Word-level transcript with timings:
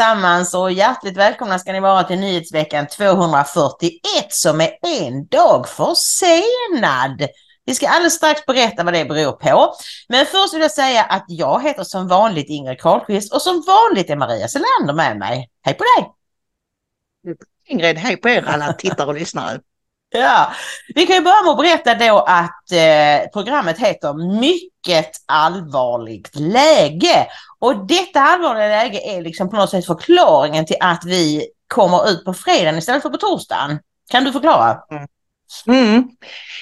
Allesammans 0.00 0.54
och 0.54 0.72
hjärtligt 0.72 1.16
välkomna 1.16 1.58
ska 1.58 1.72
ni 1.72 1.80
vara 1.80 2.04
till 2.04 2.18
nyhetsveckan 2.18 2.86
241 2.86 4.00
som 4.28 4.60
är 4.60 4.70
en 4.82 5.26
dag 5.26 5.68
försenad. 5.68 7.28
Vi 7.64 7.74
ska 7.74 7.88
alldeles 7.88 8.14
strax 8.14 8.46
berätta 8.46 8.84
vad 8.84 8.94
det 8.94 9.04
beror 9.04 9.32
på. 9.32 9.74
Men 10.08 10.26
först 10.26 10.54
vill 10.54 10.60
jag 10.60 10.70
säga 10.70 11.02
att 11.02 11.24
jag 11.28 11.62
heter 11.62 11.84
som 11.84 12.08
vanligt 12.08 12.48
Ingrid 12.48 12.80
Carlqvist 12.80 13.32
och 13.32 13.42
som 13.42 13.64
vanligt 13.66 14.10
är 14.10 14.16
Maria 14.16 14.48
Selander 14.48 14.94
med 14.94 15.18
mig. 15.18 15.50
Hej 15.62 15.74
på 15.74 15.84
dig! 15.84 16.10
Ingrid, 17.66 17.98
hej 17.98 18.16
på 18.16 18.28
er 18.28 18.44
alla 18.46 18.72
tittare 18.72 19.06
och 19.06 19.14
lyssnare. 19.14 19.60
Ja, 20.18 20.52
vi 20.94 21.06
kan 21.06 21.16
ju 21.16 21.22
börja 21.22 21.42
med 21.42 21.50
att 21.50 21.58
berätta 21.58 21.94
då 21.94 22.18
att 22.18 22.72
eh, 22.72 23.30
programmet 23.32 23.78
heter 23.78 24.40
Mycket 24.40 25.10
allvarligt 25.26 26.30
läge. 26.36 27.26
Och 27.58 27.86
detta 27.86 28.20
allvarliga 28.20 28.68
läge 28.68 29.00
är 29.16 29.22
liksom 29.22 29.50
på 29.50 29.56
något 29.56 29.70
sätt 29.70 29.86
förklaringen 29.86 30.66
till 30.66 30.76
att 30.80 31.04
vi 31.04 31.46
kommer 31.68 32.10
ut 32.10 32.24
på 32.24 32.34
fredagen 32.34 32.78
istället 32.78 33.02
för 33.02 33.10
på 33.10 33.16
torsdagen. 33.16 33.78
Kan 34.10 34.24
du 34.24 34.32
förklara? 34.32 34.78
Mm. 34.90 35.06
Mm. 35.66 36.08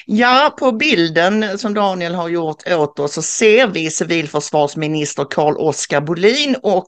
Ja, 0.06 0.55
på 0.58 0.73
bilden 0.73 1.58
som 1.58 1.75
Daniel 1.75 2.14
har 2.14 2.28
gjort 2.28 2.69
åt 2.69 2.98
oss 2.98 3.12
så 3.12 3.23
ser 3.23 3.67
vi 3.67 3.91
civilförsvarsminister 3.91 5.25
Carl-Oskar 5.30 6.00
Bolin 6.00 6.56
och 6.62 6.86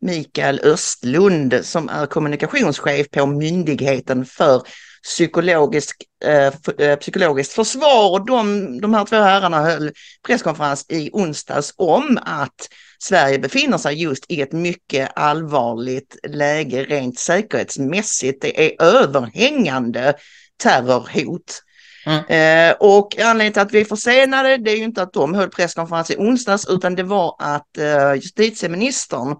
Mikael 0.00 0.60
Östlund 0.60 1.60
som 1.62 1.88
är 1.88 2.06
kommunikationschef 2.06 3.10
på 3.10 3.26
Myndigheten 3.26 4.26
för 4.26 4.62
psykologisk, 5.06 5.96
eh, 6.24 6.96
psykologiskt 6.96 7.52
försvar. 7.52 8.10
Och 8.12 8.26
de, 8.26 8.80
de 8.80 8.94
här 8.94 9.04
två 9.04 9.16
herrarna 9.16 9.62
höll 9.62 9.92
presskonferens 10.26 10.86
i 10.88 11.10
onsdags 11.12 11.74
om 11.76 12.18
att 12.22 12.68
Sverige 12.98 13.38
befinner 13.38 13.78
sig 13.78 14.02
just 14.02 14.24
i 14.28 14.40
ett 14.40 14.52
mycket 14.52 15.10
allvarligt 15.16 16.16
läge 16.28 16.84
rent 16.84 17.18
säkerhetsmässigt. 17.18 18.42
Det 18.42 18.66
är 18.66 18.82
överhängande 18.82 20.14
terrorhot. 20.62 21.62
Mm. 22.06 22.70
Eh, 22.70 22.76
och 22.80 23.18
anledningen 23.18 23.52
till 23.52 23.62
att 23.62 23.72
vi 23.72 23.80
är 23.80 23.84
försenade 23.84 24.56
det 24.56 24.70
är 24.70 24.76
ju 24.76 24.84
inte 24.84 25.02
att 25.02 25.12
de 25.12 25.34
höll 25.34 25.48
presskonferens 25.48 26.10
i 26.10 26.16
onsdags 26.16 26.66
utan 26.68 26.94
det 26.94 27.02
var 27.02 27.36
att 27.38 27.78
eh, 27.78 28.14
justitieministern 28.14 29.28
Eh, 29.30 29.36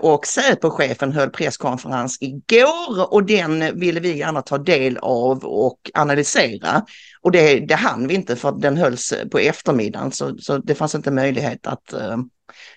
och 0.00 0.26
Säpochefen 0.26 1.12
höll 1.12 1.30
presskonferens 1.30 2.18
igår 2.20 3.12
och 3.12 3.24
den 3.24 3.80
ville 3.80 4.00
vi 4.00 4.18
gärna 4.18 4.42
ta 4.42 4.58
del 4.58 4.98
av 5.02 5.44
och 5.44 5.90
analysera. 5.94 6.82
Och 7.22 7.30
det, 7.30 7.60
det 7.60 7.74
hann 7.74 8.08
vi 8.08 8.14
inte 8.14 8.36
för 8.36 8.52
den 8.52 8.76
hölls 8.76 9.14
på 9.30 9.38
eftermiddagen 9.38 10.12
så, 10.12 10.38
så 10.38 10.58
det 10.58 10.74
fanns 10.74 10.94
inte 10.94 11.10
möjlighet 11.10 11.66
att 11.66 11.94
uh, 11.94 12.16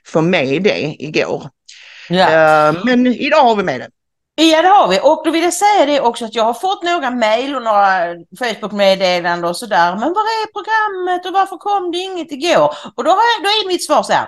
få 0.05 0.21
med 0.21 0.63
det 0.63 0.95
igår. 0.99 1.49
Ja. 2.09 2.69
Uh, 2.69 2.85
men 2.85 3.07
idag 3.07 3.43
har 3.43 3.55
vi 3.55 3.63
med 3.63 3.79
det. 3.79 3.89
Ja 4.35 4.61
det 4.61 4.67
har 4.67 4.87
vi 4.87 4.99
och 5.03 5.21
då 5.25 5.31
vill 5.31 5.43
jag 5.43 5.53
säga 5.53 5.85
det 5.85 6.01
också 6.01 6.25
att 6.25 6.35
jag 6.35 6.43
har 6.43 6.53
fått 6.53 6.83
några 6.83 7.11
mejl 7.11 7.55
och 7.55 7.63
några 7.63 8.15
Facebook-meddelanden 8.39 9.49
och 9.49 9.57
sådär. 9.57 9.91
Men 9.91 10.13
var 10.13 10.21
är 10.21 10.51
programmet 10.51 11.25
och 11.25 11.33
varför 11.33 11.57
kom 11.57 11.91
det 11.91 11.97
inget 11.97 12.31
igår? 12.31 12.75
Och 12.95 13.03
då, 13.03 13.09
har 13.09 13.17
jag, 13.17 13.43
då 13.43 13.49
är 13.49 13.67
mitt 13.67 13.85
svar 13.85 14.03
så 14.03 14.13
här. 14.13 14.27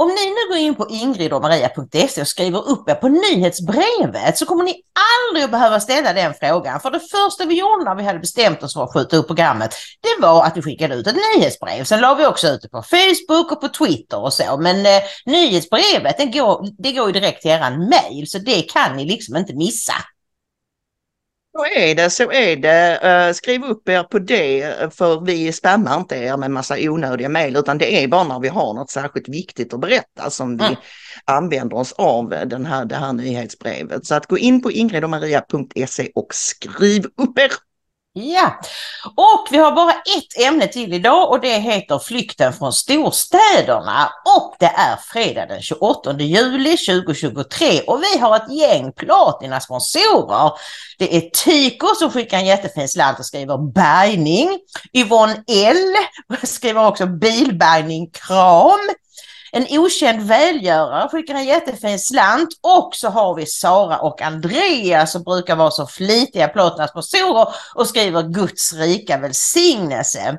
Om 0.00 0.08
ni 0.08 0.26
nu 0.26 0.48
går 0.48 0.58
in 0.58 0.74
på 0.74 0.86
ingridomaria.se 0.88 2.20
och 2.20 2.28
skriver 2.28 2.68
upp 2.68 2.88
er 2.88 2.94
på 2.94 3.08
nyhetsbrevet 3.08 4.38
så 4.38 4.46
kommer 4.46 4.64
ni 4.64 4.74
aldrig 5.08 5.44
att 5.44 5.50
behöva 5.50 5.80
ställa 5.80 6.12
den 6.12 6.34
frågan. 6.40 6.80
För 6.80 6.90
det 6.90 7.00
första 7.00 7.44
vi 7.44 7.58
gjorde 7.58 7.84
när 7.84 7.94
vi 7.94 8.02
hade 8.02 8.18
bestämt 8.18 8.62
oss 8.62 8.74
för 8.74 8.84
att 8.84 8.92
skjuta 8.92 9.16
upp 9.16 9.26
programmet, 9.26 9.74
det 10.00 10.22
var 10.22 10.44
att 10.44 10.56
vi 10.56 10.62
skickade 10.62 10.94
ut 10.94 11.06
ett 11.06 11.16
nyhetsbrev. 11.36 11.84
Sen 11.84 12.00
la 12.00 12.14
vi 12.14 12.26
också 12.26 12.48
ut 12.48 12.62
det 12.62 12.68
på 12.68 12.82
Facebook 12.82 13.52
och 13.52 13.60
på 13.60 13.68
Twitter 13.68 14.20
och 14.20 14.32
så. 14.32 14.56
Men 14.56 14.86
eh, 14.86 15.02
nyhetsbrevet, 15.26 16.18
det 16.18 16.26
går, 16.26 16.68
det 16.78 16.92
går 16.92 17.06
ju 17.06 17.12
direkt 17.12 17.42
till 17.42 17.50
er 17.50 17.90
mail 17.90 18.30
så 18.30 18.38
det 18.38 18.62
kan 18.62 18.96
ni 18.96 19.04
liksom 19.04 19.36
inte 19.36 19.54
missa. 19.54 19.94
Så 21.52 21.64
är 21.64 21.94
det, 21.94 22.10
så 22.10 22.32
är 22.32 22.56
det. 22.56 23.00
Uh, 23.28 23.34
skriv 23.34 23.64
upp 23.64 23.88
er 23.88 24.02
på 24.02 24.18
det 24.18 24.94
för 24.94 25.20
vi 25.20 25.52
spammar 25.52 25.96
inte 25.96 26.16
er 26.16 26.36
med 26.36 26.50
massa 26.50 26.74
onödiga 26.78 27.28
mejl 27.28 27.56
utan 27.56 27.78
det 27.78 28.04
är 28.04 28.08
bara 28.08 28.24
när 28.24 28.40
vi 28.40 28.48
har 28.48 28.74
något 28.74 28.90
särskilt 28.90 29.28
viktigt 29.28 29.74
att 29.74 29.80
berätta 29.80 30.30
som 30.30 30.56
vi 30.56 30.64
mm. 30.64 30.76
använder 31.24 31.76
oss 31.76 31.92
av 31.92 32.28
den 32.28 32.66
här, 32.66 32.84
det 32.84 32.94
här 32.94 33.12
nyhetsbrevet. 33.12 34.06
Så 34.06 34.14
att 34.14 34.26
gå 34.26 34.38
in 34.38 34.62
på 34.62 34.70
ingridomaria.se 34.70 36.10
och 36.14 36.34
skriv 36.34 37.04
upp 37.04 37.38
er. 37.38 37.50
Ja, 38.12 38.60
och 39.16 39.48
vi 39.50 39.58
har 39.58 39.72
bara 39.72 39.90
ett 39.90 40.46
ämne 40.46 40.66
till 40.66 40.92
idag 40.92 41.30
och 41.30 41.40
det 41.40 41.58
heter 41.58 41.98
flykten 41.98 42.52
från 42.52 42.72
storstäderna. 42.72 44.12
Och 44.36 44.56
det 44.58 44.66
är 44.66 44.96
fredag 44.96 45.46
den 45.46 45.62
28 45.62 46.12
juli 46.18 46.76
2023 46.76 47.80
och 47.80 48.02
vi 48.02 48.18
har 48.18 48.36
ett 48.36 48.52
gäng 48.52 48.92
Platina-sponsorer. 48.92 50.52
Det 50.98 51.16
är 51.16 51.30
Tyko 51.30 51.86
som 51.98 52.10
skickar 52.10 52.38
en 52.38 52.46
jättefin 52.46 52.88
slant 52.88 53.18
och 53.18 53.26
skriver 53.26 53.72
bärgning. 53.72 54.58
Yvonne 54.92 55.44
L 55.48 55.94
skriver 56.42 56.86
också 56.86 57.06
bilbärgning 57.06 58.10
kram. 58.10 58.80
En 59.52 59.66
okänd 59.78 60.22
välgörare 60.22 61.08
skickar 61.08 61.34
en 61.34 61.44
jättefin 61.44 61.98
slant 61.98 62.48
och 62.60 62.90
så 62.94 63.08
har 63.08 63.34
vi 63.34 63.46
Sara 63.46 63.98
och 63.98 64.22
Andreas 64.22 65.12
som 65.12 65.22
brukar 65.22 65.56
vara 65.56 65.70
så 65.70 65.86
flitiga 65.86 66.48
plåtnas 66.48 66.90
och 67.74 67.86
skriver 67.86 68.22
Guds 68.22 68.72
rika 68.72 69.18
välsignelse. 69.18 70.38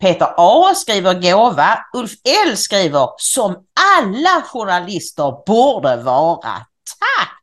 Peter 0.00 0.34
A 0.36 0.74
skriver 0.74 1.14
gåva. 1.14 1.78
Ulf 1.96 2.12
L 2.46 2.56
skriver 2.56 3.08
som 3.16 3.56
alla 3.98 4.42
journalister 4.42 5.44
borde 5.46 5.96
vara. 5.96 6.52
Tack! 7.00 7.38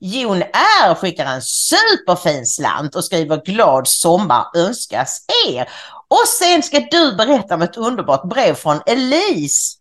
Jon 0.00 0.42
R 0.42 0.94
skickar 0.94 1.26
en 1.26 1.42
superfin 1.42 2.46
slant 2.46 2.94
och 2.94 3.04
skriver 3.04 3.44
glad 3.44 3.88
sommar 3.88 4.44
önskas 4.56 5.24
er. 5.48 5.68
Och 6.08 6.28
sen 6.28 6.62
ska 6.62 6.80
du 6.80 7.16
berätta 7.16 7.54
om 7.54 7.62
ett 7.62 7.76
underbart 7.76 8.28
brev 8.28 8.54
från 8.54 8.80
Elise 8.86 9.78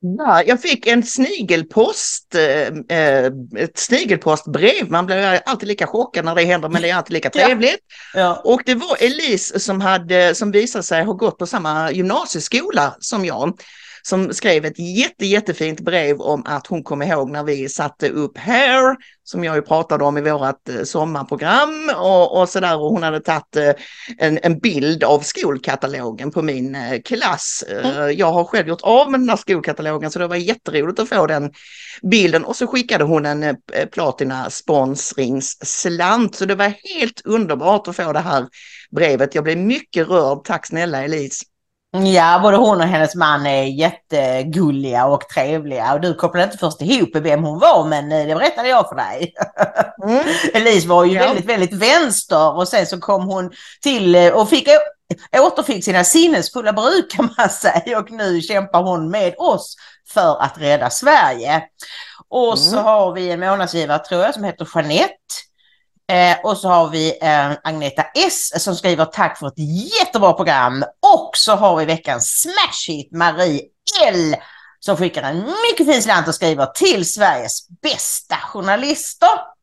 Ja, 0.00 0.42
jag 0.42 0.62
fick 0.62 0.86
en 0.86 1.02
snigelpost, 1.02 2.34
eh, 2.34 2.98
eh, 2.98 3.32
ett 3.56 3.78
snigelpostbrev. 3.78 4.90
Man 4.90 5.06
blir 5.06 5.40
alltid 5.46 5.68
lika 5.68 5.86
chockad 5.86 6.24
när 6.24 6.34
det 6.34 6.44
händer, 6.44 6.68
men 6.68 6.82
det 6.82 6.90
är 6.90 6.94
alltid 6.94 7.12
lika 7.12 7.30
trevligt. 7.44 7.80
Ja. 8.14 8.20
Ja. 8.20 8.42
Och 8.44 8.62
det 8.66 8.74
var 8.74 8.96
Elise 9.00 9.60
som, 9.60 9.80
hade, 9.80 10.34
som 10.34 10.50
visade 10.50 10.82
sig 10.82 11.04
ha 11.04 11.12
gått 11.12 11.38
på 11.38 11.46
samma 11.46 11.92
gymnasieskola 11.92 12.96
som 13.00 13.24
jag 13.24 13.60
som 14.02 14.34
skrev 14.34 14.64
ett 14.64 14.78
jätte, 14.78 15.26
jättefint 15.26 15.80
brev 15.80 16.20
om 16.20 16.42
att 16.46 16.66
hon 16.66 16.82
kom 16.82 17.02
ihåg 17.02 17.30
när 17.30 17.44
vi 17.44 17.68
satte 17.68 18.08
upp 18.08 18.38
Hair, 18.38 18.96
som 19.24 19.44
jag 19.44 19.56
ju 19.56 19.62
pratade 19.62 20.04
om 20.04 20.18
i 20.18 20.20
vårat 20.20 20.68
eh, 20.68 20.82
sommarprogram 20.82 21.90
och, 21.96 22.40
och 22.40 22.48
sådär. 22.48 22.78
Och 22.78 22.90
hon 22.90 23.02
hade 23.02 23.20
tagit 23.20 23.56
eh, 23.56 23.72
en, 24.18 24.38
en 24.42 24.58
bild 24.58 25.04
av 25.04 25.20
skolkatalogen 25.20 26.30
på 26.30 26.42
min 26.42 26.74
eh, 26.74 27.00
klass. 27.04 27.64
Mm. 27.68 28.16
Jag 28.16 28.32
har 28.32 28.44
själv 28.44 28.68
gjort 28.68 28.82
av 28.82 29.10
med 29.10 29.20
den 29.20 29.28
här 29.28 29.36
skolkatalogen 29.36 30.10
så 30.10 30.18
det 30.18 30.26
var 30.26 30.36
jätteroligt 30.36 30.98
att 30.98 31.08
få 31.08 31.26
den 31.26 31.52
bilden. 32.02 32.44
Och 32.44 32.56
så 32.56 32.66
skickade 32.66 33.04
hon 33.04 33.26
en 33.26 33.56
Platina 33.92 34.50
sponsringsslant. 34.50 36.34
Så 36.34 36.44
det 36.44 36.54
var 36.54 36.72
helt 36.98 37.22
underbart 37.24 37.88
att 37.88 37.96
få 37.96 38.12
det 38.12 38.20
här 38.20 38.46
brevet. 38.90 39.34
Jag 39.34 39.44
blev 39.44 39.58
mycket 39.58 40.08
rörd. 40.08 40.44
Tack 40.44 40.66
snälla 40.66 41.04
Elise. 41.04 41.44
Ja, 41.90 42.40
både 42.42 42.56
hon 42.56 42.80
och 42.80 42.86
hennes 42.86 43.14
man 43.14 43.46
är 43.46 43.62
jättegulliga 43.62 45.06
och 45.06 45.28
trevliga. 45.28 45.94
Och 45.94 46.00
du 46.00 46.14
kopplade 46.14 46.44
inte 46.44 46.58
först 46.58 46.82
ihop 46.82 47.10
vem 47.14 47.44
hon 47.44 47.58
var, 47.58 47.84
men 47.88 48.12
eh, 48.12 48.26
det 48.26 48.34
berättade 48.34 48.68
jag 48.68 48.88
för 48.88 48.96
dig. 48.96 49.34
Mm. 50.04 50.24
Elise 50.54 50.88
var 50.88 51.04
ju 51.04 51.14
ja. 51.14 51.26
väldigt, 51.26 51.44
väldigt 51.44 51.72
vänster 51.72 52.56
och 52.56 52.68
sen 52.68 52.86
så 52.86 53.00
kom 53.00 53.26
hon 53.26 53.50
till 53.82 54.14
eh, 54.14 54.32
och 54.32 54.48
fick 54.48 54.68
återfick 55.38 55.84
sina 55.84 56.04
sinnesfulla 56.04 56.72
bruk 56.72 57.10
kan 57.16 57.30
man 57.38 57.48
säga 57.48 57.98
och 57.98 58.10
nu 58.10 58.40
kämpar 58.40 58.82
hon 58.82 59.10
med 59.10 59.34
oss 59.38 59.76
för 60.08 60.42
att 60.42 60.58
rädda 60.58 60.90
Sverige. 60.90 61.62
Och 62.28 62.46
mm. 62.46 62.56
så 62.56 62.76
har 62.76 63.12
vi 63.12 63.30
en 63.30 63.40
månadsgivare 63.40 63.98
tror 63.98 64.22
jag 64.22 64.34
som 64.34 64.44
heter 64.44 64.68
Jeanette 64.74 65.14
Eh, 66.12 66.36
och 66.42 66.56
så 66.56 66.68
har 66.68 66.88
vi 66.88 67.18
eh, 67.22 67.52
Agneta 67.64 68.02
S 68.14 68.64
som 68.64 68.76
skriver 68.76 69.04
tack 69.04 69.38
för 69.38 69.46
ett 69.46 69.58
jättebra 70.00 70.32
program. 70.32 70.84
Och 71.16 71.30
så 71.34 71.52
har 71.52 71.76
vi 71.76 71.84
veckans 71.84 72.26
smash 72.26 72.94
hit 72.94 73.12
Marie 73.12 73.62
L 74.06 74.36
som 74.80 74.96
skickar 74.96 75.22
en 75.22 75.54
mycket 75.70 75.86
fin 75.86 76.02
slant 76.02 76.28
och 76.28 76.34
skriver 76.34 76.66
till 76.66 77.12
Sveriges 77.12 77.68
bästa 77.82 78.36
journalister. 78.36 79.57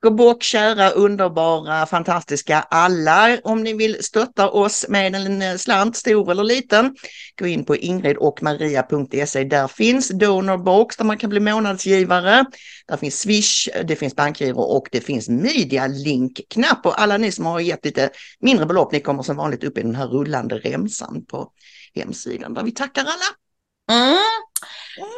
Gå 0.00 0.10
bort 0.10 0.42
kära, 0.42 0.90
underbara, 0.90 1.86
fantastiska 1.86 2.60
alla. 2.70 3.38
Om 3.44 3.62
ni 3.62 3.72
vill 3.72 4.04
stötta 4.04 4.50
oss 4.50 4.86
med 4.88 5.14
en 5.14 5.58
slant, 5.58 5.96
stor 5.96 6.30
eller 6.30 6.44
liten, 6.44 6.96
gå 7.38 7.46
in 7.46 7.64
på 7.64 7.76
ingridochmaria.se. 7.76 9.44
Där 9.44 9.68
finns 9.68 10.08
Donorbox 10.08 10.96
där 10.96 11.04
man 11.04 11.18
kan 11.18 11.30
bli 11.30 11.40
månadsgivare. 11.40 12.44
Där 12.88 12.96
finns 12.96 13.20
Swish, 13.20 13.68
det 13.84 13.96
finns 13.96 14.16
bankgiro 14.16 14.60
och 14.60 14.88
det 14.92 15.00
finns 15.00 15.28
Media 15.28 15.86
Link-knapp. 15.86 16.86
Och 16.86 17.00
alla 17.00 17.16
ni 17.16 17.32
som 17.32 17.46
har 17.46 17.60
gett 17.60 17.84
lite 17.84 18.10
mindre 18.40 18.66
belopp, 18.66 18.92
ni 18.92 19.00
kommer 19.00 19.22
som 19.22 19.36
vanligt 19.36 19.64
upp 19.64 19.78
i 19.78 19.82
den 19.82 19.94
här 19.94 20.06
rullande 20.06 20.58
remsan 20.58 21.24
på 21.24 21.52
hemsidan 21.94 22.54
där 22.54 22.62
vi 22.62 22.72
tackar 22.72 23.02
alla. 23.02 23.47
Mm. 23.88 24.18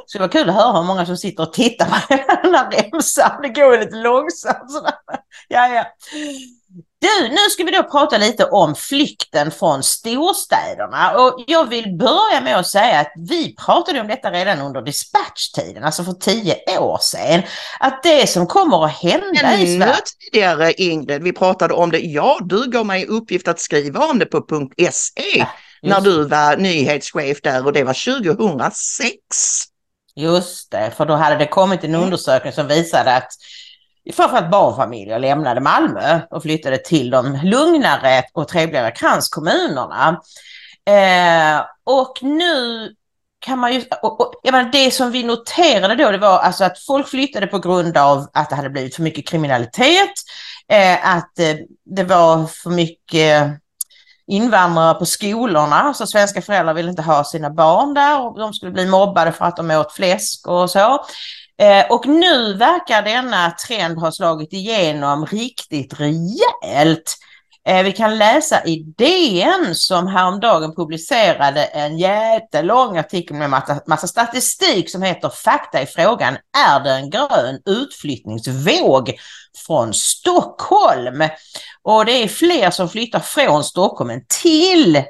Så 0.06 0.18
det 0.18 0.24
var 0.24 0.28
kul 0.28 0.48
att 0.48 0.54
höra 0.54 0.72
hur 0.72 0.86
många 0.86 1.06
som 1.06 1.16
sitter 1.16 1.42
och 1.42 1.52
tittar 1.52 1.86
på 1.86 2.14
den 2.42 2.54
här 2.54 2.70
remsan. 2.70 3.42
Det 3.42 3.48
går 3.48 3.78
lite 3.78 3.96
långsamt. 3.96 4.70
Sådär. 4.70 4.92
Ja, 5.48 5.68
ja. 5.68 5.86
Du, 7.00 7.28
nu 7.28 7.50
ska 7.50 7.64
vi 7.64 7.70
då 7.70 7.82
prata 7.82 8.18
lite 8.18 8.44
om 8.44 8.74
flykten 8.74 9.50
från 9.50 9.82
storstäderna 9.82 11.18
och 11.18 11.44
jag 11.46 11.68
vill 11.68 11.96
börja 11.96 12.40
med 12.40 12.56
att 12.56 12.66
säga 12.66 13.00
att 13.00 13.12
vi 13.28 13.54
pratade 13.54 14.00
om 14.00 14.08
detta 14.08 14.30
redan 14.30 14.60
under 14.60 14.82
dispatchtiden, 14.82 15.84
alltså 15.84 16.04
för 16.04 16.12
tio 16.12 16.78
år 16.78 16.98
sedan. 17.02 17.42
Att 17.80 18.02
det 18.02 18.30
som 18.30 18.46
kommer 18.46 18.84
att 18.84 18.92
hända 18.92 19.40
Ännu 19.42 19.62
i 19.62 19.78
Sverige... 19.78 19.96
tidigare 20.32 20.72
Ingrid, 20.72 21.22
vi 21.22 21.32
pratade 21.32 21.74
om 21.74 21.90
det. 21.90 21.98
Ja, 21.98 22.38
du 22.42 22.70
gav 22.70 22.86
mig 22.86 23.06
uppgift 23.06 23.48
att 23.48 23.60
skriva 23.60 24.06
om 24.06 24.18
det 24.18 24.26
på 24.26 24.68
.se. 24.90 25.38
Ja 25.38 25.46
när 25.82 26.00
du 26.00 26.24
var 26.24 26.56
nyhetschef 26.56 27.40
där 27.42 27.66
och 27.66 27.72
det 27.72 27.84
var 27.84 28.22
2006. 28.22 29.14
Just 30.16 30.70
det, 30.70 30.90
för 30.96 31.06
då 31.06 31.14
hade 31.14 31.36
det 31.36 31.46
kommit 31.46 31.84
en 31.84 31.90
mm. 31.90 32.02
undersökning 32.02 32.52
som 32.52 32.66
visade 32.66 33.16
att 33.16 33.32
framförallt 34.12 34.50
barnfamiljer 34.50 35.18
lämnade 35.18 35.60
Malmö 35.60 36.20
och 36.30 36.42
flyttade 36.42 36.78
till 36.78 37.10
de 37.10 37.38
lugnare 37.42 38.22
och 38.32 38.48
trevligare 38.48 38.90
kranskommunerna. 38.90 40.20
Eh, 40.86 41.64
och 41.84 42.18
nu 42.22 42.88
kan 43.38 43.58
man 43.58 43.74
ju, 43.74 43.84
och, 44.02 44.20
och, 44.20 44.34
jag 44.42 44.52
menar, 44.52 44.72
det 44.72 44.90
som 44.90 45.10
vi 45.10 45.22
noterade 45.22 45.94
då 45.94 46.10
det 46.10 46.18
var 46.18 46.38
alltså 46.38 46.64
att 46.64 46.78
folk 46.78 47.08
flyttade 47.08 47.46
på 47.46 47.58
grund 47.58 47.96
av 47.96 48.26
att 48.32 48.50
det 48.50 48.56
hade 48.56 48.70
blivit 48.70 48.94
för 48.94 49.02
mycket 49.02 49.28
kriminalitet, 49.28 50.12
eh, 50.68 51.16
att 51.16 51.38
eh, 51.38 51.56
det 51.84 52.04
var 52.04 52.46
för 52.46 52.70
mycket 52.70 53.60
invandrare 54.30 54.94
på 54.94 55.06
skolorna, 55.06 55.94
så 55.94 56.06
svenska 56.06 56.42
föräldrar 56.42 56.74
vill 56.74 56.88
inte 56.88 57.02
ha 57.02 57.24
sina 57.24 57.50
barn 57.50 57.94
där 57.94 58.20
och 58.20 58.38
de 58.38 58.54
skulle 58.54 58.72
bli 58.72 58.86
mobbade 58.86 59.32
för 59.32 59.44
att 59.44 59.56
de 59.56 59.70
åt 59.70 59.92
fläsk 59.92 60.48
och 60.48 60.70
så. 60.70 61.04
Eh, 61.60 61.86
och 61.90 62.06
nu 62.06 62.54
verkar 62.54 63.02
denna 63.02 63.50
trend 63.50 63.98
ha 63.98 64.12
slagit 64.12 64.52
igenom 64.52 65.26
riktigt 65.26 66.00
rejält. 66.00 67.16
Eh, 67.68 67.82
vi 67.82 67.92
kan 67.92 68.18
läsa 68.18 68.64
i 68.64 68.76
DN 68.98 69.74
som 69.74 70.06
häromdagen 70.06 70.74
publicerade 70.74 71.64
en 71.64 71.98
jättelång 71.98 72.98
artikel 72.98 73.36
med 73.36 73.50
massa, 73.50 73.80
massa 73.86 74.06
statistik 74.06 74.90
som 74.90 75.02
heter 75.02 75.28
Fakta 75.28 75.82
i 75.82 75.86
frågan, 75.86 76.36
är 76.68 76.80
det 76.80 76.90
en 76.90 77.10
grön 77.10 77.60
utflyttningsvåg 77.66 79.12
från 79.66 79.94
Stockholm? 79.94 81.22
Och 81.82 82.04
det 82.04 82.12
är 82.12 82.28
fler 82.28 82.70
som 82.70 82.88
flyttar 82.88 83.20
från 83.20 83.64
Stockholm 83.64 84.10
än 84.10 84.24
till 84.42 85.04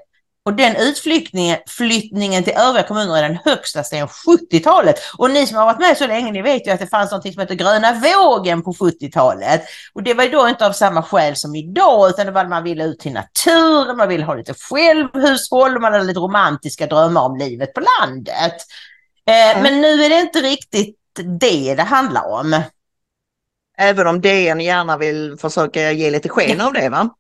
och 0.45 0.55
den 0.55 0.77
utflyttningen 0.77 1.59
flyttningen 1.69 2.45
till 2.45 2.53
övriga 2.53 2.87
kommuner 2.87 3.17
är 3.17 3.29
den 3.29 3.39
högsta 3.45 3.85
sedan 3.85 4.09
70-talet. 4.09 4.97
Och 5.19 5.31
ni 5.31 5.47
som 5.47 5.57
har 5.57 5.65
varit 5.65 5.81
med 5.81 5.97
så 5.97 6.07
länge, 6.07 6.33
ni 6.33 6.43
vet 6.43 6.67
ju 6.67 6.71
att 6.71 6.81
det 6.81 6.87
fanns 6.87 7.13
något 7.13 7.33
som 7.33 7.41
heter 7.41 7.55
gröna 7.55 7.93
vågen 7.93 8.63
på 8.63 8.73
70-talet. 8.73 9.63
Och 9.95 10.03
det 10.03 10.15
var 10.15 10.27
då 10.27 10.49
inte 10.49 10.67
av 10.67 10.73
samma 10.73 11.03
skäl 11.03 11.37
som 11.37 11.55
idag, 11.55 12.11
utan 12.11 12.27
det 12.27 12.33
var 12.33 12.43
att 12.43 12.51
man 12.51 12.65
ville 12.65 12.85
ut 12.85 12.99
till 12.99 13.13
naturen, 13.13 13.97
man 13.97 14.09
ville 14.09 14.25
ha 14.25 14.35
lite 14.35 14.55
självhushåll, 14.55 15.81
man 15.81 15.93
hade 15.93 16.05
lite 16.05 16.21
romantiska 16.21 16.87
drömmar 16.87 17.23
om 17.23 17.37
livet 17.37 17.75
på 17.75 17.81
landet. 17.81 18.55
Eh. 19.27 19.63
Men 19.63 19.81
nu 19.81 20.05
är 20.05 20.09
det 20.09 20.21
inte 20.21 20.41
riktigt 20.41 20.97
det 21.41 21.75
det 21.75 21.83
handlar 21.83 22.27
om. 22.27 22.63
Även 23.81 24.07
om 24.07 24.21
DN 24.21 24.61
gärna 24.61 24.97
vill 24.97 25.37
försöka 25.41 25.93
ge 25.93 26.11
lite 26.11 26.29
sken 26.29 26.61
av 26.61 26.73
det 26.73 26.89
va? 26.89 27.11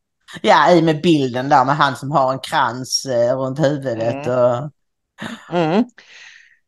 Ja, 0.43 0.73
i 0.73 0.83
med 0.83 1.03
bilden 1.03 1.49
där 1.49 1.65
med 1.65 1.77
han 1.77 1.97
som 1.97 2.11
har 2.11 2.33
en 2.33 2.39
krans 2.39 3.05
eh, 3.05 3.39
runt 3.39 3.59
huvudet. 3.59 4.27
Mm. 4.27 4.39
Och... 4.39 4.71
Mm. 5.51 5.85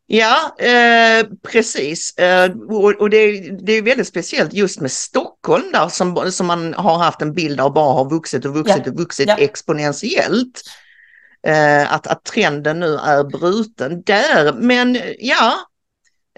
Ja, 0.06 0.56
eh, 0.58 1.26
precis. 1.52 2.18
Eh, 2.18 2.50
och, 2.50 3.00
och 3.00 3.10
det, 3.10 3.50
det, 3.66 3.72
är 3.72 3.82
väldigt 3.82 4.08
speciellt 4.08 4.52
just 4.52 4.80
med 4.80 4.90
Stockholm 4.92 5.72
där 5.72 5.88
som, 5.88 6.32
som 6.32 6.46
man 6.46 6.74
har 6.74 6.98
haft 6.98 7.22
en 7.22 7.34
bild 7.34 7.60
av 7.60 7.72
bara 7.72 7.92
har 7.92 8.10
vuxit 8.10 8.44
och 8.44 8.54
vuxit 8.54 8.82
ja. 8.84 8.92
och 8.92 8.98
vuxit 8.98 9.28
ja. 9.28 9.36
exponentiellt. 9.36 10.62
Eh, 11.46 11.92
att, 11.92 12.06
att 12.06 12.24
trenden 12.24 12.80
nu 12.80 12.94
är 12.96 13.24
bruten 13.24 14.02
där. 14.02 14.52
Men 14.52 14.98
ja, 15.18 15.54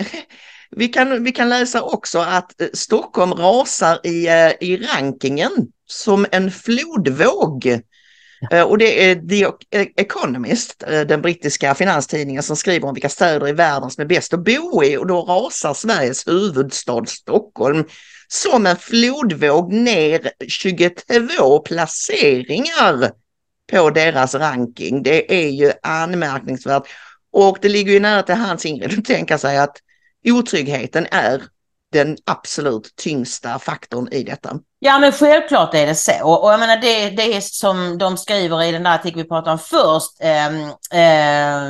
vi 0.76 0.88
kan, 0.88 1.25
vi 1.25 1.32
kan 1.32 1.49
läsa 1.49 1.82
också 1.82 2.19
att 2.19 2.61
eh, 2.61 2.69
Stockholm 2.73 3.32
rasar 3.32 4.06
i, 4.06 4.26
eh, 4.26 4.53
i 4.61 4.76
rankingen 4.76 5.53
som 5.87 6.26
en 6.32 6.50
flodvåg. 6.50 7.81
Eh, 8.50 8.62
och 8.62 8.79
det 8.79 9.11
är 9.11 9.15
The 9.15 9.47
Economist, 9.97 10.85
den 10.87 11.23
brittiska 11.23 11.75
finanstidningen 11.75 12.43
som 12.43 12.56
skriver 12.56 12.88
om 12.88 12.94
vilka 12.94 13.09
städer 13.09 13.49
i 13.49 13.53
världen 13.53 13.91
som 13.91 14.03
är 14.03 14.06
bäst 14.06 14.35
att 14.35 14.44
bo 14.44 14.85
i 14.85 14.97
och 14.97 15.06
då 15.06 15.23
rasar 15.23 15.75
Sveriges 15.75 16.29
huvudstad 16.29 17.06
Stockholm 17.06 17.85
som 18.29 18.67
en 18.67 18.77
flodvåg 18.77 19.73
ner 19.73 20.31
22 20.49 21.59
placeringar 21.59 23.12
på 23.73 23.91
deras 23.91 24.34
ranking. 24.34 25.03
Det 25.03 25.44
är 25.44 25.51
ju 25.51 25.72
anmärkningsvärt. 25.82 26.82
Och 27.32 27.58
det 27.63 27.69
ligger 27.69 27.93
ju 27.93 28.01
nära 28.01 28.22
till 28.22 28.34
hans 28.34 28.67
Ingrid 28.67 28.98
att 28.98 29.05
tänka 29.05 29.39
sig 29.39 29.58
att 29.58 29.77
otryggheten 30.32 31.06
är 31.10 31.43
den 31.93 32.16
absolut 32.24 32.96
tyngsta 32.96 33.58
faktorn 33.58 34.08
i 34.12 34.22
detta. 34.22 34.58
Ja 34.78 34.98
men 34.98 35.12
självklart 35.12 35.74
är 35.74 35.86
det 35.86 35.94
så. 35.94 36.34
Och 36.34 36.52
jag 36.52 36.60
menar 36.60 36.76
det, 36.76 37.10
det 37.10 37.36
är 37.36 37.40
som 37.40 37.98
de 37.98 38.16
skriver 38.16 38.62
i 38.62 38.72
den 38.72 38.82
där 38.82 38.94
artikeln 38.94 39.22
vi 39.22 39.28
pratade 39.28 39.52
om 39.52 39.58
först, 39.58 40.20
eh, 40.20 40.46
eh, 41.00 41.64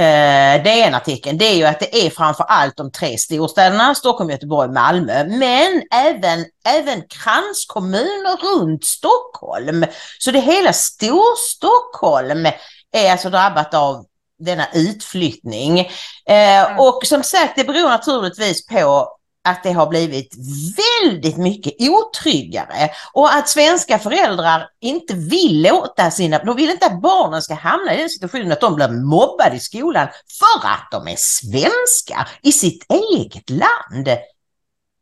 eh, 0.00 0.62
DN-artikeln, 0.62 1.38
det 1.38 1.44
är 1.44 1.56
ju 1.56 1.64
att 1.64 1.80
det 1.80 2.06
är 2.06 2.10
framför 2.10 2.44
allt 2.44 2.76
de 2.76 2.92
tre 2.92 3.18
storstäderna, 3.18 3.94
Stockholm, 3.94 4.30
Göteborg, 4.30 4.70
Malmö, 4.70 5.24
men 5.24 5.82
även, 5.92 6.44
även 6.66 7.02
kranskommuner 7.08 8.36
runt 8.36 8.84
Stockholm. 8.84 9.84
Så 10.18 10.30
det 10.30 10.40
hela 10.40 10.72
Storstockholm 10.72 12.46
är 12.92 13.12
alltså 13.12 13.30
drabbat 13.30 13.74
av 13.74 14.04
denna 14.40 14.68
utflyttning. 14.74 15.80
Eh, 15.80 15.86
mm. 16.26 16.80
Och 16.80 17.00
som 17.04 17.22
sagt, 17.22 17.56
det 17.56 17.64
beror 17.64 17.88
naturligtvis 17.88 18.66
på 18.66 19.16
att 19.44 19.62
det 19.62 19.72
har 19.72 19.86
blivit 19.86 20.34
väldigt 20.76 21.36
mycket 21.36 21.74
otryggare 21.90 22.90
och 23.12 23.34
att 23.34 23.48
svenska 23.48 23.98
föräldrar 23.98 24.68
inte 24.80 25.14
vill 25.14 25.62
låta 25.62 26.10
sina, 26.10 26.44
de 26.44 26.56
vill 26.56 26.70
inte 26.70 26.86
att 26.86 27.02
barnen 27.02 27.42
ska 27.42 27.54
hamna 27.54 27.94
i 27.94 27.96
den 27.96 28.08
situationen 28.08 28.52
att 28.52 28.60
de 28.60 28.74
blir 28.74 28.88
mobbade 28.88 29.56
i 29.56 29.60
skolan 29.60 30.08
för 30.38 30.68
att 30.68 30.88
de 30.90 31.08
är 31.08 31.16
svenskar 31.16 32.28
i 32.42 32.52
sitt 32.52 32.86
eget 32.92 33.50
land. 33.50 34.08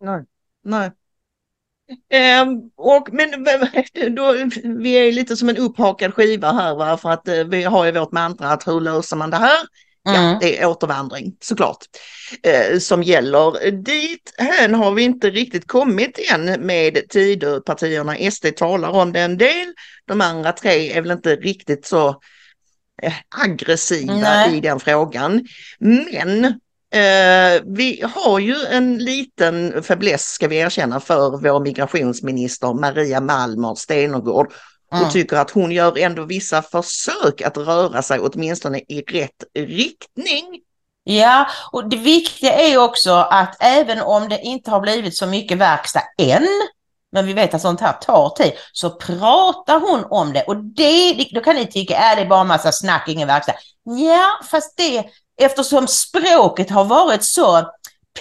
Nej, 0.00 0.24
nej. 0.64 0.90
Um, 2.42 2.70
och, 2.76 3.08
men 3.12 3.30
då, 4.14 4.34
vi 4.64 4.92
är 4.92 5.12
lite 5.12 5.36
som 5.36 5.48
en 5.48 5.56
upphakad 5.56 6.14
skiva 6.14 6.52
här 6.52 6.74
va? 6.74 6.96
för 6.96 7.10
att 7.10 7.28
uh, 7.28 7.44
vi 7.44 7.62
har 7.62 7.84
ju 7.84 7.92
vårt 7.92 8.12
mantra 8.12 8.48
att 8.48 8.66
hur 8.66 8.80
löser 8.80 9.16
man 9.16 9.30
det 9.30 9.36
här? 9.36 9.58
Mm. 10.08 10.22
Ja, 10.22 10.38
det 10.40 10.58
är 10.58 10.66
återvandring 10.66 11.36
såklart 11.40 11.76
uh, 12.46 12.78
som 12.78 13.02
gäller. 13.02 13.70
Dit 13.70 14.34
hän 14.38 14.74
har 14.74 14.92
vi 14.92 15.02
inte 15.02 15.30
riktigt 15.30 15.66
kommit 15.68 16.18
än 16.32 16.66
med 16.66 17.08
Tidöpartierna. 17.08 18.30
SD 18.30 18.46
talar 18.56 18.90
om 18.90 19.12
det 19.12 19.20
en 19.20 19.38
del. 19.38 19.72
De 20.06 20.20
andra 20.20 20.52
tre 20.52 20.92
är 20.92 21.02
väl 21.02 21.10
inte 21.10 21.36
riktigt 21.36 21.86
så 21.86 22.08
eh, 23.02 23.14
aggressiva 23.44 24.14
Nej. 24.14 24.56
i 24.56 24.60
den 24.60 24.80
frågan. 24.80 25.46
Men 25.78 26.60
eh, 26.94 27.62
vi 27.66 28.04
har 28.14 28.38
ju 28.38 28.56
en 28.70 28.98
liten 28.98 29.82
fäbless, 29.82 30.24
ska 30.24 30.48
vi 30.48 30.56
erkänna, 30.56 31.00
för 31.00 31.30
vår 31.30 31.60
migrationsminister 31.60 32.74
Maria 32.74 33.20
Malmer 33.20 33.74
Stenergård 33.74 34.52
och 34.90 34.98
mm. 34.98 35.10
tycker 35.10 35.36
att 35.36 35.50
hon 35.50 35.70
gör 35.72 35.98
ändå 35.98 36.24
vissa 36.24 36.62
försök 36.62 37.42
att 37.42 37.56
röra 37.56 38.02
sig 38.02 38.20
åtminstone 38.20 38.78
i 38.78 39.02
rätt 39.02 39.44
riktning. 39.54 40.60
Ja, 41.04 41.46
och 41.72 41.88
det 41.88 41.96
viktiga 41.96 42.52
är 42.52 42.78
också 42.78 43.12
att 43.12 43.56
även 43.60 44.00
om 44.00 44.28
det 44.28 44.40
inte 44.40 44.70
har 44.70 44.80
blivit 44.80 45.16
så 45.16 45.26
mycket 45.26 45.58
verkstad 45.58 46.02
än, 46.18 46.46
men 47.12 47.26
vi 47.26 47.32
vet 47.32 47.54
att 47.54 47.60
sånt 47.60 47.80
här 47.80 47.92
tar 47.92 48.30
tid, 48.30 48.52
så 48.72 48.90
pratar 48.90 49.80
hon 49.80 50.04
om 50.10 50.32
det. 50.32 50.42
Och 50.42 50.56
det, 50.56 51.28
då 51.32 51.40
kan 51.40 51.56
ni 51.56 51.66
tycka, 51.66 51.96
är 51.96 52.16
det 52.16 52.26
bara 52.26 52.44
massa 52.44 52.72
snack, 52.72 53.08
ingen 53.08 53.28
verkstad. 53.28 53.54
Ja, 53.84 54.40
fast 54.50 54.76
det, 54.76 55.04
eftersom 55.38 55.86
språket 55.88 56.70
har 56.70 56.84
varit 56.84 57.24
så 57.24 57.70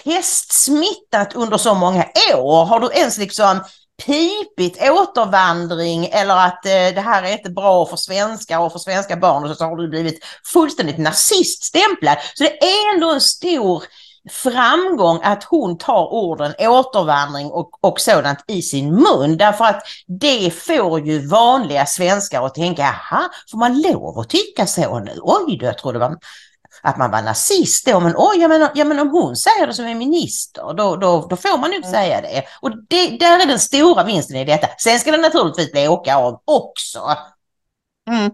pestsmittat 0.03 1.35
under 1.35 1.57
så 1.57 1.73
många 1.73 2.05
år, 2.35 2.65
har 2.65 2.79
du 2.79 2.89
ens 2.93 3.17
liksom 3.17 3.59
pipit 4.05 4.77
återvandring 4.81 6.05
eller 6.05 6.35
att 6.35 6.65
eh, 6.65 6.95
det 6.95 7.01
här 7.01 7.23
är 7.23 7.31
inte 7.31 7.49
bra 7.49 7.85
för 7.85 7.97
svenskar 7.97 8.59
och 8.59 8.71
för 8.71 8.79
svenska 8.79 9.17
barn 9.17 9.43
och 9.43 9.57
så 9.57 9.65
har 9.65 9.75
du 9.75 9.87
blivit 9.87 10.23
fullständigt 10.53 10.97
naziststämplad. 10.97 12.17
Så 12.33 12.43
det 12.43 12.63
är 12.63 12.93
ändå 12.95 13.11
en 13.11 13.21
stor 13.21 13.83
framgång 14.29 15.19
att 15.23 15.43
hon 15.43 15.77
tar 15.77 16.13
orden 16.13 16.53
återvandring 16.59 17.47
och, 17.47 17.69
och 17.81 17.99
sådant 17.99 18.39
i 18.47 18.61
sin 18.61 18.95
mun. 18.95 19.37
Därför 19.37 19.65
att 19.65 19.83
det 20.07 20.53
får 20.53 20.99
ju 20.99 21.27
vanliga 21.27 21.85
svenskar 21.85 22.45
att 22.45 22.55
tänka, 22.55 22.81
jaha, 22.81 23.29
får 23.51 23.57
man 23.57 23.81
lov 23.81 24.19
att 24.19 24.29
tycka 24.29 24.67
så 24.67 24.99
nu? 24.99 25.11
Oj 25.21 25.57
då, 25.57 25.65
jag 25.65 25.77
trodde 25.77 25.99
det 25.99 26.07
var 26.07 26.17
att 26.81 26.97
man 26.97 27.11
var 27.11 27.21
nazist 27.21 27.85
då, 27.85 27.99
men 27.99 28.13
oj, 28.17 28.37
ja 28.39 28.47
men, 28.47 28.69
ja, 28.75 28.85
men 28.85 28.99
om 28.99 29.09
hon 29.09 29.35
säger 29.35 29.67
det 29.67 29.73
som 29.73 29.85
en 29.85 29.97
minister, 29.97 30.73
då, 30.73 30.95
då, 30.95 31.27
då 31.29 31.35
får 31.35 31.57
man 31.57 31.69
nog 31.69 31.79
mm. 31.79 31.91
säga 31.91 32.21
det. 32.21 32.43
Och 32.61 32.71
det, 32.87 33.17
där 33.17 33.39
är 33.39 33.45
den 33.45 33.59
stora 33.59 34.03
vinsten 34.03 34.37
i 34.37 34.45
detta. 34.45 34.67
Sen 34.77 34.99
ska 34.99 35.11
det 35.11 35.17
naturligtvis 35.17 35.71
bli 35.71 35.87
åka 35.87 36.15
av 36.15 36.41
också. 36.45 37.15
Mm. 38.09 38.31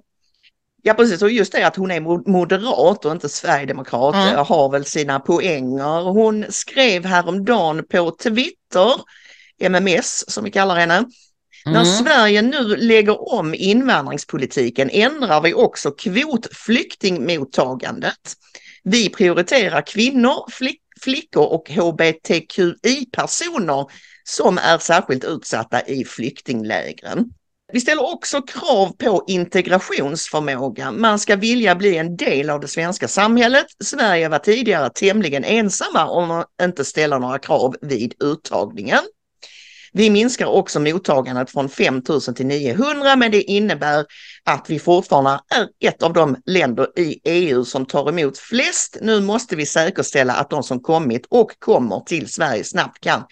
Ja 0.85 0.93
precis, 0.93 1.21
och 1.21 1.31
just 1.31 1.51
det 1.51 1.67
att 1.67 1.75
hon 1.75 1.91
är 1.91 2.29
moderat 2.31 3.05
och 3.05 3.11
inte 3.11 3.29
sverigedemokrat 3.29 4.15
mm. 4.15 4.45
har 4.45 4.69
väl 4.69 4.85
sina 4.85 5.19
poänger. 5.19 6.01
Hon 6.01 6.45
skrev 6.49 7.05
häromdagen 7.05 7.85
på 7.91 8.11
Twitter, 8.11 8.91
MMS 9.59 10.31
som 10.31 10.43
vi 10.43 10.51
kallar 10.51 10.75
henne, 10.75 11.05
mm. 11.65 11.73
när 11.73 11.85
Sverige 11.85 12.41
nu 12.41 12.75
lägger 12.75 13.33
om 13.33 13.53
invandringspolitiken 13.53 14.89
ändrar 14.89 15.41
vi 15.41 15.53
också 15.53 15.91
kvotflyktingmottagandet. 15.91 18.33
Vi 18.83 19.09
prioriterar 19.09 19.87
kvinnor, 19.87 20.51
flick, 20.51 20.81
flickor 21.01 21.45
och 21.45 21.69
hbtqi-personer 21.69 23.85
som 24.23 24.57
är 24.57 24.77
särskilt 24.77 25.23
utsatta 25.23 25.81
i 25.81 26.05
flyktinglägren. 26.05 27.29
Vi 27.73 27.81
ställer 27.81 28.13
också 28.13 28.41
krav 28.41 28.95
på 28.97 29.23
integrationsförmåga. 29.27 30.91
Man 30.91 31.19
ska 31.19 31.35
vilja 31.35 31.75
bli 31.75 31.97
en 31.97 32.17
del 32.17 32.49
av 32.49 32.59
det 32.59 32.67
svenska 32.67 33.07
samhället. 33.07 33.65
Sverige 33.83 34.29
var 34.29 34.39
tidigare 34.39 34.89
tämligen 34.89 35.43
ensamma 35.43 36.05
om 36.05 36.31
att 36.31 36.47
inte 36.61 36.85
ställa 36.85 37.19
några 37.19 37.39
krav 37.39 37.75
vid 37.81 38.13
uttagningen. 38.19 38.99
Vi 39.95 40.09
minskar 40.09 40.45
också 40.45 40.79
mottagandet 40.79 41.51
från 41.51 41.69
5 41.69 42.01
000 42.09 42.21
till 42.21 42.45
900 42.45 43.15
men 43.15 43.31
det 43.31 43.41
innebär 43.41 44.05
att 44.43 44.65
vi 44.69 44.79
fortfarande 44.79 45.39
är 45.55 45.89
ett 45.89 46.03
av 46.03 46.13
de 46.13 46.35
länder 46.45 46.99
i 46.99 47.19
EU 47.23 47.65
som 47.65 47.85
tar 47.85 48.09
emot 48.09 48.37
flest. 48.37 48.97
Nu 49.01 49.21
måste 49.21 49.55
vi 49.55 49.65
säkerställa 49.65 50.33
att 50.33 50.49
de 50.49 50.63
som 50.63 50.79
kommit 50.79 51.25
och 51.29 51.59
kommer 51.59 51.99
till 51.99 52.29
Sverige 52.29 52.63
snabbt 52.63 53.03
kan 53.03 53.23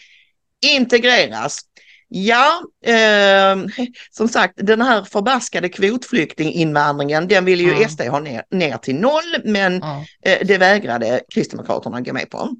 integreras. 0.66 1.60
Ja, 2.08 2.62
eh, 2.86 3.58
som 4.12 4.28
sagt 4.28 4.54
den 4.58 4.82
här 4.82 5.04
förbaskade 5.04 5.70
kvotflyktinginvandringen 5.70 7.28
den 7.28 7.46
vill 7.46 7.62
ju 7.62 7.74
mm. 7.74 7.90
SD 7.90 8.02
ha 8.02 8.20
ner, 8.20 8.44
ner 8.52 8.78
till 8.78 8.96
noll 8.96 9.36
men 9.44 9.84
mm. 9.84 10.04
eh, 10.26 10.48
det 10.48 10.58
vägrade 10.58 11.22
Kristdemokraterna 11.34 12.02
gå 12.02 12.14
med 12.14 12.30
på. 12.30 12.56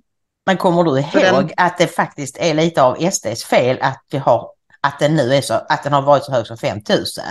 Men 0.46 0.58
kommer 0.58 0.84
du 0.84 1.00
ihåg 1.00 1.48
den... 1.48 1.50
att 1.58 1.78
det 1.78 1.88
faktiskt 1.88 2.38
är 2.38 2.54
lite 2.54 2.84
av 2.84 3.12
SDs 3.12 3.44
fel 3.44 3.78
att 3.82 4.04
vi 4.12 4.18
har 4.18 4.48
att 4.84 5.00
den 5.00 5.16
nu 5.16 5.36
är 5.36 5.42
så, 5.42 5.54
att 5.54 5.84
den 5.84 5.94
har 5.94 6.02
varit 6.02 6.24
så 6.24 6.32
hög 6.32 6.48
som 6.48 6.58
5000. 6.58 7.24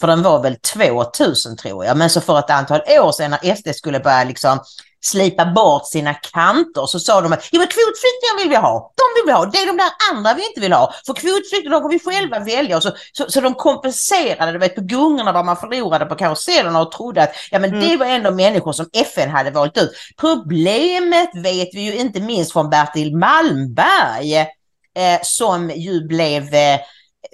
För 0.00 0.06
den 0.06 0.22
var 0.22 0.42
väl 0.42 0.56
2000 0.56 1.56
tror 1.56 1.84
jag. 1.84 1.96
Men 1.96 2.10
så 2.10 2.20
för 2.20 2.38
ett 2.38 2.50
antal 2.50 2.80
år 2.88 3.12
sedan 3.12 3.30
när 3.30 3.54
SD 3.54 3.68
skulle 3.74 4.00
börja 4.00 4.24
liksom 4.24 4.60
slipa 5.04 5.44
bort 5.44 5.86
sina 5.86 6.14
kanter 6.14 6.86
så 6.86 7.00
sa 7.00 7.20
de 7.20 7.32
att 7.32 7.48
ja, 7.52 7.58
men 7.58 7.68
kvotflyktingar 7.68 8.38
vill 8.38 8.48
vi 8.48 8.56
ha. 8.56 8.92
De 8.96 9.20
vill 9.20 9.26
vi 9.26 9.32
ha. 9.32 9.46
Det 9.46 9.58
är 9.58 9.66
de 9.66 9.76
där 9.76 9.90
andra 10.12 10.34
vi 10.34 10.46
inte 10.46 10.60
vill 10.60 10.72
ha. 10.72 10.94
För 11.06 11.14
kvotflyktingar 11.14 11.80
kan 11.80 11.88
vi 11.88 11.98
själva 11.98 12.38
välja. 12.38 12.76
Och 12.76 12.82
så, 12.82 12.90
så, 13.12 13.30
så 13.30 13.40
de 13.40 13.54
kompenserade 13.54 14.52
du 14.52 14.58
vet, 14.58 14.74
på 14.74 14.80
gungorna 14.80 15.32
där 15.32 15.42
man 15.42 15.56
förlorade 15.56 16.06
på 16.06 16.14
karusellerna 16.14 16.80
och 16.80 16.92
trodde 16.92 17.22
att 17.22 17.34
ja, 17.50 17.58
men 17.58 17.70
mm. 17.70 17.88
det 17.88 17.96
var 17.96 18.06
ändå 18.06 18.30
människor 18.30 18.72
som 18.72 18.86
FN 18.92 19.30
hade 19.30 19.50
valt 19.50 19.78
ut. 19.78 19.92
Problemet 20.20 21.30
vet 21.34 21.68
vi 21.74 21.80
ju 21.80 21.96
inte 21.96 22.20
minst 22.20 22.52
från 22.52 22.70
Bertil 22.70 23.16
Malmberg 23.16 24.36
eh, 24.96 25.20
som 25.22 25.70
ju 25.70 26.06
blev 26.06 26.54
eh, 26.54 26.80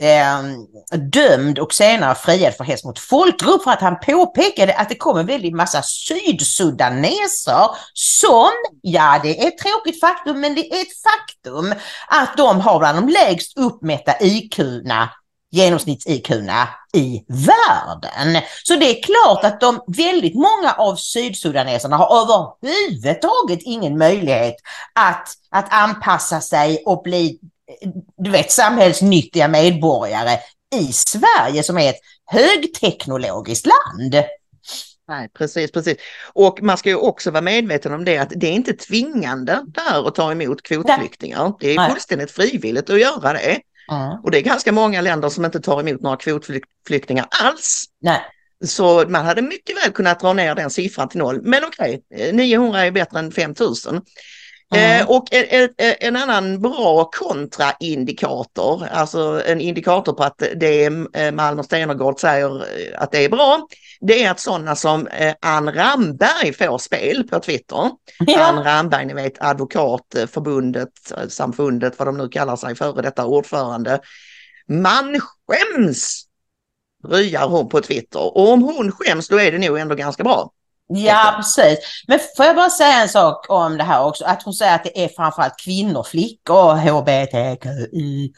eh, 0.00 0.99
dömd 0.99 1.59
och 1.59 1.75
senare 1.75 2.14
friad 2.14 2.55
för 2.55 2.64
hets 2.64 2.85
mot 2.85 2.99
folkgrupp 2.99 3.62
för 3.62 3.71
att 3.71 3.81
han 3.81 4.00
påpekade 4.00 4.75
att 4.75 4.88
det 4.88 4.95
kom 4.95 5.19
en 5.19 5.26
väldigt 5.26 5.55
massa 5.55 5.83
sydsudaneser 5.83 7.71
som, 7.93 8.50
ja 8.83 9.21
det 9.23 9.40
är 9.40 9.49
ett 9.49 9.59
tråkigt 9.59 10.00
faktum, 10.00 10.40
men 10.40 10.55
det 10.55 10.73
är 10.73 10.81
ett 10.81 11.02
faktum 11.02 11.75
att 12.09 12.37
de 12.37 12.61
har 12.61 12.78
bland 12.78 12.99
de 12.99 13.09
lägst 13.09 13.59
uppmätta 13.59 14.12
IQ-na 14.21 15.09
genomsnitts-IQ-na 15.50 16.69
i 16.95 17.25
världen. 17.28 18.43
Så 18.64 18.76
det 18.76 18.87
är 18.87 19.02
klart 19.02 19.45
att 19.45 19.61
de, 19.61 19.81
väldigt 19.87 20.35
många 20.35 20.73
av 20.78 20.97
sydsudaneserna 20.97 21.97
har 21.97 22.23
överhuvudtaget 22.23 23.59
ingen 23.62 23.99
möjlighet 23.99 24.55
att, 24.95 25.28
att 25.50 25.67
anpassa 25.71 26.40
sig 26.40 26.83
och 26.87 27.02
bli 27.02 27.38
du 28.17 28.31
vet, 28.31 28.51
samhällsnyttiga 28.51 29.49
medborgare 29.49 30.39
i 30.75 30.93
Sverige 30.93 31.63
som 31.63 31.79
är 31.79 31.91
ett 31.91 32.01
högteknologiskt 32.27 33.67
land. 33.67 34.25
Nej, 35.09 35.29
precis, 35.35 35.73
precis. 35.73 35.97
Och 36.33 36.63
man 36.63 36.79
ska 36.79 36.89
ju 36.89 36.97
också 36.97 37.31
vara 37.31 37.43
medveten 37.43 37.95
om 37.95 38.05
det 38.05 38.19
att 38.19 38.33
det 38.37 38.47
är 38.47 38.53
inte 38.53 38.73
tvingande 38.73 39.65
där 39.67 40.09
att 40.09 40.15
ta 40.15 40.33
emot 40.33 40.63
kvotflyktingar. 40.63 41.53
Det 41.61 41.71
är 41.71 41.77
Nej. 41.77 41.91
fullständigt 41.91 42.31
frivilligt 42.31 42.91
att 42.91 43.01
göra 43.01 43.33
det. 43.33 43.61
Mm. 43.91 44.21
Och 44.23 44.31
det 44.31 44.39
är 44.39 44.43
ganska 44.43 44.73
många 44.73 45.01
länder 45.01 45.29
som 45.29 45.45
inte 45.45 45.61
tar 45.61 45.81
emot 45.81 46.01
några 46.01 46.17
kvotflyktingar 46.17 47.27
alls. 47.31 47.85
Nej. 48.01 48.21
Så 48.65 49.05
man 49.09 49.25
hade 49.25 49.43
mycket 49.43 49.77
väl 49.77 49.93
kunnat 49.93 50.21
dra 50.21 50.33
ner 50.33 50.55
den 50.55 50.71
siffran 50.71 51.09
till 51.09 51.19
noll. 51.19 51.41
Men 51.43 51.65
okej, 51.65 52.03
okay, 52.11 52.33
900 52.33 52.87
är 52.87 52.91
bättre 52.91 53.19
än 53.19 53.33
5000. 53.33 54.01
Mm. 54.75 55.01
Eh, 55.01 55.11
och 55.11 55.25
en, 55.31 55.69
en, 55.79 56.17
annan 56.17 56.61
bra 56.61 57.11
kontraindikator, 57.13 58.87
alltså 58.93 59.43
en 59.47 59.61
indikator 59.61 60.13
på 60.13 60.25
att 60.25 60.43
det 60.57 60.85
är 60.85 61.31
Malmö 61.31 61.63
Stenergård 61.63 62.21
säger 62.21 62.65
att 62.97 63.13
det 63.13 63.25
är 63.25 63.29
bra, 63.29 63.69
det 64.01 64.25
är 64.25 64.31
att 64.31 64.41
sådana 64.41 64.77
som 64.77 65.07
eh, 65.07 65.35
Ann 65.41 65.73
Ramberg 65.73 66.53
får 66.53 66.79
spel 66.79 67.29
på 67.31 67.41
Twitter. 67.41 67.91
Ja. 68.19 68.45
Ann 68.45 68.65
Ramberg, 68.65 69.07
ni 69.07 69.15
vet 69.15 69.43
advokatförbundet, 69.43 70.93
samfundet, 71.29 71.99
vad 71.99 72.09
de 72.09 72.19
nu 72.19 72.29
kallar 72.29 72.57
sig, 72.57 72.75
före 72.75 73.03
detta 73.03 73.27
ordförande. 73.27 74.01
Man 74.69 75.21
skäms, 75.21 76.25
ryar 77.09 77.49
hon 77.49 77.69
på 77.69 77.81
Twitter. 77.81 78.37
Och 78.37 78.51
om 78.53 78.63
hon 78.63 78.93
skäms 78.93 79.29
då 79.29 79.41
är 79.41 79.53
det 79.53 79.59
nog 79.59 79.79
ändå 79.79 79.95
ganska 79.95 80.25
bra. 80.25 80.51
Ja, 80.88 81.35
precis. 81.37 81.78
Men 82.07 82.18
får 82.37 82.45
jag 82.47 82.57
bara 82.57 82.71
säga 82.71 83.02
en 83.02 83.09
sak 83.09 83.47
om 83.49 83.76
det 83.78 83.85
här 83.85 84.04
också, 84.04 84.25
att 84.25 84.42
hon 84.42 84.54
säger 84.54 84.75
att 84.75 84.85
det 84.85 85.04
är 85.04 85.09
framförallt 85.09 85.61
kvinnor, 85.64 86.02
flickor, 86.02 86.75
hbtqi 86.75 88.33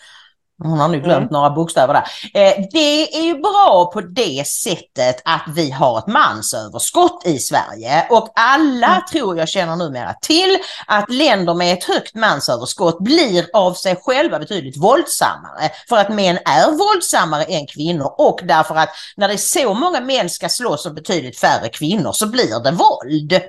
hon 0.62 0.78
har 0.78 0.88
nu 0.88 1.00
glömt 1.00 1.30
mm. 1.30 1.32
några 1.32 1.50
bokstäver 1.50 1.94
där. 1.94 2.02
Eh, 2.34 2.64
det 2.72 3.16
är 3.18 3.22
ju 3.22 3.34
bra 3.34 3.90
på 3.92 4.00
det 4.00 4.46
sättet 4.46 5.22
att 5.24 5.44
vi 5.54 5.70
har 5.70 5.98
ett 5.98 6.06
mansöverskott 6.06 7.22
i 7.26 7.38
Sverige 7.38 8.06
och 8.10 8.32
alla 8.34 8.86
mm. 8.86 9.02
tror 9.12 9.38
jag 9.38 9.48
känner 9.48 9.76
numera 9.76 10.14
till 10.22 10.58
att 10.86 11.10
länder 11.10 11.54
med 11.54 11.72
ett 11.72 11.84
högt 11.84 12.14
mansöverskott 12.14 12.98
blir 13.00 13.46
av 13.52 13.74
sig 13.74 13.96
själva 14.02 14.38
betydligt 14.38 14.76
våldsammare. 14.76 15.70
För 15.88 15.96
att 15.96 16.14
män 16.14 16.38
är 16.44 16.70
våldsammare 16.78 17.44
än 17.44 17.66
kvinnor 17.66 18.14
och 18.18 18.40
därför 18.42 18.74
att 18.74 18.88
när 19.16 19.28
det 19.28 19.34
är 19.34 19.38
så 19.38 19.74
många 19.74 20.00
män 20.00 20.30
ska 20.30 20.48
slåss 20.48 20.86
och 20.86 20.94
betydligt 20.94 21.38
färre 21.38 21.68
kvinnor 21.68 22.12
så 22.12 22.26
blir 22.26 22.62
det 22.64 22.70
våld. 22.70 23.40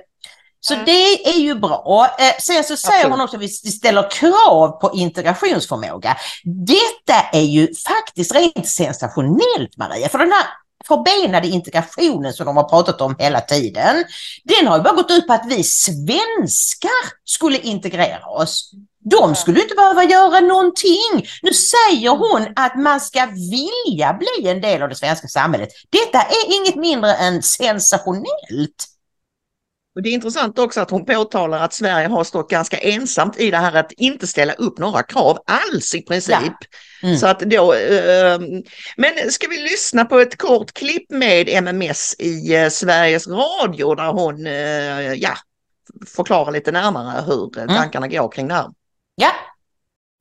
Så 0.64 0.74
mm. 0.74 0.86
det 0.86 1.28
är 1.28 1.40
ju 1.40 1.54
bra. 1.54 2.08
Eh, 2.18 2.34
sen 2.40 2.64
så 2.64 2.76
säger 2.76 2.94
Absolut. 2.94 3.12
hon 3.12 3.20
också 3.20 3.36
att 3.36 3.42
vi 3.42 3.48
ställer 3.48 4.10
krav 4.10 4.80
på 4.80 4.90
integrationsförmåga. 4.94 6.16
Detta 6.44 7.20
är 7.32 7.42
ju 7.42 7.68
faktiskt 7.74 8.34
rent 8.34 8.68
sensationellt 8.68 9.76
Maria, 9.76 10.08
för 10.08 10.18
den 10.18 10.32
här 10.32 10.46
förbenade 10.88 11.48
integrationen 11.48 12.32
som 12.32 12.46
de 12.46 12.56
har 12.56 12.68
pratat 12.68 13.00
om 13.00 13.16
hela 13.18 13.40
tiden, 13.40 14.04
den 14.44 14.66
har 14.66 14.76
ju 14.76 14.82
bara 14.82 14.94
gått 14.94 15.10
ut 15.10 15.26
på 15.26 15.32
att 15.32 15.46
vi 15.48 15.64
svenskar 15.64 17.12
skulle 17.24 17.58
integrera 17.58 18.26
oss. 18.26 18.72
De 19.10 19.34
skulle 19.34 19.62
inte 19.62 19.74
behöva 19.74 20.04
göra 20.04 20.40
någonting. 20.40 21.26
Nu 21.42 21.50
säger 21.52 22.10
hon 22.10 22.52
att 22.56 22.76
man 22.76 23.00
ska 23.00 23.26
vilja 23.26 24.12
bli 24.12 24.50
en 24.50 24.60
del 24.60 24.82
av 24.82 24.88
det 24.88 24.94
svenska 24.94 25.28
samhället. 25.28 25.68
Detta 25.90 26.18
är 26.18 26.54
inget 26.54 26.76
mindre 26.76 27.14
än 27.14 27.42
sensationellt. 27.42 28.91
Och 29.94 30.02
det 30.02 30.08
är 30.08 30.12
intressant 30.12 30.58
också 30.58 30.80
att 30.80 30.90
hon 30.90 31.04
påtalar 31.04 31.58
att 31.58 31.72
Sverige 31.72 32.08
har 32.08 32.24
stått 32.24 32.50
ganska 32.50 32.78
ensamt 32.78 33.40
i 33.40 33.50
det 33.50 33.56
här 33.56 33.74
att 33.74 33.92
inte 33.92 34.26
ställa 34.26 34.52
upp 34.52 34.78
några 34.78 35.02
krav 35.02 35.38
alls 35.46 35.94
i 35.94 36.02
princip. 36.02 36.36
Ja. 37.00 37.08
Mm. 37.08 37.18
Så 37.18 37.26
att 37.26 37.40
då, 37.40 37.74
eh, 37.74 38.38
men 38.96 39.30
ska 39.30 39.48
vi 39.48 39.58
lyssna 39.58 40.04
på 40.04 40.18
ett 40.18 40.38
kort 40.38 40.72
klipp 40.72 41.10
med 41.10 41.48
MMS 41.48 42.16
i 42.18 42.54
eh, 42.54 42.68
Sveriges 42.68 43.28
Radio 43.28 43.94
där 43.94 44.12
hon 44.12 44.46
eh, 44.46 45.12
ja, 45.12 45.36
förklarar 46.06 46.52
lite 46.52 46.72
närmare 46.72 47.24
hur 47.26 47.58
mm. 47.58 47.76
tankarna 47.76 48.08
går 48.08 48.28
kring 48.28 48.48
det 48.48 48.54
här. 48.54 48.68
Ja. 49.14 49.32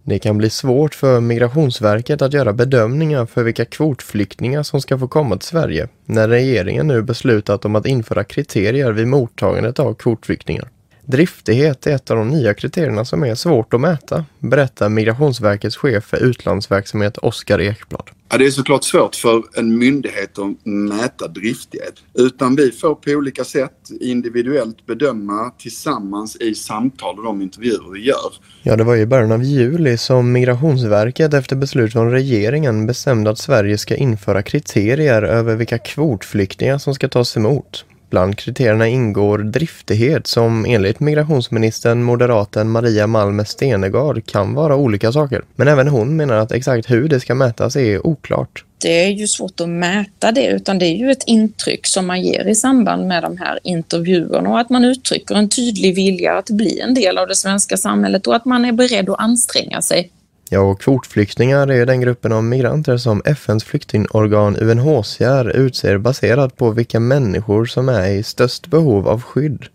Det 0.03 0.19
kan 0.19 0.37
bli 0.37 0.49
svårt 0.49 0.95
för 0.95 1.19
Migrationsverket 1.19 2.21
att 2.21 2.33
göra 2.33 2.53
bedömningar 2.53 3.25
för 3.25 3.43
vilka 3.43 3.65
kvotflyktingar 3.65 4.63
som 4.63 4.81
ska 4.81 4.97
få 4.97 5.07
komma 5.07 5.37
till 5.37 5.47
Sverige 5.47 5.87
när 6.05 6.27
regeringen 6.27 6.87
nu 6.87 7.01
beslutat 7.01 7.65
om 7.65 7.75
att 7.75 7.85
införa 7.85 8.23
kriterier 8.23 8.91
vid 8.91 9.07
mottagandet 9.07 9.79
av 9.79 9.93
kvotflyktingar. 9.93 10.69
Driftighet 11.11 11.87
är 11.87 11.95
ett 11.95 12.11
av 12.11 12.17
de 12.17 12.29
nya 12.29 12.53
kriterierna 12.53 13.05
som 13.05 13.23
är 13.23 13.35
svårt 13.35 13.73
att 13.73 13.81
mäta, 13.81 14.25
berättar 14.39 14.89
Migrationsverkets 14.89 15.77
chef 15.77 16.03
för 16.03 16.17
utlandsverksamhet 16.17 17.17
Oskar 17.17 17.61
Ekblad. 17.61 18.09
Ja, 18.29 18.37
det 18.37 18.45
är 18.45 18.51
såklart 18.51 18.83
svårt 18.83 19.15
för 19.15 19.43
en 19.55 19.77
myndighet 19.77 20.39
att 20.39 20.65
mäta 20.65 21.27
driftighet. 21.27 21.93
Utan 22.13 22.55
vi 22.55 22.71
får 22.71 22.95
på 22.95 23.11
olika 23.11 23.43
sätt 23.43 23.91
individuellt 24.01 24.85
bedöma 24.85 25.51
tillsammans 25.57 26.35
i 26.35 26.55
samtal 26.55 27.17
och 27.17 27.23
de 27.23 27.41
intervjuer 27.41 27.93
vi 27.93 28.05
gör. 28.05 28.33
Ja, 28.63 28.75
det 28.75 28.83
var 28.83 28.95
i 28.95 29.05
början 29.05 29.31
av 29.31 29.43
juli 29.43 29.97
som 29.97 30.31
Migrationsverket 30.31 31.33
efter 31.33 31.55
beslut 31.55 31.91
från 31.91 32.11
regeringen 32.11 32.87
bestämde 32.87 33.29
att 33.29 33.39
Sverige 33.39 33.77
ska 33.77 33.95
införa 33.95 34.43
kriterier 34.43 35.21
över 35.21 35.55
vilka 35.55 35.77
kvotflyktingar 35.77 36.77
som 36.77 36.95
ska 36.95 37.09
tas 37.09 37.37
emot. 37.37 37.85
Bland 38.11 38.37
kriterierna 38.37 38.87
ingår 38.87 39.37
driftighet 39.37 40.27
som 40.27 40.65
enligt 40.65 40.99
migrationsministern 40.99 42.03
moderaten 42.03 42.69
Maria 42.69 43.07
Malmer 43.07 43.43
Stenegard 43.43 44.25
kan 44.25 44.53
vara 44.53 44.75
olika 44.75 45.11
saker. 45.11 45.41
Men 45.55 45.67
även 45.67 45.87
hon 45.87 46.15
menar 46.15 46.35
att 46.35 46.51
exakt 46.51 46.91
hur 46.91 47.09
det 47.09 47.19
ska 47.19 47.35
mätas 47.35 47.75
är 47.75 48.07
oklart. 48.07 48.65
Det 48.81 49.03
är 49.03 49.09
ju 49.09 49.27
svårt 49.27 49.59
att 49.59 49.69
mäta 49.69 50.31
det 50.31 50.47
utan 50.47 50.79
det 50.79 50.85
är 50.85 50.95
ju 50.95 51.11
ett 51.11 51.23
intryck 51.27 51.87
som 51.87 52.07
man 52.07 52.21
ger 52.21 52.47
i 52.47 52.55
samband 52.55 53.07
med 53.07 53.23
de 53.23 53.37
här 53.37 53.59
intervjuerna 53.63 54.49
och 54.49 54.59
att 54.59 54.69
man 54.69 54.85
uttrycker 54.85 55.35
en 55.35 55.49
tydlig 55.49 55.95
vilja 55.95 56.37
att 56.37 56.49
bli 56.49 56.79
en 56.79 56.93
del 56.93 57.17
av 57.17 57.27
det 57.27 57.35
svenska 57.35 57.77
samhället 57.77 58.27
och 58.27 58.35
att 58.35 58.45
man 58.45 58.65
är 58.65 58.71
beredd 58.71 59.09
att 59.09 59.19
anstränga 59.19 59.81
sig 59.81 60.11
Ja, 60.53 60.59
och 60.59 60.81
kvotflyktingar 60.81 61.67
är 61.67 61.85
den 61.85 62.01
gruppen 62.01 62.31
av 62.31 62.43
migranter 62.43 62.97
som 62.97 63.21
FNs 63.25 63.63
flyktingorgan 63.63 64.57
UNHCR 64.57 65.49
utser 65.49 65.97
baserat 65.97 66.57
på 66.57 66.71
vilka 66.71 66.99
människor 66.99 67.65
som 67.65 67.89
är 67.89 68.09
i 68.09 68.23
störst 68.23 68.67
behov 68.67 69.07
av 69.07 69.21
skydd. 69.21 69.65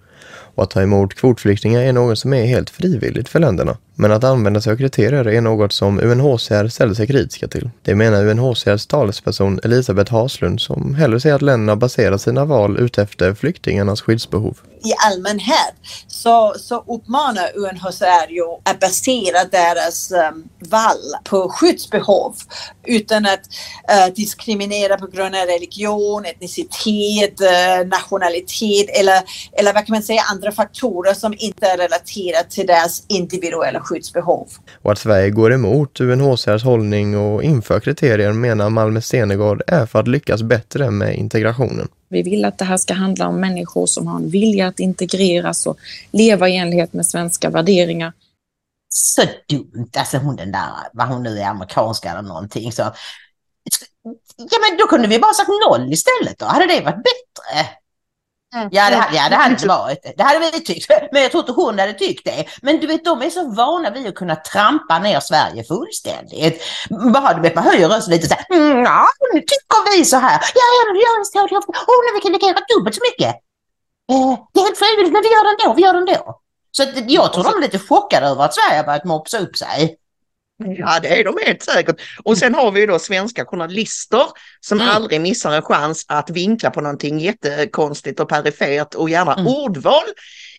Och 0.54 0.62
att 0.62 0.71
ta 0.71 0.83
emot 0.83 1.14
kvotflyktingar 1.14 1.80
är 1.80 1.92
något 1.92 2.18
som 2.18 2.33
är 2.33 2.47
helt 2.47 2.71
frivilligt 2.71 3.28
för 3.28 3.38
länderna. 3.38 3.76
Men 3.99 4.12
att 4.12 4.25
använda 4.25 4.61
sig 4.61 4.73
av 4.73 4.76
kriterier 4.76 5.29
är 5.29 5.41
något 5.41 5.73
som 5.73 6.00
UNHCR 6.00 6.69
ställer 6.69 6.95
sig 6.95 7.07
kritiska 7.07 7.49
till. 7.49 7.71
Det 7.83 7.95
menar 7.95 8.26
UNHCRs 8.26 8.87
talesperson 8.87 9.61
Elisabeth 9.65 10.12
Haslund 10.12 10.61
som 10.61 10.95
hellre 10.95 11.21
ser 11.21 11.35
att 11.35 11.43
länderna 11.43 11.76
baserar 11.76 12.19
sina 12.19 12.45
val 12.45 12.79
utefter 12.79 13.35
flyktingarnas 13.35 14.00
skyddsbehov. 14.00 14.59
I 14.85 14.95
allmänhet 15.07 15.75
så, 16.07 16.55
så 16.59 16.85
uppmanar 16.87 17.50
UNHCR 17.55 18.31
ju 18.31 18.45
att 18.62 18.81
basera 18.81 19.45
deras 19.45 20.12
um, 20.12 20.49
val 20.59 21.23
på 21.25 21.49
skyddsbehov 21.49 22.35
utan 22.85 23.26
att 23.26 23.41
uh, 23.91 24.15
diskriminera 24.15 24.97
på 24.97 25.07
grund 25.07 25.35
av 25.35 25.47
religion, 25.47 26.25
etnicitet, 26.25 27.41
uh, 27.41 27.88
nationalitet 27.88 28.91
eller, 29.00 29.23
eller 29.52 29.73
vad 29.75 29.87
kan 29.87 29.93
man 29.95 30.02
säga 30.02 30.23
andra 30.30 30.52
faktorer 30.52 31.15
som 31.15 31.35
inte 31.39 31.67
är 31.67 31.76
relaterade 31.76 32.50
till 32.50 32.67
deras 32.67 33.02
individuella 33.09 33.80
skyddsbehov. 33.86 34.49
Och 34.82 34.92
att 34.92 34.99
Sverige 34.99 35.30
går 35.30 35.52
emot 35.52 36.00
UNHCRs 36.00 36.64
hållning 36.64 37.18
och 37.18 37.42
inför 37.42 37.80
kriterier 37.80 38.32
menar 38.32 38.70
Malmö 38.70 39.00
Stenegård 39.00 39.62
är 39.66 39.86
för 39.86 39.99
att 39.99 40.08
lyckas 40.08 40.42
bättre 40.42 40.90
med 40.90 41.16
integrationen. 41.16 41.88
Vi 42.08 42.22
vill 42.22 42.44
att 42.44 42.58
det 42.58 42.64
här 42.64 42.76
ska 42.76 42.94
handla 42.94 43.28
om 43.28 43.40
människor 43.40 43.86
som 43.86 44.06
har 44.06 44.16
en 44.16 44.30
vilja 44.30 44.66
att 44.66 44.80
integreras 44.80 45.66
och 45.66 45.78
leva 46.10 46.49
i 46.49 46.56
enlighet 46.56 46.92
med 46.92 47.06
svenska 47.06 47.50
värderingar. 47.50 48.12
Så 48.88 49.22
dumt, 49.49 49.90
alltså 49.96 50.18
hon 50.18 50.36
den 50.36 50.52
där, 50.52 50.70
vad 50.92 51.08
hon 51.08 51.22
nu 51.22 51.38
är 51.38 51.46
amerikanska 51.46 52.10
eller 52.10 52.22
någonting 52.22 52.72
så. 52.72 52.82
Ja 54.36 54.58
men 54.60 54.78
då 54.78 54.86
kunde 54.86 55.08
vi 55.08 55.18
bara 55.18 55.32
sagt 55.32 55.49
noll 55.68 55.92
istället 55.92 56.38
då, 56.38 56.46
hade 56.46 56.66
det 56.66 56.80
varit 56.80 56.96
bättre? 56.96 57.68
Mm. 58.54 58.69
Ja, 58.73 58.91
det, 58.91 59.17
ja, 59.17 59.28
det 59.28 59.37
hade 59.37 59.54
det 59.54 59.69
varit. 59.69 60.13
Det 60.17 60.23
hade 60.23 60.39
vi 60.39 60.61
tyckt. 60.61 60.91
Men 61.13 61.23
jag 61.23 61.30
tror 61.30 61.41
inte 61.41 61.52
hon 61.52 61.78
hade 61.78 61.93
tyckt 61.93 62.25
det. 62.25 62.45
Men 62.63 62.80
du 62.80 62.87
vet, 62.87 63.04
de 63.04 63.23
är 63.23 63.30
så 63.30 63.50
vana 63.50 63.91
vid 63.91 64.06
att 64.06 64.15
kunna 64.15 64.37
trampa 64.37 64.99
ner 64.99 65.21
Sverige 65.21 65.65
fullständigt. 65.65 66.63
Bara 67.13 67.35
du 67.35 67.41
vet, 67.41 67.54
man 67.54 67.65
höjer 67.65 67.89
rösten 67.89 68.15
lite 68.15 68.28
så 68.28 68.35
här. 68.35 68.47
Mm, 68.50 68.82
ja, 68.82 69.06
nu 69.32 69.41
tycker 69.41 69.99
vi 69.99 70.04
så 70.04 70.17
här. 70.17 70.41
Ja, 70.54 70.67
ja, 70.78 70.85
men 70.87 70.95
vi 70.95 71.00
gör 71.00 71.25
stor 71.25 71.56
Oh, 71.93 72.00
nu 72.04 72.11
vi 72.15 72.21
kan 72.21 72.32
lägga 72.32 72.65
dubbelt 72.75 72.97
så 72.97 73.02
mycket. 73.11 73.35
Eh, 74.13 74.39
det 74.52 74.61
är 74.61 74.65
helt 74.65 74.78
frivilligt, 74.78 75.13
men 75.13 75.23
vi 75.23 75.28
gör 75.28 75.45
det 75.45 75.63
ändå. 75.63 75.75
Vi 75.75 75.82
gör 75.82 75.93
det 75.93 75.99
ändå. 75.99 76.41
Så 76.71 76.82
jag 77.06 77.32
tror 77.32 77.45
de 77.45 77.56
är 77.56 77.61
lite 77.61 77.78
chockade 77.78 78.26
över 78.26 78.45
att 78.45 78.54
Sverige 78.54 78.76
har 78.76 78.85
börjat 78.85 79.04
mopsa 79.04 79.39
upp 79.39 79.56
sig. 79.56 79.97
Ja, 80.58 81.00
det 81.02 81.21
är 81.21 81.25
de 81.25 81.34
helt 81.47 81.62
säkert. 81.62 82.00
Och 82.25 82.38
sen 82.38 82.54
har 82.54 82.71
vi 82.71 82.80
ju 82.80 82.86
då 82.86 82.99
svenska 82.99 83.45
journalister 83.45 84.23
som 84.60 84.80
mm. 84.80 84.95
aldrig 84.95 85.21
missar 85.21 85.52
en 85.52 85.62
chans 85.62 86.04
att 86.08 86.30
vinkla 86.30 86.71
på 86.71 86.80
någonting 86.80 87.19
jättekonstigt 87.19 88.21
och 88.21 88.28
perifert 88.28 88.95
och 88.95 89.10
gärna 89.10 89.34
mm. 89.34 89.47
ordval. 89.47 90.04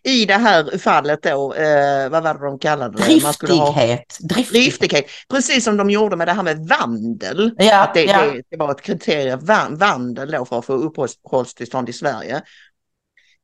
I 0.03 0.25
det 0.25 0.33
här 0.33 0.77
fallet 0.77 1.23
då, 1.23 1.53
eh, 1.53 2.09
vad 2.09 2.23
var 2.23 2.33
det 2.33 2.45
de 2.45 2.59
kallade 2.59 2.97
det? 2.97 3.03
Driftighet. 3.03 4.17
Driftighet. 4.19 5.05
Precis 5.29 5.63
som 5.63 5.77
de 5.77 5.89
gjorde 5.89 6.15
med 6.15 6.27
det 6.27 6.33
här 6.33 6.43
med 6.43 6.67
vandel. 6.67 7.51
Ja, 7.57 7.83
att 7.83 7.93
det, 7.93 8.03
ja. 8.03 8.21
det, 8.21 8.41
det 8.49 8.57
var 8.57 8.71
ett 8.71 8.81
kriterium, 8.81 9.39
vandel 9.77 10.31
då 10.31 10.45
för 10.45 10.59
att 10.59 10.65
få 10.65 10.73
uppehållstillstånd 10.73 11.89
i 11.89 11.93
Sverige. 11.93 12.41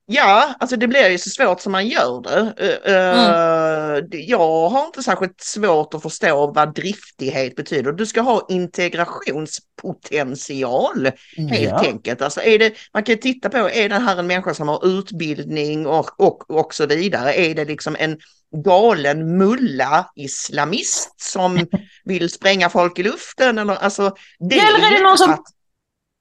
Ja, 0.05 0.53
alltså 0.59 0.75
det 0.75 0.87
blir 0.87 1.09
ju 1.09 1.17
så 1.17 1.29
svårt 1.29 1.61
som 1.61 1.71
man 1.71 1.87
gör 1.87 2.21
det. 2.21 2.53
Mm. 2.85 4.07
Jag 4.11 4.69
har 4.69 4.85
inte 4.85 5.03
särskilt 5.03 5.41
svårt 5.41 5.93
att 5.93 6.01
förstå 6.01 6.51
vad 6.51 6.75
driftighet 6.75 7.55
betyder. 7.55 7.91
Du 7.91 8.05
ska 8.05 8.21
ha 8.21 8.45
integrationspotential 8.49 11.11
helt 11.37 11.63
ja. 11.63 11.79
enkelt. 11.79 12.21
Alltså 12.21 12.41
är 12.41 12.59
det, 12.59 12.73
man 12.93 13.03
kan 13.03 13.17
titta 13.17 13.49
på, 13.49 13.57
är 13.57 13.89
det 13.89 13.95
här 13.95 14.17
en 14.17 14.27
människa 14.27 14.53
som 14.53 14.67
har 14.67 14.87
utbildning 14.87 15.87
och, 15.87 16.19
och, 16.19 16.49
och 16.49 16.73
så 16.73 16.85
vidare? 16.85 17.33
Är 17.33 17.55
det 17.55 17.65
liksom 17.65 17.95
en 17.99 18.17
galen 18.63 19.37
mulla 19.37 20.11
islamist 20.15 21.21
som 21.21 21.67
vill 22.03 22.29
spränga 22.29 22.69
folk 22.69 22.99
i 22.99 23.03
luften? 23.03 23.57
Eller, 23.57 23.75
alltså, 23.75 24.15
det 24.49 24.59
eller 24.59 24.87
är 24.87 24.91
det 24.97 25.03
någon 25.03 25.17
som 25.17 25.43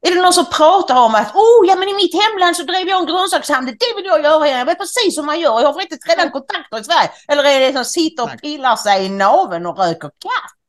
är 0.07 0.15
det 0.15 0.23
någon 0.23 0.33
som 0.33 0.47
pratar 0.47 0.97
om 1.01 1.15
att 1.15 1.35
oh, 1.35 1.67
ja, 1.69 1.77
men 1.77 1.88
i 1.88 1.95
mitt 1.95 2.15
hemland 2.23 2.57
så 2.57 2.62
drev 2.62 2.88
jag 2.88 3.01
en 3.01 3.07
grönsakshandel, 3.07 3.77
det 3.81 3.97
vill 3.97 4.07
jag 4.07 4.23
göra. 4.23 4.49
Jag 4.49 4.65
vet 4.65 4.79
precis 4.79 5.19
hur 5.19 5.23
man 5.23 5.41
gör. 5.41 5.61
Jag 5.61 5.67
har 5.67 5.81
faktiskt 5.81 6.09
redan 6.09 6.31
kontakter 6.31 6.81
i 6.81 6.85
Sverige. 6.85 7.11
Eller 7.29 7.45
är 7.45 7.61
det 7.61 7.73
som 7.73 7.85
sitter 7.85 8.23
och 8.23 8.41
pillar 8.43 8.77
sig 8.77 9.07
i 9.07 9.09
naveln 9.09 9.67
och 9.67 9.79
röker 9.79 10.09
katt? 10.09 10.62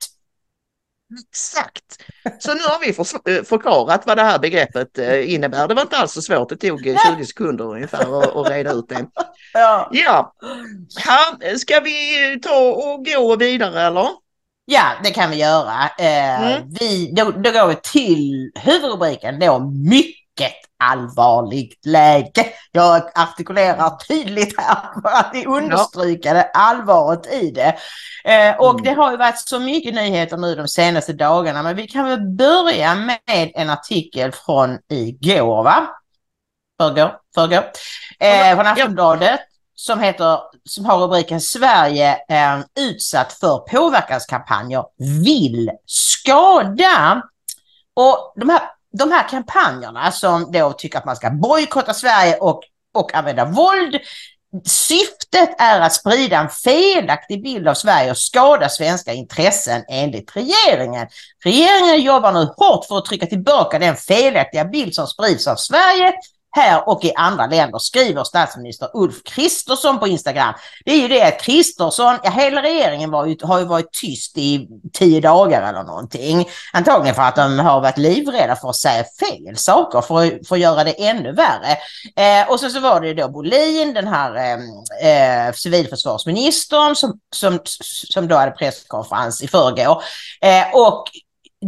Exakt. 1.29 2.03
Så 2.39 2.53
nu 2.53 2.59
har 2.59 2.79
vi 2.79 2.93
för, 2.93 3.43
förklarat 3.43 4.05
vad 4.05 4.17
det 4.17 4.23
här 4.23 4.39
begreppet 4.39 4.97
eh, 4.97 5.33
innebär. 5.33 5.67
Det 5.67 5.73
var 5.73 5.81
inte 5.81 5.97
alls 5.97 6.13
så 6.13 6.21
svårt. 6.21 6.49
Det 6.49 6.55
tog 6.55 6.79
20 7.17 7.25
sekunder 7.25 7.65
ungefär 7.65 8.41
att 8.41 8.49
reda 8.49 8.71
ut 8.71 8.89
det. 8.89 9.05
Ja. 9.53 9.89
ja. 9.91 10.33
Ska 11.57 11.79
vi 11.79 12.39
ta 12.43 12.59
och 12.59 13.05
gå 13.05 13.35
vidare 13.35 13.81
eller? 13.81 14.09
Ja, 14.65 14.91
det 15.03 15.11
kan 15.11 15.29
vi 15.29 15.35
göra. 15.35 15.89
Eh, 15.97 16.41
mm. 16.41 16.61
vi, 16.79 17.11
då, 17.15 17.31
då 17.31 17.51
går 17.51 17.67
vi 17.67 17.75
till 17.75 18.51
huvudrubriken 18.55 19.39
då, 19.39 19.59
mycket 19.59 20.53
allvarligt 20.83 21.85
läge. 21.85 22.45
Jag 22.71 23.01
artikulerar 23.15 23.89
tydligt 24.07 24.59
här 24.59 25.01
för 25.01 25.09
att 25.09 25.45
understryka 25.45 26.33
det 26.33 26.43
allvaret 26.43 27.33
i 27.33 27.51
det. 27.51 27.77
Eh, 28.25 28.59
och 28.59 28.69
mm. 28.69 28.83
det 28.83 28.93
har 28.93 29.11
ju 29.11 29.17
varit 29.17 29.39
så 29.39 29.59
mycket 29.59 29.93
nyheter 29.93 30.37
nu 30.37 30.55
de 30.55 30.67
senaste 30.67 31.13
dagarna, 31.13 31.63
men 31.63 31.75
vi 31.75 31.87
kan 31.87 32.05
väl 32.05 32.21
börja 32.21 32.95
med 32.95 33.51
en 33.53 33.69
artikel 33.69 34.31
från 34.31 34.79
igår, 34.89 35.63
va? 35.63 35.87
Förrgår, 36.81 37.19
förrgår. 37.35 37.63
Eh, 38.19 38.55
från 38.55 38.67
Aftonbladet 38.67 39.39
som, 39.85 39.99
heter, 39.99 40.39
som 40.69 40.85
har 40.85 40.97
rubriken 40.97 41.41
Sverige 41.41 42.17
är 42.27 42.63
utsatt 42.79 43.33
för 43.33 43.57
påverkanskampanjer, 43.57 44.83
vill 45.23 45.71
skada. 45.85 47.23
Och 47.95 48.33
de 48.35 48.49
här 48.49 48.61
de 48.97 49.11
här 49.11 49.29
kampanjerna 49.29 50.11
som 50.11 50.51
då 50.51 50.73
tycker 50.73 50.97
att 50.97 51.05
man 51.05 51.15
ska 51.15 51.29
bojkotta 51.29 51.93
Sverige 51.93 52.37
och, 52.37 52.61
och 52.93 53.15
använda 53.15 53.45
våld. 53.45 53.99
Syftet 54.65 55.61
är 55.61 55.81
att 55.81 55.93
sprida 55.93 56.37
en 56.37 56.49
felaktig 56.49 57.43
bild 57.43 57.67
av 57.67 57.73
Sverige 57.73 58.11
och 58.11 58.17
skada 58.17 58.69
svenska 58.69 59.13
intressen 59.13 59.83
enligt 59.89 60.35
regeringen. 60.35 61.07
Regeringen 61.43 62.01
jobbar 62.01 62.31
nu 62.31 62.39
hårt 62.57 62.85
för 62.85 62.97
att 62.97 63.05
trycka 63.05 63.25
tillbaka 63.25 63.79
den 63.79 63.95
felaktiga 63.95 64.65
bild 64.65 64.95
som 64.95 65.07
sprids 65.07 65.47
av 65.47 65.55
Sverige 65.55 66.13
här 66.55 66.89
och 66.89 67.05
i 67.05 67.13
andra 67.15 67.47
länder, 67.47 67.79
skriver 67.79 68.23
statsminister 68.23 68.89
Ulf 68.93 69.23
Kristersson 69.23 69.99
på 69.99 70.07
Instagram. 70.07 70.53
Det 70.85 70.91
är 70.91 70.97
ju 70.97 71.07
det 71.07 71.23
att 71.23 71.41
Kristersson, 71.41 72.17
ja 72.23 72.29
hela 72.29 72.61
regeringen 72.61 73.11
var 73.11 73.25
ju, 73.25 73.37
har 73.41 73.59
ju 73.59 73.65
varit 73.65 73.91
tyst 73.91 74.37
i 74.37 74.67
tio 74.93 75.21
dagar 75.21 75.69
eller 75.69 75.83
någonting. 75.83 76.49
Antagligen 76.73 77.15
för 77.15 77.21
att 77.21 77.35
de 77.35 77.59
har 77.59 77.81
varit 77.81 77.97
livrädda 77.97 78.55
för 78.55 78.69
att 78.69 78.75
säga 78.75 79.03
fel 79.19 79.57
saker 79.57 80.01
för 80.01 80.25
att, 80.25 80.47
för 80.47 80.55
att 80.55 80.61
göra 80.61 80.83
det 80.83 81.07
ännu 81.07 81.31
värre. 81.31 81.77
Eh, 82.15 82.51
och 82.51 82.59
så, 82.59 82.69
så 82.69 82.79
var 82.79 83.01
det 83.01 83.07
ju 83.07 83.13
då 83.13 83.29
Bolin, 83.29 83.93
den 83.93 84.07
här 84.07 84.35
eh, 84.35 85.47
eh 85.47 85.53
civilförsvarsministern 85.53 86.95
som, 86.95 87.19
som, 87.35 87.59
som 88.13 88.27
då 88.27 88.35
hade 88.35 88.51
presskonferens 88.51 89.41
i 89.41 89.47
förrgår. 89.47 90.03
Eh, 90.41 90.65
och 90.73 91.03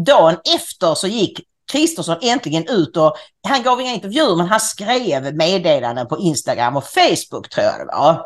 dagen 0.05 0.37
efter 0.55 0.95
så 0.95 1.07
gick 1.07 1.39
Kristersson 1.75 2.17
äntligen 2.21 2.67
ut 2.67 2.97
och 2.97 3.15
han 3.47 3.63
gav 3.63 3.81
inga 3.81 3.93
intervjuer 3.93 4.35
men 4.35 4.47
han 4.47 4.59
skrev 4.59 5.35
meddelanden 5.35 6.07
på 6.07 6.17
Instagram 6.19 6.77
och 6.77 6.83
Facebook 6.83 7.49
tror 7.49 7.65
jag 7.65 7.79
det 7.79 7.85
var. 7.85 8.25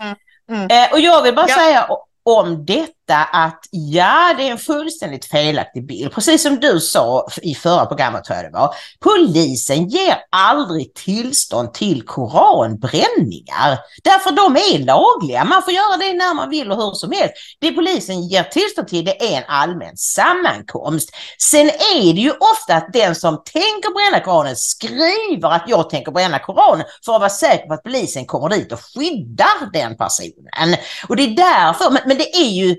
Mm. 0.00 0.16
Mm. 0.50 0.70
Eh, 0.70 0.92
och 0.92 1.00
jag 1.00 1.22
vill 1.22 1.34
bara 1.34 1.48
ja. 1.48 1.54
säga 1.54 1.88
om 2.22 2.64
detta 2.66 2.92
att 3.14 3.68
ja, 3.70 4.34
det 4.36 4.48
är 4.48 4.50
en 4.50 4.58
fullständigt 4.58 5.24
felaktig 5.24 5.86
bild. 5.86 6.12
Precis 6.12 6.42
som 6.42 6.60
du 6.60 6.80
sa 6.80 7.28
i 7.42 7.54
förra 7.54 7.86
programmet 7.86 8.24
tror 8.24 8.36
jag 8.36 8.44
det 8.44 8.58
var. 8.58 8.74
Polisen 9.00 9.88
ger 9.88 10.16
aldrig 10.30 10.94
tillstånd 10.94 11.74
till 11.74 12.02
koranbränningar. 12.02 13.78
Därför 14.04 14.30
de 14.30 14.56
är 14.56 14.84
lagliga. 14.84 15.44
Man 15.44 15.62
får 15.62 15.72
göra 15.72 15.96
det 15.96 16.12
när 16.12 16.34
man 16.34 16.50
vill 16.50 16.70
och 16.72 16.76
hur 16.76 16.94
som 16.94 17.12
helst. 17.12 17.34
Det 17.60 17.72
polisen 17.72 18.28
ger 18.28 18.42
tillstånd 18.42 18.88
till 18.88 19.04
det 19.04 19.34
är 19.34 19.38
en 19.38 19.44
allmän 19.48 19.96
sammankomst. 19.96 21.10
Sen 21.38 21.66
är 21.66 22.14
det 22.14 22.20
ju 22.20 22.30
ofta 22.30 22.74
att 22.76 22.92
den 22.92 23.14
som 23.14 23.42
tänker 23.44 23.94
bränna 23.94 24.24
koranen 24.24 24.56
skriver 24.56 25.50
att 25.50 25.64
jag 25.66 25.90
tänker 25.90 26.12
bränna 26.12 26.38
koranen 26.38 26.86
för 27.04 27.14
att 27.14 27.20
vara 27.20 27.30
säker 27.30 27.66
på 27.66 27.74
att 27.74 27.82
polisen 27.82 28.26
kommer 28.26 28.48
dit 28.48 28.72
och 28.72 28.80
skyddar 28.80 29.72
den 29.72 29.96
personen. 29.96 30.76
Och 31.08 31.16
det 31.16 31.22
är 31.22 31.36
därför, 31.36 31.90
men, 31.90 32.02
men 32.06 32.18
det 32.18 32.36
är 32.36 32.50
ju 32.50 32.76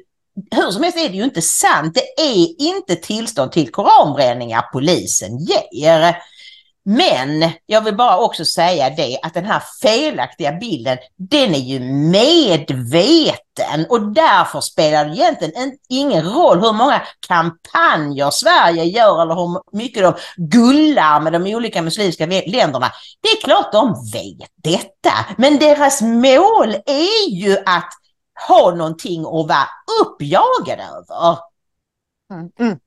hur 0.52 0.72
som 0.72 0.84
helst 0.84 0.98
är 0.98 1.10
det 1.10 1.16
ju 1.16 1.24
inte 1.24 1.42
sant. 1.42 1.94
Det 1.94 2.22
är 2.22 2.62
inte 2.62 2.96
tillstånd 2.96 3.52
till 3.52 3.72
koranbränningar 3.72 4.62
polisen 4.74 5.38
ger. 5.72 6.18
Men 6.90 7.52
jag 7.66 7.82
vill 7.82 7.96
bara 7.96 8.18
också 8.18 8.46
säga 8.46 8.90
det 8.90 9.20
att 9.24 9.34
den 9.34 9.46
här 9.46 9.62
felaktiga 9.82 10.52
bilden, 10.52 10.98
den 11.18 11.56
är 11.56 11.60
ju 11.60 11.80
medveten 12.10 13.86
och 13.90 14.02
därför 14.02 14.62
spelar 14.62 15.06
det 15.06 15.16
egentligen 15.16 15.72
ingen 15.90 16.26
roll 16.26 16.60
hur 16.60 16.74
många 16.74 17.02
kampanjer 17.28 18.30
Sverige 18.30 18.84
gör 18.84 19.22
eller 19.22 19.36
hur 19.36 19.78
mycket 19.78 20.04
de 20.04 20.14
gullar 20.38 21.20
med 21.20 21.34
de 21.34 21.56
olika 21.56 21.82
muslimska 21.82 22.26
länderna. 22.26 22.92
Det 23.22 23.30
är 23.30 23.42
klart 23.42 23.72
de 23.72 24.10
vet 24.14 24.50
detta, 24.64 25.14
men 25.38 25.60
deras 25.60 26.02
mål 26.02 26.76
är 26.86 27.30
ju 27.30 27.58
att 27.66 27.94
ha 28.48 28.76
någonting 28.76 29.22
att 29.22 29.48
vara 29.48 29.68
uppjagad 30.02 30.80
över. 30.80 31.38
Mm. 32.34 32.52
Mm. 32.60 32.80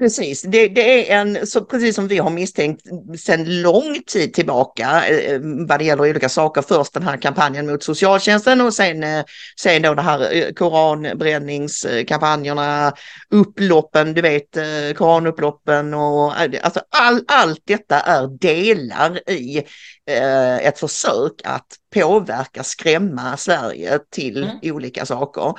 Precis, 0.00 0.42
det, 0.42 0.68
det, 0.68 1.12
är 1.12 1.20
en, 1.20 1.46
så 1.46 1.64
precis 1.64 1.94
som 1.94 2.08
vi 2.08 2.18
har 2.18 2.30
misstänkt 2.30 2.82
sedan 3.18 3.62
lång 3.62 4.02
tid 4.06 4.34
tillbaka 4.34 5.08
eh, 5.08 5.40
vad 5.68 5.78
det 5.78 5.84
gäller 5.84 6.10
olika 6.10 6.28
saker. 6.28 6.62
Först 6.62 6.94
den 6.94 7.02
här 7.02 7.16
kampanjen 7.16 7.66
mot 7.66 7.82
socialtjänsten 7.82 8.60
och 8.60 8.74
sen, 8.74 9.02
eh, 9.02 9.24
sen 9.60 9.82
då 9.82 9.94
det 9.94 10.02
här 10.02 10.36
eh, 10.36 10.52
koranbränningskampanjerna, 10.52 12.92
upploppen, 13.30 14.14
du 14.14 14.22
vet 14.22 14.56
eh, 14.56 14.92
koranupploppen 14.96 15.94
och 15.94 16.40
alltså 16.40 16.80
all, 16.90 17.24
allt 17.26 17.62
detta 17.64 18.00
är 18.00 18.26
delar 18.26 19.30
i 19.30 19.62
eh, 20.10 20.56
ett 20.56 20.78
försök 20.78 21.32
att 21.44 21.66
påverka, 21.94 22.62
skrämma 22.62 23.36
Sverige 23.36 23.98
till 24.10 24.44
mm. 24.44 24.58
olika 24.62 25.06
saker. 25.06 25.54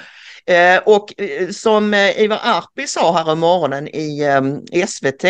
Eh, 0.45 0.81
och 0.85 1.21
eh, 1.21 1.49
som 1.49 1.93
eh, 1.93 2.19
Ivar 2.21 2.39
Arpi 2.43 2.87
sa 2.87 3.13
här 3.17 3.31
om 3.31 3.39
morgonen 3.39 3.87
i 3.87 4.23
ehm, 4.23 4.87
SVT 4.87 5.23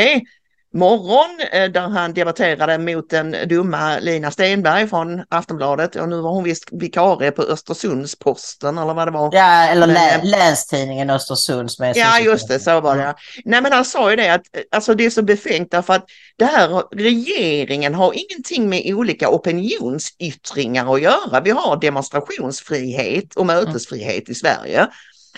morgon 0.73 1.38
där 1.73 1.89
han 1.89 2.13
debatterade 2.13 2.77
mot 2.77 3.10
den 3.10 3.36
dumma 3.47 3.99
Lina 3.99 4.31
Stenberg 4.31 4.88
från 4.88 5.23
Aftonbladet 5.29 5.95
och 5.95 6.10
nu 6.10 6.21
var 6.21 6.31
hon 6.31 6.43
visst 6.43 6.69
vikarie 6.71 7.31
på 7.31 7.41
Östersundsposten 7.41 8.77
eller 8.77 8.93
vad 8.93 9.07
det 9.07 9.12
var. 9.12 9.29
Ja, 9.34 9.67
eller 9.67 9.88
men, 9.88 10.29
Länstidningen 10.29 11.10
Östersunds. 11.10 11.79
Med 11.79 11.97
ja, 11.97 12.19
just 12.19 12.47
det, 12.47 12.60
så 12.60 12.81
var 12.81 12.97
det. 12.97 13.15
Nej, 13.45 13.62
men 13.62 13.71
han 13.71 13.86
sa 13.86 14.10
ju 14.10 14.15
det 14.15 14.34
att 14.34 14.41
alltså 14.71 14.93
det 14.93 15.05
är 15.05 15.10
så 15.10 15.21
befängt 15.21 15.71
därför 15.71 15.93
att 15.93 16.05
det 16.38 16.45
här 16.45 16.84
regeringen 16.95 17.95
har 17.95 18.13
ingenting 18.13 18.69
med 18.69 18.93
olika 18.95 19.29
opinionsyttringar 19.29 20.95
att 20.95 21.01
göra. 21.01 21.41
Vi 21.41 21.49
har 21.49 21.79
demonstrationsfrihet 21.79 23.36
och 23.36 23.45
mötesfrihet 23.45 24.29
i 24.29 24.36
Sverige. 24.36 24.88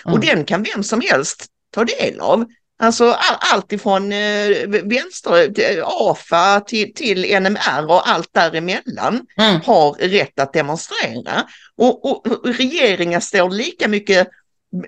Och 0.04 0.10
mm. 0.10 0.20
den 0.20 0.44
kan 0.44 0.62
vem 0.74 0.82
som 0.82 1.00
helst 1.00 1.46
ta 1.74 1.84
del 1.84 2.20
av. 2.20 2.44
Alltså 2.78 3.04
all, 3.04 3.36
allt 3.52 3.72
ifrån 3.72 4.12
eh, 4.12 4.48
vänster, 4.84 5.52
AFA 5.84 6.60
till, 6.60 6.94
till 6.94 7.42
NMR 7.42 7.90
och 7.90 8.08
allt 8.08 8.28
däremellan 8.32 9.26
mm. 9.36 9.60
har 9.60 9.92
rätt 9.92 10.40
att 10.40 10.52
demonstrera. 10.52 11.46
Och, 11.76 12.04
och, 12.04 12.26
och 12.26 12.46
regeringen 12.46 13.20
står 13.20 13.50
lika 13.50 13.88
mycket 13.88 14.28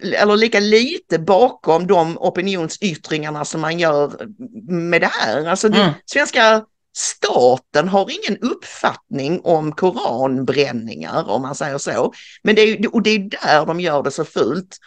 eller 0.03 0.37
lika 0.37 0.61
lite 0.61 1.19
bakom 1.19 1.87
de 1.87 2.19
opinionsyttringarna 2.19 3.45
som 3.45 3.61
man 3.61 3.79
gör 3.79 4.13
med 4.71 5.01
det 5.01 5.11
här. 5.13 5.45
Alltså 5.45 5.67
mm. 5.67 5.91
svenska 6.07 6.65
staten 6.97 7.89
har 7.89 8.11
ingen 8.11 8.41
uppfattning 8.41 9.41
om 9.45 9.73
koranbränningar 9.73 11.31
om 11.31 11.43
man 11.43 11.55
säger 11.55 11.79
så. 11.79 12.13
Men 12.43 12.55
det 12.55 12.63
är, 12.63 12.95
och 12.95 13.03
det 13.03 13.11
är 13.11 13.19
där 13.19 13.67
de 13.67 13.81
gör 13.81 14.03
det 14.03 14.11
så 14.11 14.25
fult. 14.25 14.79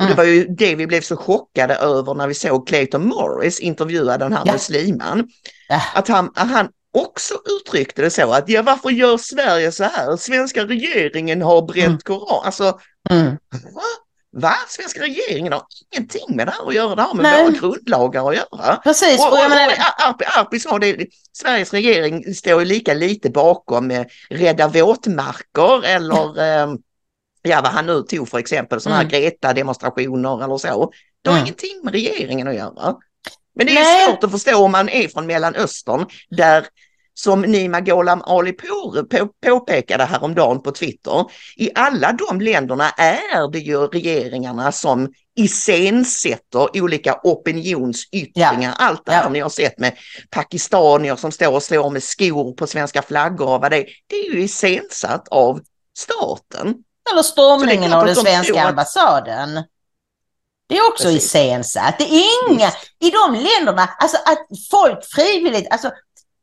Mm. 0.00 0.10
Det 0.10 0.16
var 0.16 0.24
ju 0.24 0.46
det 0.48 0.74
vi 0.74 0.86
blev 0.86 1.00
så 1.00 1.16
chockade 1.16 1.74
över 1.74 2.14
när 2.14 2.26
vi 2.26 2.34
såg 2.34 2.68
Clayton 2.68 3.06
Morris 3.08 3.60
intervjua 3.60 4.18
den 4.18 4.32
här 4.32 4.42
ja. 4.46 4.52
musliman. 4.52 5.28
Ja. 5.68 5.82
Att, 5.94 6.08
han, 6.08 6.30
han 6.34 6.68
också 6.94 7.34
uttryckte 7.60 8.02
det 8.02 8.10
så 8.10 8.32
att 8.32 8.48
ja 8.48 8.62
varför 8.62 8.90
gör 8.90 9.16
Sverige 9.16 9.72
så 9.72 9.84
här? 9.84 10.16
Svenska 10.16 10.64
regeringen 10.64 11.42
har 11.42 11.62
bränt 11.62 11.86
mm. 11.86 11.98
Koran. 11.98 12.44
Alltså, 12.44 12.78
mm. 13.10 13.36
va? 13.74 13.82
Va? 14.36 14.54
Svenska 14.68 15.00
regeringen 15.00 15.52
har 15.52 15.62
ingenting 15.90 16.36
med 16.36 16.46
det 16.46 16.50
här 16.50 16.68
att 16.68 16.74
göra, 16.74 16.94
det 16.94 17.02
har 17.02 17.14
med 17.14 17.22
Nej. 17.22 17.44
våra 17.44 17.52
grundlagar 17.52 18.28
att 18.28 18.36
göra. 18.36 18.76
Precis. 18.76 19.20
Och, 19.20 19.26
och, 19.26 19.32
och, 19.32 19.44
och 19.44 20.08
Arpi, 20.08 20.24
Arpi 20.24 20.60
sa 20.60 20.78
det, 20.78 21.06
Sveriges 21.32 21.72
regering 21.72 22.34
står 22.34 22.60
ju 22.60 22.66
lika 22.66 22.94
lite 22.94 23.30
bakom 23.30 23.90
eh, 23.90 24.04
Rädda 24.30 24.68
våtmarker 24.68 25.84
eller 25.84 26.40
eh, 26.42 26.74
ja, 27.46 27.60
vad 27.62 27.72
han 27.72 27.86
nu 27.86 28.02
tog 28.02 28.28
för 28.28 28.38
exempel, 28.38 28.80
sådana 28.80 29.00
mm. 29.00 29.10
här 29.10 29.20
Greta-demonstrationer 29.20 30.44
eller 30.44 30.56
så. 30.56 30.92
Det 31.22 31.30
har 31.30 31.36
mm. 31.36 31.46
ingenting 31.46 31.80
med 31.82 31.92
regeringen 31.92 32.48
att 32.48 32.54
göra. 32.54 32.96
Men 33.54 33.66
det 33.66 33.72
är 33.72 33.74
Nej. 33.74 34.06
svårt 34.06 34.24
att 34.24 34.30
förstå 34.30 34.64
om 34.64 34.72
man 34.72 34.88
är 34.88 35.08
från 35.08 35.26
Mellanöstern 35.26 36.06
där 36.30 36.66
som 37.18 37.40
Nima 37.40 37.80
Gholam 37.80 38.22
Ali 38.22 38.52
Pour 38.52 39.02
på, 39.02 39.28
påpekade 39.46 40.04
häromdagen 40.04 40.62
på 40.62 40.70
Twitter, 40.70 41.24
i 41.56 41.70
alla 41.74 42.12
de 42.12 42.40
länderna 42.40 42.90
är 42.90 43.50
det 43.52 43.58
ju 43.58 43.86
regeringarna 43.86 44.72
som 44.72 45.12
iscensätter 45.36 46.80
olika 46.82 47.20
opinionsyttringar. 47.22 48.74
Ja. 48.78 48.86
Allt 48.86 49.06
det 49.06 49.12
här 49.12 49.22
ja. 49.22 49.28
ni 49.28 49.40
har 49.40 49.48
sett 49.48 49.78
med 49.78 49.92
pakistanier 50.30 51.16
som 51.16 51.32
står 51.32 51.54
och 51.54 51.62
slår 51.62 51.90
med 51.90 52.02
skor 52.02 52.52
på 52.52 52.66
svenska 52.66 53.02
flaggor 53.02 53.48
och 53.48 53.60
vad 53.60 53.70
det 53.70 53.76
är, 53.76 53.86
det 54.06 54.16
är 54.16 54.32
ju 54.32 54.42
iscensatt 54.42 55.28
av 55.28 55.60
staten. 55.96 56.74
Eller 57.12 57.22
stormningen 57.22 57.92
av 57.92 58.06
den 58.06 58.16
svenska 58.16 58.62
ambassaden. 58.62 59.64
Det 60.68 60.76
är 60.76 60.88
också 60.88 61.10
iscensatt. 61.10 61.98
Det 61.98 62.04
är 62.04 62.50
inga, 62.50 62.64
Just. 62.64 62.76
i 62.98 63.10
de 63.10 63.34
länderna, 63.34 63.88
alltså 63.98 64.16
att 64.16 64.46
folk 64.70 65.04
frivilligt, 65.04 65.72
alltså 65.72 65.90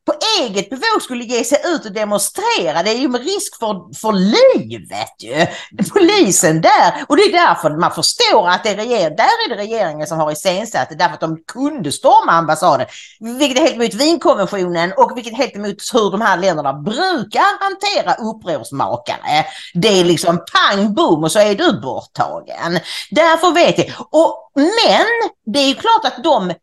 på 0.06 0.14
eget 0.40 0.70
bevåg 0.70 1.02
skulle 1.02 1.24
ge 1.24 1.44
sig 1.44 1.62
ut 1.66 1.86
och 1.86 1.92
demonstrera. 1.92 2.84
Det 2.84 2.90
är 2.90 2.98
ju 2.98 3.08
med 3.08 3.22
risk 3.24 3.60
för, 3.60 4.00
för 4.02 4.14
livet 4.14 5.16
ju. 5.24 5.48
Polisen 5.94 6.62
där. 6.62 7.06
Och 7.08 7.18
det 7.18 7.24
är 7.24 7.32
därför 7.32 7.70
man 7.70 7.92
förstår 7.92 8.50
att 8.50 8.64
det 8.64 8.70
är 8.70 8.76
regeringen, 8.76 9.16
där 9.16 9.46
är 9.46 9.50
det 9.50 9.56
regeringen 9.56 10.08
som 10.08 10.18
har 10.18 10.32
iscensatt 10.32 10.90
det. 10.90 10.96
Därför 10.96 11.14
att 11.14 11.20
de 11.20 11.44
kunde 11.48 11.92
storma 11.92 12.32
ambassaden. 12.32 12.88
Vilket 13.20 13.58
är 13.58 13.62
helt 13.62 13.76
emot 13.76 13.94
Wienkonventionen 13.94 14.94
och 14.98 15.18
vilket 15.18 15.34
är 15.34 15.38
helt 15.38 15.56
emot 15.56 15.78
hur 15.94 16.12
de 16.12 16.22
här 16.22 16.38
länderna 16.38 16.74
brukar 16.74 17.64
hantera 17.64 18.14
upprorsmakare. 18.14 19.46
Det 19.74 20.00
är 20.00 20.06
liksom 20.06 20.46
pang 20.54 20.94
boom 20.94 21.24
och 21.24 21.32
så 21.32 21.40
är 21.40 21.56
du 21.56 21.82
borttagen. 21.82 22.80
Därför 23.12 23.52
vet 23.52 23.78
jag. 23.78 23.88
Och, 24.12 24.52
men 24.56 25.06
det 25.46 25.60
är 25.60 25.68
ju 25.68 25.76
klart 25.76 26.06
att 26.06 26.24
de 26.24 26.54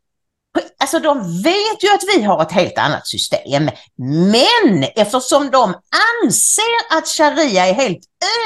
Alltså 0.80 0.98
de 0.98 1.42
vet 1.42 1.84
ju 1.84 1.88
att 1.94 2.04
vi 2.16 2.22
har 2.22 2.42
ett 2.42 2.52
helt 2.52 2.78
annat 2.78 3.06
system. 3.06 3.70
Men 4.32 4.84
eftersom 4.96 5.50
de 5.50 5.74
anser 6.24 6.98
att 6.98 7.08
sharia 7.08 7.66
är 7.66 7.72
helt 7.72 8.00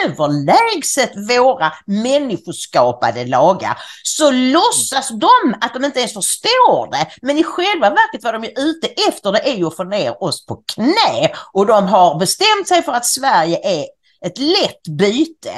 överlägset 0.04 1.12
våra 1.16 1.72
människoskapade 1.86 3.24
lagar 3.24 3.78
så 4.02 4.30
låtsas 4.30 5.08
de 5.08 5.54
att 5.60 5.74
de 5.74 5.84
inte 5.84 5.98
ens 5.98 6.12
förstår 6.12 6.90
det. 6.92 7.06
Men 7.22 7.38
i 7.38 7.44
själva 7.44 7.90
verket 7.90 8.24
vad 8.24 8.34
de 8.34 8.44
är 8.44 8.60
ute 8.60 8.86
efter 9.08 9.32
det 9.32 9.48
är 9.48 9.54
ju 9.54 9.66
att 9.66 9.76
få 9.76 9.84
ner 9.84 10.22
oss 10.22 10.46
på 10.46 10.62
knä. 10.74 11.30
Och 11.52 11.66
de 11.66 11.86
har 11.86 12.18
bestämt 12.18 12.68
sig 12.68 12.82
för 12.82 12.92
att 12.92 13.06
Sverige 13.06 13.80
är 13.80 13.86
ett 14.26 14.38
lätt 14.38 14.82
byte 14.98 15.54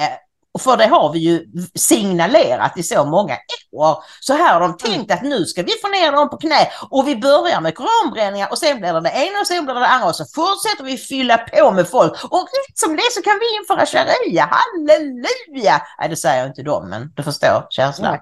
för 0.62 0.77
det 0.77 0.87
har 0.87 1.12
vi 1.12 1.19
ju 1.19 1.47
signalerat 1.75 2.79
i 2.79 2.83
så 2.83 3.05
många 3.05 3.37
år. 3.73 4.05
Så 4.21 4.33
här 4.33 4.53
har 4.53 4.61
de 4.61 4.64
mm. 4.64 4.79
tänkt 4.79 5.12
att 5.12 5.23
nu 5.23 5.45
ska 5.45 5.62
vi 5.62 5.73
få 5.83 5.88
ner 5.88 6.12
dem 6.12 6.31
på 6.31 6.37
knä 6.37 6.69
och 6.90 7.09
vi 7.09 7.16
börjar 7.16 7.61
med 7.61 7.75
koranbränningar 7.75 8.49
och 8.51 8.59
sen 8.59 8.79
blir 8.79 8.92
det 8.92 9.01
det 9.01 9.11
ena 9.11 9.40
och 9.40 9.47
sen 9.47 9.64
blir 9.64 9.75
det 9.75 9.81
det 9.81 9.87
andra 9.87 10.09
och 10.09 10.16
så 10.16 10.25
fortsätter 10.25 10.85
vi 10.85 10.97
fylla 10.97 11.38
på 11.38 11.71
med 11.71 11.88
folk 11.88 12.25
och 12.25 12.40
rätt 12.40 12.79
som 12.79 12.97
det 12.97 13.12
så 13.12 13.23
kan 13.23 13.38
vi 13.40 13.57
införa 13.57 13.87
sharia, 13.87 14.49
halleluja! 14.51 15.83
Nej 15.99 16.09
det 16.09 16.16
säger 16.16 16.47
inte 16.47 16.62
de 16.62 16.88
men 16.88 17.12
du 17.16 17.23
förstår 17.23 17.66
känslan. 17.71 18.19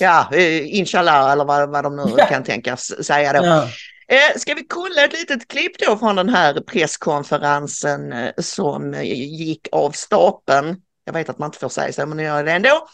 Ja, 0.00 0.28
uh, 0.32 0.76
inshallah 0.76 1.32
eller 1.32 1.44
vad, 1.44 1.70
vad 1.70 1.84
de 1.84 1.96
nu 1.96 2.14
ja. 2.16 2.26
kan 2.26 2.44
tänkas 2.44 3.04
säga 3.06 3.32
då. 3.32 3.46
Ja. 3.46 3.68
Eh, 4.10 4.38
ska 4.38 4.54
vi 4.54 4.64
kolla 4.68 5.04
ett 5.04 5.12
litet 5.12 5.48
klipp 5.48 5.78
då 5.78 5.98
från 5.98 6.16
den 6.16 6.28
här 6.28 6.60
presskonferensen 6.60 8.12
eh, 8.12 8.30
som 8.38 8.94
gick 9.04 9.68
av 9.72 9.90
stapeln 9.90 10.76
jag 11.08 11.12
vet 11.12 11.28
att 11.28 11.38
man 11.38 11.48
inte 11.48 11.58
får 11.58 11.68
säga 11.68 11.92
så, 11.92 12.06
men 12.06 12.18
jag 12.18 12.36
gör 12.36 12.44
det 12.44 12.52
ändå. 12.52 12.88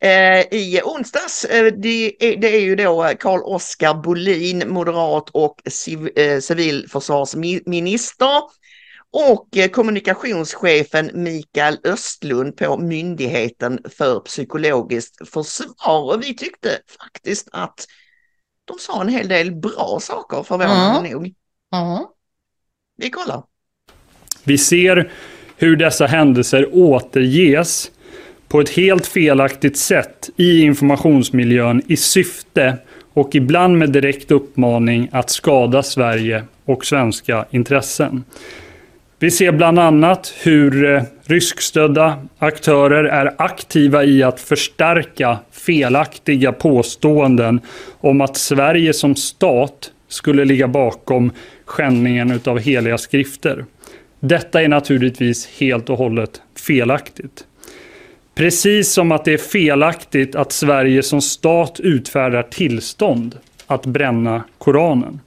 Eh, 0.00 0.40
I 0.40 0.80
onsdags, 0.84 1.44
eh, 1.44 1.72
det, 1.72 2.24
är, 2.24 2.36
det 2.36 2.56
är 2.56 2.60
ju 2.60 2.76
då 2.76 3.12
Carl 3.20 3.40
Oskar 3.44 3.94
Bolin, 3.94 4.68
moderat 4.68 5.30
och 5.30 5.60
civ, 5.66 6.18
eh, 6.18 6.40
civilförsvarsminister 6.40 8.42
och 9.10 9.48
kommunikationschefen 9.72 11.10
Mikael 11.14 11.78
Östlund 11.84 12.56
på 12.56 12.76
Myndigheten 12.76 13.78
för 13.98 14.20
psykologiskt 14.20 15.28
försvar. 15.28 16.14
Och 16.14 16.22
vi 16.22 16.36
tyckte 16.36 16.78
faktiskt 17.00 17.48
att 17.52 17.86
de 18.64 18.78
sa 18.78 19.00
en 19.00 19.08
hel 19.08 19.28
del 19.28 19.56
bra 19.56 19.98
saker 20.02 20.42
förvånande 20.42 20.98
mm. 20.98 21.12
nog. 21.12 21.34
Mm. 21.74 22.06
Vi 22.96 23.10
kollar. 23.10 23.42
Vi 24.44 24.58
ser 24.58 25.12
hur 25.58 25.76
dessa 25.76 26.06
händelser 26.06 26.68
återges 26.72 27.90
på 28.48 28.60
ett 28.60 28.70
helt 28.70 29.06
felaktigt 29.06 29.76
sätt 29.76 30.30
i 30.36 30.60
informationsmiljön 30.60 31.82
i 31.86 31.96
syfte 31.96 32.76
och 33.12 33.34
ibland 33.34 33.78
med 33.78 33.90
direkt 33.90 34.30
uppmaning 34.30 35.08
att 35.12 35.30
skada 35.30 35.82
Sverige 35.82 36.44
och 36.64 36.84
svenska 36.84 37.44
intressen. 37.50 38.24
Vi 39.18 39.30
ser 39.30 39.52
bland 39.52 39.78
annat 39.78 40.34
hur 40.42 40.94
eh, 40.94 41.02
ryskstödda 41.24 42.26
aktörer 42.38 43.04
är 43.04 43.34
aktiva 43.38 44.04
i 44.04 44.22
att 44.22 44.40
förstärka 44.40 45.38
felaktiga 45.52 46.52
påståenden 46.52 47.60
om 48.00 48.20
att 48.20 48.36
Sverige 48.36 48.92
som 48.92 49.16
stat 49.16 49.90
skulle 50.08 50.44
ligga 50.44 50.68
bakom 50.68 51.30
skändningen 51.64 52.40
av 52.44 52.58
heliga 52.58 52.98
skrifter. 52.98 53.64
Detta 54.20 54.62
är 54.62 54.68
naturligtvis 54.68 55.46
helt 55.46 55.90
och 55.90 55.98
hållet 55.98 56.42
felaktigt. 56.54 57.44
Precis 58.34 58.92
som 58.92 59.12
att 59.12 59.24
det 59.24 59.32
är 59.32 59.38
felaktigt 59.38 60.34
att 60.34 60.52
Sverige 60.52 61.02
som 61.02 61.20
stat 61.20 61.80
utfärdar 61.80 62.42
tillstånd 62.42 63.38
att 63.66 63.86
bränna 63.86 64.44
Koranen. 64.58 65.20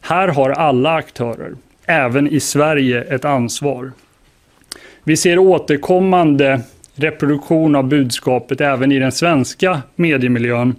Här 0.00 0.28
har 0.28 0.50
alla 0.50 0.94
aktörer, 0.94 1.54
även 1.86 2.28
i 2.28 2.40
Sverige, 2.40 3.02
ett 3.02 3.24
ansvar. 3.24 3.92
Vi 5.04 5.16
ser 5.16 5.38
återkommande 5.38 6.60
reproduktion 6.94 7.74
av 7.74 7.84
budskapet 7.84 8.60
även 8.60 8.92
i 8.92 8.98
den 8.98 9.12
svenska 9.12 9.82
mediemiljön 9.94 10.74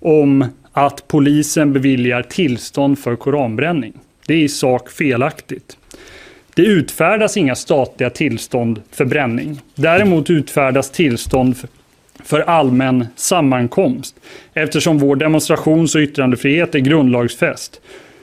om 0.00 0.44
att 0.72 1.08
polisen 1.08 1.72
beviljar 1.72 2.22
tillstånd 2.22 2.98
för 2.98 3.16
koranbränning. 3.16 3.92
Det 4.26 4.34
är 4.34 4.38
i 4.38 4.48
sak 4.48 4.90
felaktigt. 4.90 5.76
Det 6.54 6.62
utfärdas 6.62 7.36
inga 7.36 7.54
statliga 7.54 8.10
tillstånd 8.10 8.82
för 8.90 9.04
bränning. 9.04 9.60
Däremot 9.74 10.30
utfärdas 10.30 10.90
tillstånd 10.90 11.56
för 12.24 12.40
allmän 12.40 13.06
sammankomst 13.16 14.16
eftersom 14.54 14.98
vår 14.98 15.16
demonstrations 15.16 15.94
och 15.94 16.00
yttrandefrihet 16.00 16.74
är 16.74 16.78
grundlagsfäst. 16.78 17.80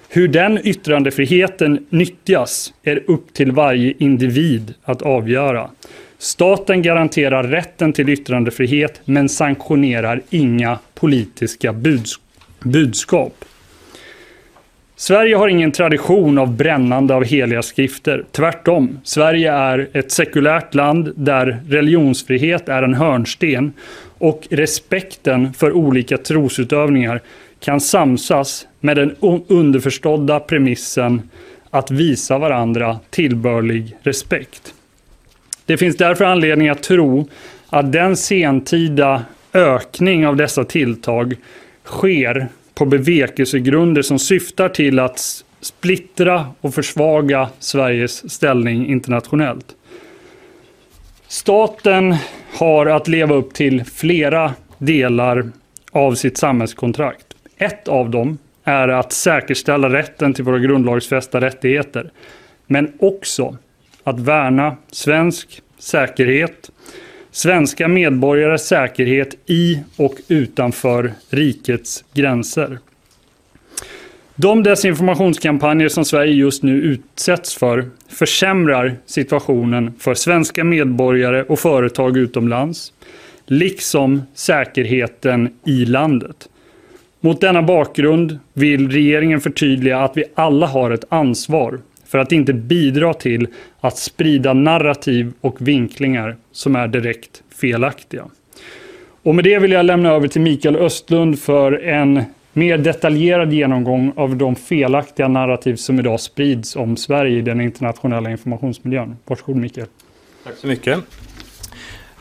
Hur 0.09 0.27
den 0.27 0.59
yttrandefriheten 0.67 1.85
nyttjas 1.89 2.73
är 2.83 3.03
upp 3.07 3.33
till 3.33 3.51
varje 3.51 3.93
individ 3.97 4.73
att 4.83 5.01
avgöra. 5.01 5.69
Staten 6.17 6.81
garanterar 6.81 7.43
rätten 7.43 7.93
till 7.93 8.09
yttrandefrihet 8.09 9.01
men 9.05 9.29
sanktionerar 9.29 10.21
inga 10.29 10.79
politiska 10.93 11.75
budskap. 12.63 13.45
Sverige 14.99 15.35
har 15.35 15.47
ingen 15.47 15.71
tradition 15.71 16.37
av 16.37 16.55
brännande 16.55 17.15
av 17.15 17.23
heliga 17.23 17.61
skrifter. 17.61 18.25
Tvärtom, 18.31 18.99
Sverige 19.03 19.51
är 19.51 19.89
ett 19.93 20.11
sekulärt 20.11 20.75
land 20.75 21.13
där 21.15 21.59
religionsfrihet 21.67 22.69
är 22.69 22.83
en 22.83 22.93
hörnsten 22.93 23.73
och 24.17 24.47
respekten 24.49 25.53
för 25.53 25.71
olika 25.71 26.17
trosutövningar 26.17 27.21
kan 27.59 27.81
samsas 27.81 28.67
med 28.79 28.97
den 28.97 29.15
underförstådda 29.47 30.39
premissen 30.39 31.21
att 31.69 31.91
visa 31.91 32.37
varandra 32.37 32.99
tillbörlig 33.09 33.95
respekt. 34.03 34.73
Det 35.65 35.77
finns 35.77 35.97
därför 35.97 36.25
anledning 36.25 36.69
att 36.69 36.83
tro 36.83 37.29
att 37.69 37.91
den 37.91 38.17
sentida 38.17 39.23
ökning 39.53 40.27
av 40.27 40.35
dessa 40.35 40.63
tilltag 40.63 41.35
sker 41.85 42.47
på 42.79 42.85
bevekelsegrunder 42.85 44.01
som 44.01 44.19
syftar 44.19 44.69
till 44.69 44.99
att 44.99 45.43
splittra 45.61 46.47
och 46.61 46.73
försvaga 46.73 47.49
Sveriges 47.59 48.31
ställning 48.31 48.87
internationellt. 48.87 49.75
Staten 51.27 52.15
har 52.53 52.85
att 52.85 53.07
leva 53.07 53.35
upp 53.35 53.53
till 53.53 53.83
flera 53.85 54.53
delar 54.77 55.51
av 55.91 56.15
sitt 56.15 56.37
samhällskontrakt. 56.37 57.25
Ett 57.57 57.87
av 57.87 58.09
dem 58.09 58.37
är 58.63 58.87
att 58.87 59.11
säkerställa 59.11 59.89
rätten 59.89 60.33
till 60.33 60.43
våra 60.43 60.59
grundlagsfästa 60.59 61.41
rättigheter. 61.41 62.11
Men 62.67 62.93
också 62.99 63.57
att 64.03 64.19
värna 64.19 64.77
svensk 64.91 65.61
säkerhet, 65.79 66.69
svenska 67.31 67.87
medborgares 67.87 68.67
säkerhet 68.67 69.35
i 69.45 69.79
och 69.95 70.15
utanför 70.27 71.13
rikets 71.29 72.03
gränser. 72.13 72.79
De 74.35 74.63
desinformationskampanjer 74.63 75.89
som 75.89 76.05
Sverige 76.05 76.33
just 76.33 76.63
nu 76.63 76.81
utsätts 76.81 77.55
för 77.55 77.89
försämrar 78.09 78.95
situationen 79.05 79.93
för 79.99 80.13
svenska 80.13 80.63
medborgare 80.63 81.43
och 81.43 81.59
företag 81.59 82.17
utomlands, 82.17 82.93
liksom 83.45 84.21
säkerheten 84.33 85.49
i 85.65 85.85
landet. 85.85 86.49
Mot 87.19 87.41
denna 87.41 87.61
bakgrund 87.61 88.39
vill 88.53 88.91
regeringen 88.91 89.41
förtydliga 89.41 89.99
att 89.99 90.17
vi 90.17 90.23
alla 90.35 90.67
har 90.67 90.91
ett 90.91 91.05
ansvar 91.09 91.79
för 92.09 92.17
att 92.17 92.31
inte 92.31 92.53
bidra 92.53 93.13
till 93.13 93.47
att 93.79 93.97
sprida 93.97 94.53
narrativ 94.53 95.33
och 95.41 95.67
vinklingar 95.67 96.35
som 96.51 96.75
är 96.75 96.87
direkt 96.87 97.43
felaktiga. 97.61 98.25
Och 99.23 99.35
med 99.35 99.43
det 99.43 99.59
vill 99.59 99.71
jag 99.71 99.85
lämna 99.85 100.11
över 100.11 100.27
till 100.27 100.41
Mikael 100.41 100.75
Östlund 100.75 101.39
för 101.39 101.83
en 101.83 102.23
mer 102.53 102.77
detaljerad 102.77 103.53
genomgång 103.53 104.13
av 104.15 104.35
de 104.35 104.55
felaktiga 104.55 105.27
narrativ 105.27 105.75
som 105.75 105.99
idag 105.99 106.19
sprids 106.19 106.75
om 106.75 106.97
Sverige 106.97 107.37
i 107.37 107.41
den 107.41 107.61
internationella 107.61 108.31
informationsmiljön. 108.31 109.17
Varsågod 109.25 109.55
Mikael. 109.55 109.87
Tack 110.43 110.55
så 110.55 110.67
mycket. 110.67 110.99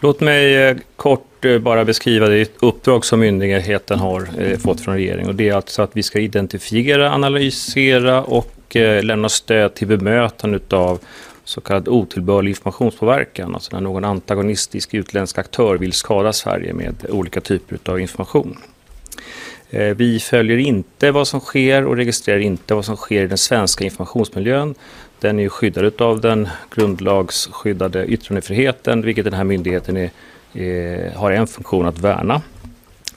Låt 0.01 0.21
mig 0.21 0.57
eh, 0.57 0.77
kort 0.97 1.45
eh, 1.45 1.59
bara 1.59 1.85
beskriva 1.85 2.29
det 2.29 2.63
uppdrag 2.63 3.05
som 3.05 3.21
myndigheten 3.21 3.99
har 3.99 4.29
eh, 4.39 4.59
fått 4.59 4.81
från 4.81 4.95
regeringen. 4.95 5.29
Och 5.29 5.35
det 5.35 5.49
är 5.49 5.55
alltså 5.55 5.83
att 5.83 5.91
vi 5.97 6.03
ska 6.03 6.19
identifiera, 6.19 7.13
analysera 7.13 8.23
och 8.23 8.58
och 8.69 8.77
eh, 8.77 9.03
lämna 9.03 9.29
stöd 9.29 9.75
till 9.75 9.87
bemötande 9.87 10.61
av 10.71 11.01
så 11.45 11.61
kallad 11.61 11.89
otillbörlig 11.89 12.51
informationspåverkan. 12.51 13.55
Alltså 13.55 13.77
när 13.77 13.81
någon 13.81 14.05
antagonistisk 14.05 14.95
utländsk 14.95 15.39
aktör 15.39 15.79
vill 15.79 15.93
skada 15.93 16.33
Sverige 16.33 16.73
med 16.73 17.07
olika 17.09 17.41
typer 17.41 17.79
av 17.93 18.01
information. 18.01 18.57
Eh, 19.71 19.97
vi 19.97 20.21
följer 20.21 20.59
inte 20.59 21.11
vad 21.11 21.29
som 21.29 21.41
sker 21.41 21.87
och 21.87 21.97
registrerar 21.97 22.39
inte 22.39 22.75
vad 22.75 22.85
som 22.85 22.97
sker 22.97 23.23
i 23.23 23.27
den 23.27 23.39
svenska 23.39 23.85
informationsmiljön 23.85 24.75
den 25.21 25.39
är 25.39 25.49
skyddad 25.49 26.03
av 26.03 26.21
den 26.21 26.49
grundlagsskyddade 26.75 28.07
yttrandefriheten, 28.07 29.03
vilket 29.03 29.25
den 29.25 29.35
här 29.35 29.45
myndigheten 29.45 29.97
är, 29.97 30.11
är, 30.53 31.11
har 31.15 31.33
en 31.33 31.47
funktion 31.47 31.87
att 31.87 31.99
värna. 31.99 32.43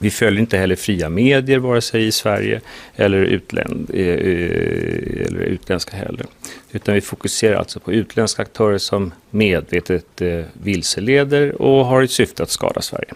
Vi 0.02 0.10
följer 0.10 0.40
inte 0.40 0.58
heller 0.58 0.76
fria 0.76 1.08
medier, 1.08 1.58
vare 1.58 1.80
sig 1.80 2.06
i 2.06 2.12
Sverige 2.12 2.60
eller, 2.96 3.18
utländ, 3.18 3.90
eh, 3.94 4.06
eh, 4.06 5.26
eller 5.26 5.40
utländska 5.40 5.96
heller. 5.96 6.26
Utan 6.72 6.94
vi 6.94 7.00
fokuserar 7.00 7.56
alltså 7.56 7.80
på 7.80 7.92
utländska 7.92 8.42
aktörer 8.42 8.78
som 8.78 9.12
medvetet 9.30 10.20
eh, 10.20 10.44
vilseleder 10.52 11.62
och 11.62 11.86
har 11.86 12.02
ett 12.02 12.10
syfte 12.10 12.42
att 12.42 12.50
skada 12.50 12.80
Sverige. 12.80 13.12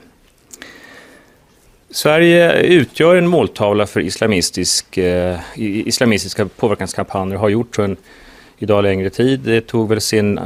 Sverige 1.90 2.62
utgör 2.62 3.16
en 3.16 3.26
måltavla 3.26 3.86
för 3.86 4.00
islamistisk, 4.00 4.98
eh, 4.98 5.38
islamistiska 5.56 6.46
påverkanskampanjer 6.46 7.34
och 7.34 7.40
har 7.40 7.48
gjort 7.48 7.76
så 7.76 7.82
en 7.82 7.96
idag 8.58 8.82
längre 8.82 9.10
tid. 9.10 9.40
Det 9.40 9.60
tog 9.60 9.88
väl 9.88 10.00
sin 10.00 10.38
eh, 10.38 10.44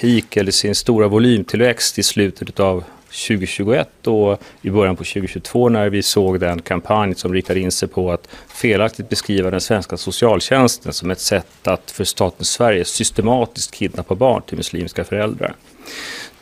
peak 0.00 0.36
eller 0.36 0.52
sin 0.52 0.74
stora 0.74 1.08
volymtillväxt 1.08 1.98
i 1.98 2.02
slutet 2.02 2.60
av 2.60 2.84
2021 3.10 4.06
och 4.06 4.42
i 4.62 4.70
början 4.70 4.96
på 4.96 5.04
2022 5.04 5.68
när 5.68 5.88
vi 5.88 6.02
såg 6.02 6.40
den 6.40 6.62
kampanj 6.62 7.14
som 7.14 7.34
riktade 7.34 7.60
in 7.60 7.72
sig 7.72 7.88
på 7.88 8.12
att 8.12 8.28
felaktigt 8.48 9.08
beskriva 9.08 9.50
den 9.50 9.60
svenska 9.60 9.96
socialtjänsten 9.96 10.92
som 10.92 11.10
ett 11.10 11.20
sätt 11.20 11.68
att 11.68 11.90
för 11.90 12.04
staten 12.04 12.44
Sverige 12.44 12.84
systematiskt 12.84 13.74
kidnappa 13.74 14.14
barn 14.14 14.42
till 14.42 14.56
muslimska 14.56 15.04
föräldrar. 15.04 15.54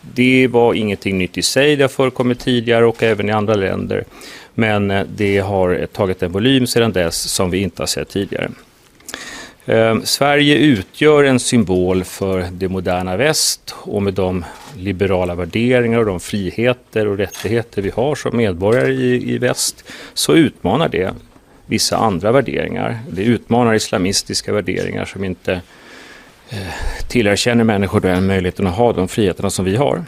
Det 0.01 0.49
var 0.49 0.75
ingenting 0.75 1.19
nytt 1.19 1.39
i 1.39 1.43
sig, 1.43 1.77
det 1.77 1.85
har 1.85 1.89
förekommit 1.89 2.41
tidigare 2.41 2.87
och 2.87 3.03
även 3.03 3.29
i 3.29 3.33
andra 3.33 3.55
länder. 3.55 4.05
Men 4.55 4.91
eh, 4.91 5.07
det 5.17 5.39
har 5.39 5.87
tagit 5.87 6.23
en 6.23 6.33
volym 6.33 6.67
sedan 6.67 6.93
dess 6.93 7.33
som 7.33 7.51
vi 7.51 7.59
inte 7.59 7.83
har 7.83 7.87
sett 7.87 8.09
tidigare. 8.09 8.51
Ehm, 9.67 10.07
Sverige 10.07 10.57
utgör 10.57 11.25
en 11.25 11.41
symbol 11.41 12.05
för 12.05 12.49
det 12.53 12.69
moderna 12.69 13.17
väst 13.17 13.75
och 13.83 14.03
med 14.03 14.15
de 14.15 14.45
liberala 14.77 15.35
värderingar 15.35 15.99
och 15.99 16.07
de 16.07 16.21
friheter 16.21 17.07
och 17.07 17.17
rättigheter 17.17 17.83
vi 17.83 17.91
har 17.91 18.15
som 18.15 18.37
medborgare 18.37 18.93
i, 18.93 19.35
i 19.35 19.39
väst 19.39 19.85
så 20.15 20.35
utmanar 20.35 20.89
det 20.89 21.15
vissa 21.67 21.97
andra 21.97 22.33
värderingar. 22.33 22.99
Det 23.11 23.23
utmanar 23.23 23.75
islamistiska 23.75 24.53
värderingar 24.53 25.05
som 25.05 25.25
inte 25.25 25.53
eh, 26.51 27.09
tillerkänner 27.09 27.65
människor 27.65 28.01
den 28.01 28.27
möjligheten 28.27 28.67
att 28.67 28.77
ha 28.77 28.93
de 28.93 29.09
friheterna 29.09 29.51
som 29.51 29.65
vi 29.65 29.77
har. 29.77 30.05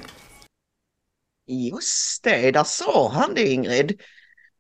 Just 1.47 2.25
det, 2.25 2.51
där 2.51 2.65
sa 2.65 3.11
han 3.15 3.35
det 3.35 3.49
Ingrid 3.49 4.01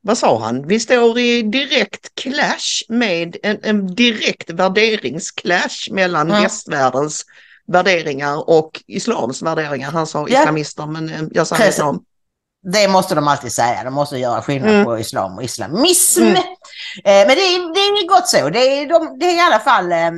vad 0.00 0.18
sa 0.18 0.38
han, 0.38 0.66
vi 0.66 0.80
står 0.80 1.18
i 1.18 1.42
direkt 1.42 2.14
clash 2.14 2.84
med 2.88 3.36
en, 3.42 3.58
en 3.62 3.94
direkt 3.94 4.50
värderingsclash 4.50 5.92
mellan 5.92 6.28
ja. 6.28 6.40
västvärldens 6.40 7.24
värderingar 7.72 8.50
och 8.50 8.82
islams 8.86 9.42
värderingar. 9.42 9.90
Han 9.90 10.06
sa 10.06 10.26
ja. 10.28 10.40
islamister 10.40 10.86
men 10.86 11.08
eh, 11.08 11.22
jag 11.30 11.46
säger 11.46 11.68
islam. 11.68 12.00
Det 12.72 12.88
måste 12.88 13.14
de 13.14 13.28
alltid 13.28 13.52
säga, 13.52 13.84
de 13.84 13.94
måste 13.94 14.18
göra 14.18 14.42
skillnad 14.42 14.70
mm. 14.70 14.84
på 14.84 14.98
islam 14.98 15.36
och 15.36 15.42
islamism. 15.42 16.22
Mm. 16.22 16.34
Eh, 16.34 16.42
men 17.04 17.28
det 17.28 17.32
är, 17.32 17.74
det 17.74 17.80
är 17.80 18.08
gott 18.08 18.28
så, 18.28 18.50
det 18.50 18.58
är, 18.58 18.88
de, 18.88 19.18
det 19.18 19.26
är 19.26 19.36
i 19.36 19.40
alla 19.40 19.58
fall, 19.58 19.92
eh, 19.92 20.10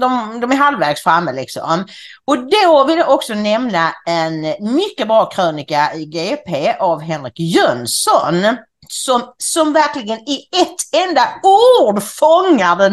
de, 0.00 0.40
de 0.40 0.52
är 0.52 0.56
halvvägs 0.56 1.02
framme 1.02 1.32
liksom. 1.32 1.84
Och 2.24 2.38
då 2.38 2.84
vill 2.84 2.98
jag 2.98 3.10
också 3.10 3.34
nämna 3.34 3.92
en 4.06 4.40
mycket 4.74 5.08
bra 5.08 5.26
krönika 5.26 5.94
i 5.94 6.04
GP 6.04 6.74
av 6.78 7.00
Henrik 7.00 7.40
Jönsson 7.40 8.56
som, 8.88 9.22
som 9.38 9.72
verkligen 9.72 10.18
i 10.18 10.48
ett 10.52 11.02
enda 11.08 11.28
ord 11.42 12.02
fångar 12.02 12.76
den, 12.76 12.92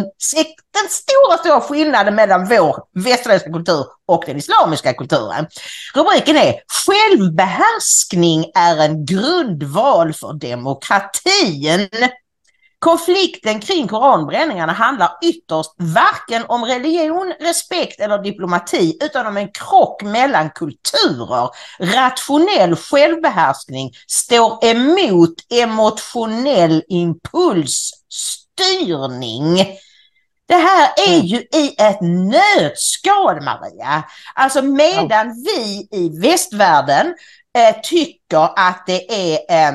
den 0.74 0.90
stora, 0.90 1.38
stora 1.38 1.62
skillnaden 1.62 2.16
mellan 2.16 2.48
vår 2.48 2.84
västerländska 3.04 3.52
kultur 3.52 3.86
och 4.08 4.24
den 4.28 4.38
islamiska 4.38 4.94
kulturen. 4.94 5.48
Rubriken 5.96 6.38
är 6.38 6.56
Självbehärskning 6.86 8.46
är 8.56 8.78
en 8.78 9.06
grundval 9.06 10.14
för 10.14 10.34
demokratin. 10.34 11.80
Konflikten 12.82 13.60
kring 13.60 13.88
koranbränningarna 13.88 14.74
handlar 14.74 15.12
ytterst 15.24 15.72
varken 15.78 16.44
om 16.48 16.66
religion, 16.66 17.34
respekt 17.40 18.00
eller 18.00 18.18
diplomati 18.18 18.98
utan 19.04 19.28
om 19.28 19.38
en 19.38 19.52
krock 19.52 20.04
mellan 20.04 20.50
kulturer. 20.50 21.50
Rationell 21.80 22.76
självbehärskning 22.76 23.92
står 24.08 24.66
emot 24.66 25.34
emotionell 25.50 26.84
impulsstyrning. 26.88 29.56
Det 30.48 30.58
här 30.58 30.90
är 31.08 31.16
mm. 31.16 31.26
ju 31.26 31.38
i 31.38 31.76
ett 31.78 32.02
nötskal 32.02 33.42
Maria. 33.42 34.04
Alltså 34.36 34.62
medan 34.62 35.44
vi 35.46 35.88
i 35.92 36.20
västvärlden 36.22 37.16
eh, 37.58 37.76
tycker 37.84 38.60
att 38.60 38.84
det 38.88 39.12
är 39.12 39.40
eh, 39.50 39.72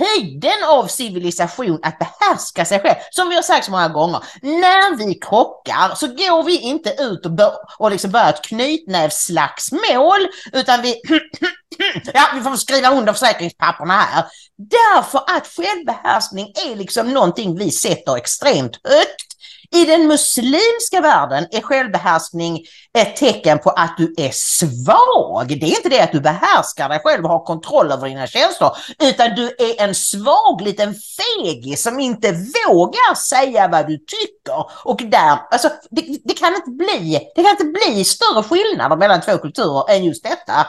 höjden 0.00 0.64
av 0.68 0.86
civilisation 0.86 1.80
att 1.82 1.98
behärska 1.98 2.64
sig 2.64 2.80
själv. 2.80 2.96
Som 3.10 3.28
vi 3.28 3.34
har 3.34 3.42
sagt 3.42 3.64
så 3.64 3.70
många 3.70 3.88
gånger, 3.88 4.20
när 4.42 4.96
vi 4.96 5.14
krockar 5.14 5.94
så 5.94 6.06
går 6.06 6.42
vi 6.42 6.60
inte 6.60 6.90
ut 6.98 7.26
och, 7.26 7.32
bör, 7.32 7.52
och 7.78 7.90
liksom 7.90 8.10
börjar 8.10 8.28
ett 8.28 8.44
knytnävsslagsmål 8.44 10.28
utan 10.52 10.82
vi, 10.82 11.00
ja, 12.14 12.22
vi 12.34 12.40
får 12.40 12.56
skriva 12.56 12.90
under 12.90 13.12
försäkringspapperna 13.12 13.94
här. 13.94 14.24
Därför 14.56 15.18
att 15.18 15.46
självbehärskning 15.46 16.52
är 16.66 16.76
liksom 16.76 17.12
någonting 17.14 17.58
vi 17.58 17.70
sätter 17.70 18.16
extremt 18.16 18.80
högt 18.84 19.29
i 19.74 19.84
den 19.84 20.06
muslimska 20.06 21.00
världen 21.00 21.46
är 21.50 21.60
självbehärskning 21.60 22.60
ett 22.98 23.16
tecken 23.16 23.58
på 23.58 23.70
att 23.70 23.94
du 23.98 24.14
är 24.18 24.30
svag. 24.32 25.48
Det 25.48 25.66
är 25.66 25.76
inte 25.76 25.88
det 25.88 26.00
att 26.00 26.12
du 26.12 26.20
behärskar 26.20 26.88
dig 26.88 27.00
själv 27.04 27.24
och 27.24 27.30
har 27.30 27.44
kontroll 27.44 27.92
över 27.92 28.08
dina 28.08 28.26
känslor, 28.26 28.70
utan 29.02 29.34
du 29.34 29.46
är 29.46 29.84
en 29.84 29.94
svag 29.94 30.60
liten 30.60 30.94
fegis 30.94 31.82
som 31.82 32.00
inte 32.00 32.32
vågar 32.32 33.14
säga 33.14 33.68
vad 33.68 33.86
du 33.86 33.98
tycker. 33.98 34.64
Och 34.84 35.02
där, 35.02 35.38
alltså, 35.50 35.68
det, 35.90 36.18
det, 36.24 36.34
kan 36.34 36.54
inte 36.54 36.70
bli, 36.70 37.30
det 37.34 37.42
kan 37.42 37.50
inte 37.50 37.64
bli 37.64 38.04
större 38.04 38.42
skillnader 38.42 38.96
mellan 38.96 39.20
två 39.20 39.38
kulturer 39.38 39.90
än 39.90 40.04
just 40.04 40.22
detta. 40.22 40.66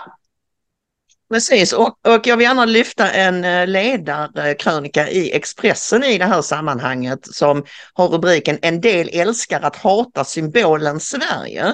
Precis, 1.31 1.73
och, 1.73 1.87
och 1.87 2.27
jag 2.27 2.37
vill 2.37 2.45
gärna 2.45 2.65
lyfta 2.65 3.11
en 3.11 3.43
eh, 3.43 3.67
ledarkrönika 3.67 5.09
i 5.09 5.31
Expressen 5.31 6.03
i 6.03 6.17
det 6.17 6.25
här 6.25 6.41
sammanhanget 6.41 7.19
som 7.35 7.65
har 7.93 8.07
rubriken 8.07 8.59
En 8.61 8.81
del 8.81 9.09
älskar 9.13 9.61
att 9.61 9.75
hata 9.75 10.23
symbolen 10.23 10.99
Sverige. 10.99 11.73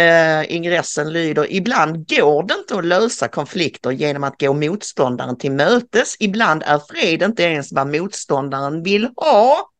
Uh, 0.00 0.54
ingressen 0.54 1.12
lyder 1.12 1.52
Ibland 1.52 2.08
går 2.08 2.42
det 2.42 2.54
inte 2.54 2.74
att 2.74 2.84
lösa 2.84 3.28
konflikter 3.28 3.90
genom 3.90 4.24
att 4.24 4.40
gå 4.40 4.52
motståndaren 4.52 5.38
till 5.38 5.52
mötes. 5.52 6.16
Ibland 6.18 6.62
är 6.66 6.80
fred 6.90 7.22
inte 7.22 7.42
ens 7.42 7.72
vad 7.72 7.86
motståndaren 7.86 8.82
vill 8.82 9.08
ha. 9.16 9.71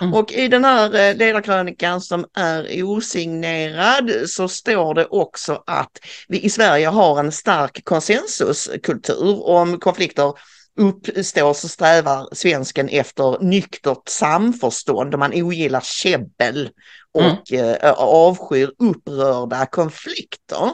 Mm. 0.00 0.14
Och 0.14 0.32
i 0.32 0.48
den 0.48 0.64
här 0.64 0.94
eh, 0.94 1.16
ledarkrönikan 1.16 2.00
som 2.00 2.26
är 2.34 2.82
osignerad 2.82 4.10
så 4.26 4.48
står 4.48 4.94
det 4.94 5.06
också 5.06 5.62
att 5.66 5.98
vi 6.28 6.40
i 6.40 6.50
Sverige 6.50 6.86
har 6.86 7.20
en 7.20 7.32
stark 7.32 7.84
konsensuskultur 7.84 9.48
om 9.48 9.80
konflikter 9.80 10.32
uppstår 10.76 11.54
så 11.54 11.68
strävar 11.68 12.28
svensken 12.32 12.88
efter 12.88 13.42
nyktert 13.42 14.08
samförstånd 14.08 15.14
och 15.14 15.18
man 15.18 15.32
ogillar 15.34 15.80
käbbel 15.80 16.70
och 17.12 17.52
mm. 17.52 17.76
eh, 17.82 17.90
avskyr 17.92 18.70
upprörda 18.78 19.66
konflikter. 19.66 20.72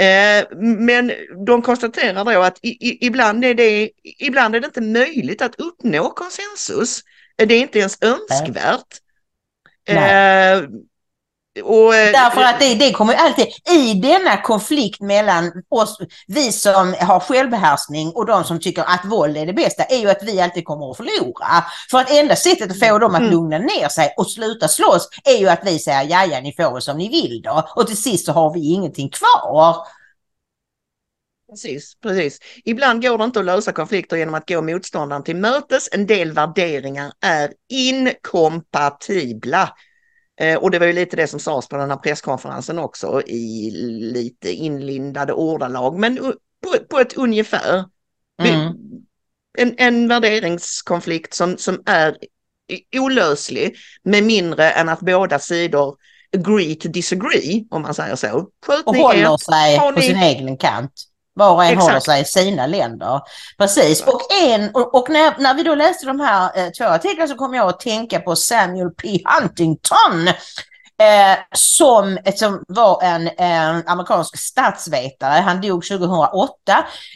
Eh, 0.00 0.46
men 0.58 1.12
de 1.46 1.62
konstaterar 1.62 2.24
då 2.24 2.42
att 2.42 2.58
i, 2.62 2.68
i, 2.68 3.06
ibland, 3.06 3.44
är 3.44 3.54
det, 3.54 3.90
ibland 4.18 4.56
är 4.56 4.60
det 4.60 4.66
inte 4.66 4.80
möjligt 4.80 5.42
att 5.42 5.60
uppnå 5.60 6.10
konsensus. 6.10 7.00
Det 7.46 7.54
är 7.54 7.60
inte 7.60 7.78
ens 7.78 7.98
önskvärt. 8.00 9.00
Eh, 9.88 10.68
och, 11.64 11.94
eh, 11.94 12.12
Därför 12.12 12.42
att 12.42 12.60
det, 12.60 12.74
det 12.74 12.92
kommer 12.92 13.14
alltid, 13.14 13.46
i 13.70 13.94
denna 13.94 14.42
konflikt 14.42 15.00
mellan 15.00 15.52
oss, 15.70 15.98
vi 16.26 16.52
som 16.52 16.94
har 17.00 17.20
självbehärskning 17.20 18.12
och 18.14 18.26
de 18.26 18.44
som 18.44 18.60
tycker 18.60 18.82
att 18.82 19.04
våld 19.04 19.36
är 19.36 19.46
det 19.46 19.52
bästa, 19.52 19.84
är 19.84 19.98
ju 19.98 20.10
att 20.10 20.22
vi 20.22 20.40
alltid 20.40 20.64
kommer 20.64 20.90
att 20.90 20.96
förlora. 20.96 21.64
För 21.90 21.98
att 21.98 22.10
enda 22.10 22.36
sättet 22.36 22.70
att 22.70 22.80
få 22.80 22.98
dem 22.98 23.14
att 23.14 23.20
mm. 23.20 23.32
lugna 23.32 23.58
ner 23.58 23.88
sig 23.88 24.14
och 24.16 24.30
sluta 24.30 24.68
slåss 24.68 25.08
är 25.24 25.36
ju 25.36 25.48
att 25.48 25.60
vi 25.64 25.78
säger 25.78 26.02
ja, 26.02 26.24
ja, 26.24 26.40
ni 26.40 26.52
får 26.52 26.74
det 26.74 26.80
som 26.80 26.98
ni 26.98 27.08
vill 27.08 27.42
då. 27.42 27.68
Och 27.76 27.86
till 27.86 28.02
sist 28.02 28.26
så 28.26 28.32
har 28.32 28.54
vi 28.54 28.72
ingenting 28.72 29.10
kvar. 29.10 29.76
Precis, 31.50 31.94
precis. 32.02 32.38
Ibland 32.64 33.02
går 33.02 33.18
det 33.18 33.24
inte 33.24 33.40
att 33.40 33.44
lösa 33.44 33.72
konflikter 33.72 34.16
genom 34.16 34.34
att 34.34 34.48
gå 34.48 34.62
motståndaren 34.62 35.24
till 35.24 35.36
mötes. 35.36 35.88
En 35.92 36.06
del 36.06 36.32
värderingar 36.32 37.12
är 37.20 37.52
inkompatibla. 37.68 39.74
Eh, 40.40 40.58
och 40.58 40.70
det 40.70 40.78
var 40.78 40.86
ju 40.86 40.92
lite 40.92 41.16
det 41.16 41.26
som 41.26 41.40
sades 41.40 41.68
på 41.68 41.76
den 41.76 41.90
här 41.90 41.96
presskonferensen 41.96 42.78
också 42.78 43.22
i 43.26 43.70
lite 44.14 44.52
inlindade 44.52 45.32
ordalag, 45.32 45.98
men 45.98 46.16
på, 46.16 46.34
på 46.90 46.98
ett 46.98 47.16
ungefär. 47.16 47.84
Mm. 48.42 48.72
En, 49.58 49.74
en 49.78 50.08
värderingskonflikt 50.08 51.34
som, 51.34 51.56
som 51.56 51.82
är 51.86 52.16
olöslig 52.96 53.76
med 54.02 54.24
mindre 54.24 54.70
än 54.70 54.88
att 54.88 55.00
båda 55.00 55.38
sidor 55.38 55.96
agree 56.36 56.74
to 56.74 56.88
disagree, 56.88 57.64
om 57.70 57.82
man 57.82 57.94
säger 57.94 58.16
så. 58.16 58.48
Sköt 58.66 58.86
och 58.86 58.96
håller 58.96 59.36
sig 59.36 59.94
på 59.94 60.00
sin 60.00 60.16
egen 60.16 60.56
kant. 60.56 61.09
Var 61.34 61.54
och 61.54 61.64
en 61.64 61.72
Exakt. 61.72 61.86
håller 61.86 62.00
sig 62.00 62.20
i 62.20 62.24
sina 62.24 62.66
länder. 62.66 63.20
Precis. 63.58 64.02
Och, 64.02 64.20
en, 64.42 64.70
och, 64.74 64.94
och 64.94 65.10
när, 65.10 65.34
när 65.38 65.54
vi 65.54 65.62
då 65.62 65.74
läste 65.74 66.06
de 66.06 66.20
här 66.20 66.50
eh, 66.58 66.70
två 66.70 66.84
artiklarna 66.84 67.28
så 67.28 67.34
kom 67.34 67.54
jag 67.54 67.68
att 67.68 67.80
tänka 67.80 68.20
på 68.20 68.36
Samuel 68.36 68.90
P. 68.90 69.18
Huntington. 69.40 70.28
Eh, 71.00 71.38
som, 71.54 72.18
som 72.34 72.64
var 72.68 73.02
en 73.02 73.28
eh, 73.28 73.92
amerikansk 73.92 74.38
statsvetare. 74.38 75.40
Han 75.40 75.60
dog 75.60 75.84
2008. 75.86 76.52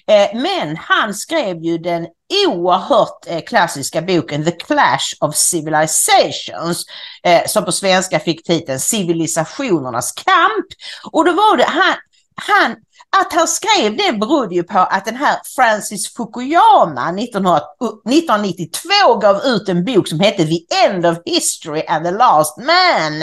Eh, 0.07 0.41
men 0.41 0.77
han 0.77 1.15
skrev 1.15 1.63
ju 1.63 1.79
den 1.79 2.07
oerhört 2.47 3.27
eh, 3.27 3.41
klassiska 3.41 4.03
boken 4.03 4.45
The 4.45 4.51
Clash 4.51 5.15
of 5.21 5.37
Civilizations. 5.37 6.85
Eh, 7.23 7.47
som 7.47 7.65
på 7.65 7.73
svenska 7.73 8.21
fick 8.21 8.47
titeln 8.47 8.81
Civilisationernas 8.81 10.13
kamp. 10.13 10.67
Och 11.13 11.25
då 11.25 11.33
var 11.33 11.57
det 11.57 11.65
han, 11.65 11.95
han 12.35 12.77
att 13.21 13.33
han 13.33 13.49
skrev 13.49 13.97
det 13.97 14.13
berodde 14.13 14.55
ju 14.55 14.63
på 14.63 14.79
att 14.79 15.05
den 15.05 15.17
här 15.17 15.37
Francis 15.57 16.15
Fukuyama 16.15 17.09
1992 17.09 19.19
gav 19.21 19.41
ut 19.45 19.69
en 19.69 19.85
bok 19.85 20.09
som 20.09 20.21
hette 20.21 20.47
The 20.47 20.61
End 20.85 21.07
of 21.07 21.19
History 21.25 21.83
and 21.89 22.05
the 22.05 22.11
Last 22.11 22.57
Man. 22.57 23.23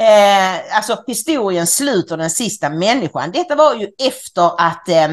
Eh, 0.00 0.76
alltså 0.76 1.04
historiens 1.06 1.76
slut 1.76 2.10
och 2.10 2.18
den 2.18 2.30
sista 2.30 2.70
människan. 2.70 3.32
Detta 3.32 3.54
var 3.54 3.74
ju 3.74 3.88
efter 4.08 4.60
att 4.60 4.88
eh, 4.88 5.08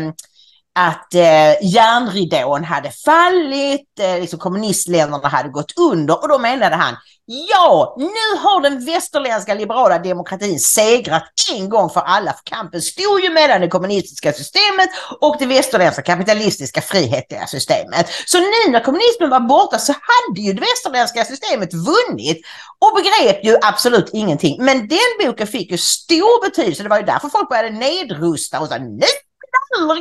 att 0.78 1.14
eh, 1.14 1.66
järnridån 1.74 2.64
hade 2.64 2.92
fallit, 2.92 4.00
eh, 4.00 4.20
liksom 4.20 4.40
kommunistländerna 4.40 5.28
hade 5.28 5.50
gått 5.50 5.74
under 5.80 6.22
och 6.22 6.30
då 6.30 6.38
menade 6.38 6.76
han 6.76 6.96
ja, 7.28 7.96
nu 7.98 8.40
har 8.40 8.62
den 8.62 8.86
västerländska 8.86 9.54
liberala 9.54 10.00
demokratin 10.00 10.60
segrat 10.60 11.24
en 11.54 11.70
gång 11.70 11.90
för 11.90 12.02
alla. 12.02 12.34
För 12.34 12.44
kampen 12.44 12.82
stod 12.82 13.22
ju 13.22 13.30
mellan 13.30 13.62
det 13.62 13.68
kommunistiska 13.68 14.34
systemet 14.34 14.90
och 15.22 15.36
det 15.40 15.46
västerländska 15.46 16.02
kapitalistiska 16.02 16.82
frihetliga 16.82 17.48
systemet. 17.48 18.08
Så 18.26 18.38
nu 18.38 18.72
när 18.72 18.84
kommunismen 18.84 19.30
var 19.30 19.40
borta 19.40 19.80
så 19.80 19.92
hade 19.92 20.42
ju 20.42 20.54
det 20.54 20.62
västerländska 20.62 21.26
systemet 21.26 21.74
vunnit 21.74 22.38
och 22.80 22.96
begrep 22.96 23.46
ju 23.46 23.58
absolut 23.62 24.10
ingenting. 24.14 24.64
Men 24.64 24.88
den 24.88 25.12
boken 25.26 25.48
fick 25.48 25.72
ju 25.72 25.78
stor 25.78 26.50
betydelse. 26.50 26.84
Det 26.84 26.90
var 26.90 27.00
ju 27.00 27.06
därför 27.06 27.30
folk 27.30 27.50
började 27.50 27.70
nedrusta 27.70 28.60
och 28.60 28.68
sa 28.68 28.78
nu 28.78 29.02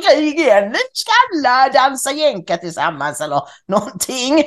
krig 0.09 0.39
igen. 0.39 0.69
Nu 0.69 0.79
ska 0.93 1.11
alla 1.33 1.69
dansa 1.69 2.11
jänka 2.11 2.57
tillsammans 2.57 3.21
eller 3.21 3.41
någonting. 3.67 4.43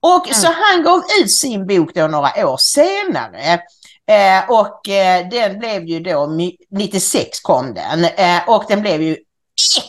Och 0.00 0.28
så 0.34 0.46
han 0.46 0.82
gav 0.82 1.02
ut 1.20 1.32
sin 1.32 1.66
bok 1.66 1.94
då 1.94 2.06
några 2.06 2.48
år 2.48 2.56
senare. 2.56 3.60
Eh, 4.08 4.50
och 4.50 4.88
eh, 4.88 5.28
den 5.28 5.58
blev 5.58 5.84
ju 5.84 6.00
då, 6.00 6.26
96 6.70 7.40
kom 7.40 7.74
den, 7.74 8.04
eh, 8.04 8.48
och 8.48 8.64
den 8.68 8.80
blev 8.80 9.02
ju 9.02 9.16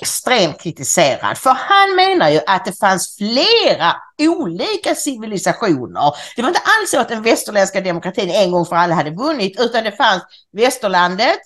extremt 0.01 0.61
kritiserad. 0.61 1.37
För 1.37 1.49
han 1.49 1.95
menar 1.95 2.29
ju 2.29 2.39
att 2.47 2.65
det 2.65 2.79
fanns 2.79 3.17
flera 3.17 3.95
olika 4.19 4.95
civilisationer. 4.95 6.13
Det 6.35 6.41
var 6.41 6.49
inte 6.49 6.61
alls 6.79 6.91
så 6.91 6.99
att 6.99 7.09
den 7.09 7.21
västerländska 7.21 7.81
demokratin 7.81 8.29
en 8.29 8.51
gång 8.51 8.65
för 8.65 8.75
alla 8.75 8.95
hade 8.95 9.11
vunnit, 9.11 9.59
utan 9.59 9.83
det 9.83 9.91
fanns 9.91 10.23
västerlandet, 10.53 11.39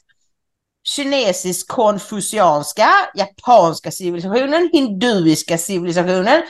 kinesisk 0.83 1.67
konfucianska, 1.67 2.89
japanska 3.15 3.91
civilisationen, 3.91 4.69
hinduiska 4.73 5.57
civilisationen, 5.57 6.41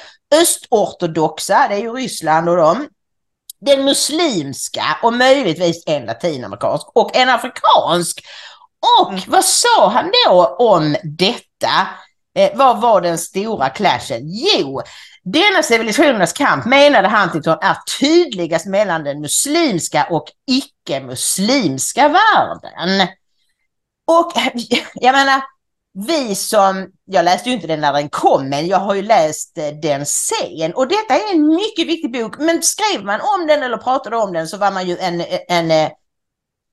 östortodoxa, 0.42 1.68
det 1.70 1.76
är 1.76 1.80
ju 1.80 1.94
Ryssland 1.94 2.50
och 2.50 2.58
dem, 2.58 2.88
den 3.62 3.86
muslimska 3.86 4.84
och 5.04 5.14
möjligtvis 5.14 5.84
en 5.86 6.06
latinamerikansk 6.06 6.88
och 6.96 7.16
en 7.16 7.30
afrikansk. 7.30 8.26
Och 9.00 9.10
Mm. 9.10 9.22
vad 9.28 9.46
sa 9.46 9.90
han 9.90 10.12
då 10.26 10.46
om 10.60 10.96
detta? 11.04 11.88
Eh, 12.36 12.58
vad 12.58 12.82
var 12.82 13.02
den 13.02 13.18
stora 13.18 13.70
clashen? 13.70 14.22
Jo, 14.24 14.82
denna 15.24 15.64
civilisationernas 15.64 16.34
kamp 16.34 16.66
menade 16.66 17.08
Huntington 17.10 17.58
är 17.62 17.78
tydligast 18.00 18.66
mellan 18.66 19.04
den 19.04 19.22
muslimska 19.22 20.08
och 20.10 20.26
icke-muslimska 20.52 22.08
världen. 22.08 23.08
Och 24.10 24.32
jag 24.94 25.14
menar, 25.14 25.42
vi 25.94 26.36
som, 26.36 26.88
jag 27.06 27.26
läste 27.26 27.50
ju 27.50 27.56
inte 27.56 27.68
den 27.68 27.82
när 27.82 27.94
den 27.94 28.10
kom, 28.10 28.50
men 28.50 28.68
jag 28.68 28.78
har 28.78 28.96
ju 28.96 29.02
läst 29.02 29.58
eh, 29.58 29.68
den 29.82 30.06
sen. 30.06 30.74
Och 30.74 30.88
detta 30.88 31.14
är 31.14 31.34
en 31.34 31.48
mycket 31.48 31.88
viktig 31.88 32.12
bok, 32.12 32.38
men 32.38 32.64
skrev 32.64 33.06
man 33.06 33.22
om 33.22 33.48
den 33.48 33.64
eller 33.64 33.78
pratade 33.78 34.18
om 34.18 34.34
den 34.34 34.48
så 34.48 34.58
var 34.58 34.72
man 34.72 34.88
ju 34.88 34.98
en, 34.98 35.24
en, 35.48 35.72
eh, 35.72 35.90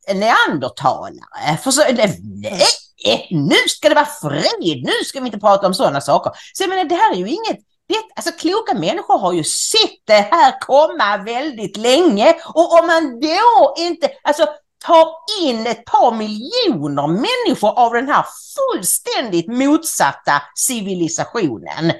en 0.06 0.20
neandertalare. 0.20 1.56
För 1.62 1.70
så, 1.70 1.82
eh, 1.82 2.10
nej, 2.22 3.26
nu 3.30 3.56
ska 3.68 3.88
det 3.88 3.94
vara 3.94 4.08
fred, 4.22 4.82
nu 4.82 5.04
ska 5.04 5.20
vi 5.20 5.26
inte 5.26 5.38
prata 5.38 5.66
om 5.66 5.74
sådana 5.74 6.00
saker. 6.00 6.32
Så 6.52 6.62
jag 6.62 6.70
menar, 6.70 6.84
det 6.84 6.94
här 6.94 7.12
är 7.12 7.16
ju 7.16 7.28
inget 7.28 7.58
det, 7.88 7.94
alltså 8.16 8.32
kloka 8.32 8.74
människor 8.74 9.18
har 9.18 9.32
ju 9.32 9.44
sett 9.44 10.00
det 10.06 10.28
här 10.30 10.60
komma 10.60 11.16
väldigt 11.16 11.76
länge 11.76 12.34
och 12.54 12.78
om 12.78 12.86
man 12.86 13.20
då 13.20 13.74
inte, 13.78 14.10
alltså 14.22 14.46
tar 14.86 15.08
in 15.42 15.66
ett 15.66 15.84
par 15.84 16.16
miljoner 16.16 17.06
människor 17.06 17.78
av 17.78 17.92
den 17.92 18.08
här 18.08 18.24
fullständigt 18.56 19.46
motsatta 19.48 20.42
civilisationen. 20.54 21.92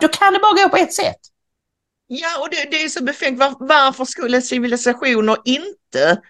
Då 0.00 0.08
kan 0.08 0.32
det 0.32 0.38
bara 0.38 0.62
gå 0.62 0.68
på 0.68 0.76
ett 0.76 0.92
sätt. 0.92 1.20
Ja, 2.06 2.40
och 2.40 2.50
det, 2.50 2.70
det 2.70 2.82
är 2.82 2.88
så 2.88 3.04
befängt. 3.04 3.38
Var, 3.38 3.54
varför 3.58 4.04
skulle 4.04 4.42
civilisationer 4.42 5.36
inte 5.44 6.20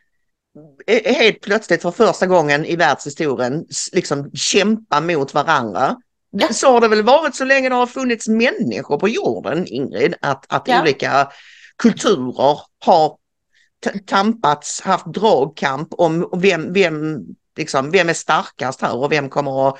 eh, 0.86 1.14
helt 1.14 1.40
plötsligt 1.40 1.82
för 1.82 1.90
första 1.90 2.26
gången 2.26 2.64
i 2.64 2.76
världshistorien 2.76 3.66
liksom 3.92 4.30
kämpa 4.34 5.00
mot 5.00 5.34
varandra? 5.34 5.96
Ja. 6.30 6.48
Så 6.52 6.72
har 6.72 6.80
det 6.80 6.88
väl 6.88 7.02
varit 7.02 7.34
så 7.34 7.44
länge 7.44 7.68
det 7.68 7.74
har 7.74 7.86
funnits 7.86 8.28
människor 8.28 8.98
på 8.98 9.08
jorden, 9.08 9.66
Ingrid, 9.66 10.14
att, 10.20 10.44
att 10.48 10.68
Ja. 10.68 10.80
olika 10.82 11.28
kulturer 11.78 12.60
har 12.84 13.16
tampats, 14.06 14.80
haft 14.80 15.06
dragkamp 15.06 15.88
om 15.90 16.30
vem, 16.36 16.72
vem, 16.72 17.18
liksom, 17.56 17.90
vem 17.90 18.08
är 18.08 18.14
starkast 18.14 18.80
här 18.80 18.96
och 18.96 19.12
vem 19.12 19.28
kommer 19.28 19.68
att... 19.68 19.78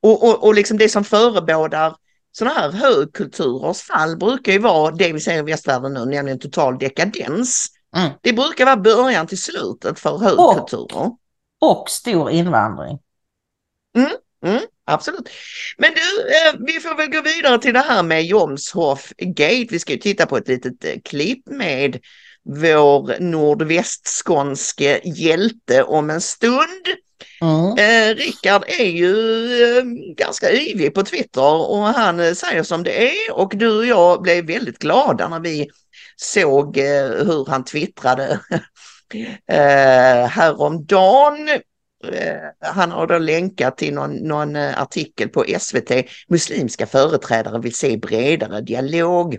Och, 0.00 0.28
och, 0.28 0.44
och 0.44 0.54
liksom 0.54 0.78
det 0.78 0.88
som 0.88 1.04
förebådar 1.04 1.96
sådana 2.32 2.60
här 2.60 2.70
högkulturers 2.70 3.82
fall 3.82 4.16
brukar 4.16 4.52
ju 4.52 4.58
vara 4.58 4.90
det 4.90 5.12
vi 5.12 5.20
ser 5.20 5.38
i 5.38 5.42
västvärlden 5.42 5.92
nu, 5.92 6.04
nämligen 6.04 6.38
total 6.38 6.78
dekadens. 6.78 7.66
Mm. 7.96 8.10
Det 8.20 8.32
brukar 8.32 8.64
vara 8.64 8.76
början 8.76 9.26
till 9.26 9.42
slutet 9.42 10.00
för 10.00 10.18
högkulturer. 10.18 11.10
Och 11.60 11.90
stor 11.90 12.30
invandring. 12.30 12.98
Mm, 14.44 14.60
absolut. 14.84 15.28
Men 15.78 15.90
du, 15.94 16.20
eh, 16.20 16.54
vi 16.66 16.80
får 16.80 16.96
väl 16.96 17.10
gå 17.10 17.22
vidare 17.22 17.58
till 17.58 17.74
det 17.74 17.80
här 17.80 18.02
med 18.02 18.24
Jomshof 18.24 19.12
Gate. 19.18 19.66
Vi 19.70 19.78
ska 19.78 19.92
ju 19.92 19.98
titta 19.98 20.26
på 20.26 20.36
ett 20.36 20.48
litet 20.48 20.84
eh, 20.84 20.94
klipp 21.04 21.46
med 21.46 22.00
vår 22.44 23.20
nordvästskånske 23.20 25.00
hjälte 25.04 25.82
om 25.82 26.10
en 26.10 26.20
stund. 26.20 26.86
Mm. 27.40 27.78
Eh, 27.78 28.14
Rickard 28.14 28.64
är 28.68 28.84
ju 28.84 29.14
eh, 29.78 29.84
ganska 30.16 30.52
yvig 30.52 30.94
på 30.94 31.02
Twitter 31.02 31.70
och 31.70 31.84
han 31.84 32.20
eh, 32.20 32.32
säger 32.32 32.62
som 32.62 32.82
det 32.82 33.08
är 33.08 33.32
och 33.32 33.52
du 33.56 33.78
och 33.78 33.86
jag 33.86 34.22
blev 34.22 34.46
väldigt 34.46 34.78
glada 34.78 35.28
när 35.28 35.40
vi 35.40 35.68
såg 36.16 36.78
eh, 36.78 37.08
hur 37.26 37.50
han 37.50 37.64
twittrade 37.64 38.40
eh, 39.50 40.26
häromdagen. 40.26 41.48
Eh, 42.12 42.36
han 42.60 42.90
har 42.90 43.06
då 43.06 43.18
länkat 43.18 43.76
till 43.76 43.94
någon, 43.94 44.14
någon 44.14 44.56
eh, 44.56 44.82
artikel 44.82 45.28
på 45.28 45.44
SVT. 45.58 45.90
Muslimska 46.28 46.86
företrädare 46.86 47.60
vill 47.60 47.74
se 47.74 47.96
bredare 47.96 48.60
dialog. 48.60 49.38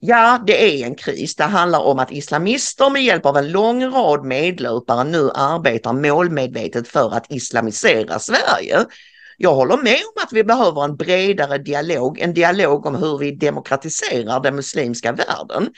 Ja, 0.00 0.42
det 0.46 0.82
är 0.82 0.86
en 0.86 0.94
kris. 0.94 1.36
Det 1.36 1.44
handlar 1.44 1.80
om 1.80 1.98
att 1.98 2.12
islamister 2.12 2.90
med 2.90 3.04
hjälp 3.04 3.26
av 3.26 3.36
en 3.36 3.52
lång 3.52 3.84
rad 3.84 4.24
medlöpare 4.24 5.04
nu 5.04 5.30
arbetar 5.34 5.92
målmedvetet 5.92 6.88
för 6.88 7.14
att 7.14 7.32
islamisera 7.32 8.18
Sverige. 8.18 8.84
Jag 9.38 9.54
håller 9.54 9.76
med 9.76 9.98
om 10.14 10.22
att 10.22 10.32
vi 10.32 10.44
behöver 10.44 10.84
en 10.84 10.96
bredare 10.96 11.58
dialog, 11.58 12.20
en 12.20 12.34
dialog 12.34 12.86
om 12.86 12.94
hur 12.94 13.18
vi 13.18 13.30
demokratiserar 13.30 14.40
den 14.40 14.56
muslimska 14.56 15.12
världen. 15.12 15.68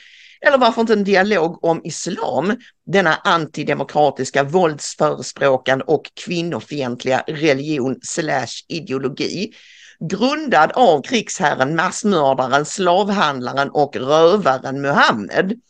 Eller 0.41 0.59
varför 0.59 0.81
inte 0.81 0.93
en 0.93 1.05
dialog 1.05 1.65
om 1.65 1.81
islam, 1.85 2.57
denna 2.87 3.15
antidemokratiska 3.15 4.43
våldsförespråkande 4.43 5.85
och 5.85 6.11
kvinnofientliga 6.25 7.25
religion 7.27 7.99
slash 8.03 8.65
ideologi 8.69 9.53
grundad 10.01 10.73
av 10.73 11.03
krigsherren, 11.03 11.77
massmördaren, 11.77 12.65
slavhandlaren 12.65 13.71
och 13.71 13.97
rövaren 13.97 14.81
Muhammed. 14.81 15.61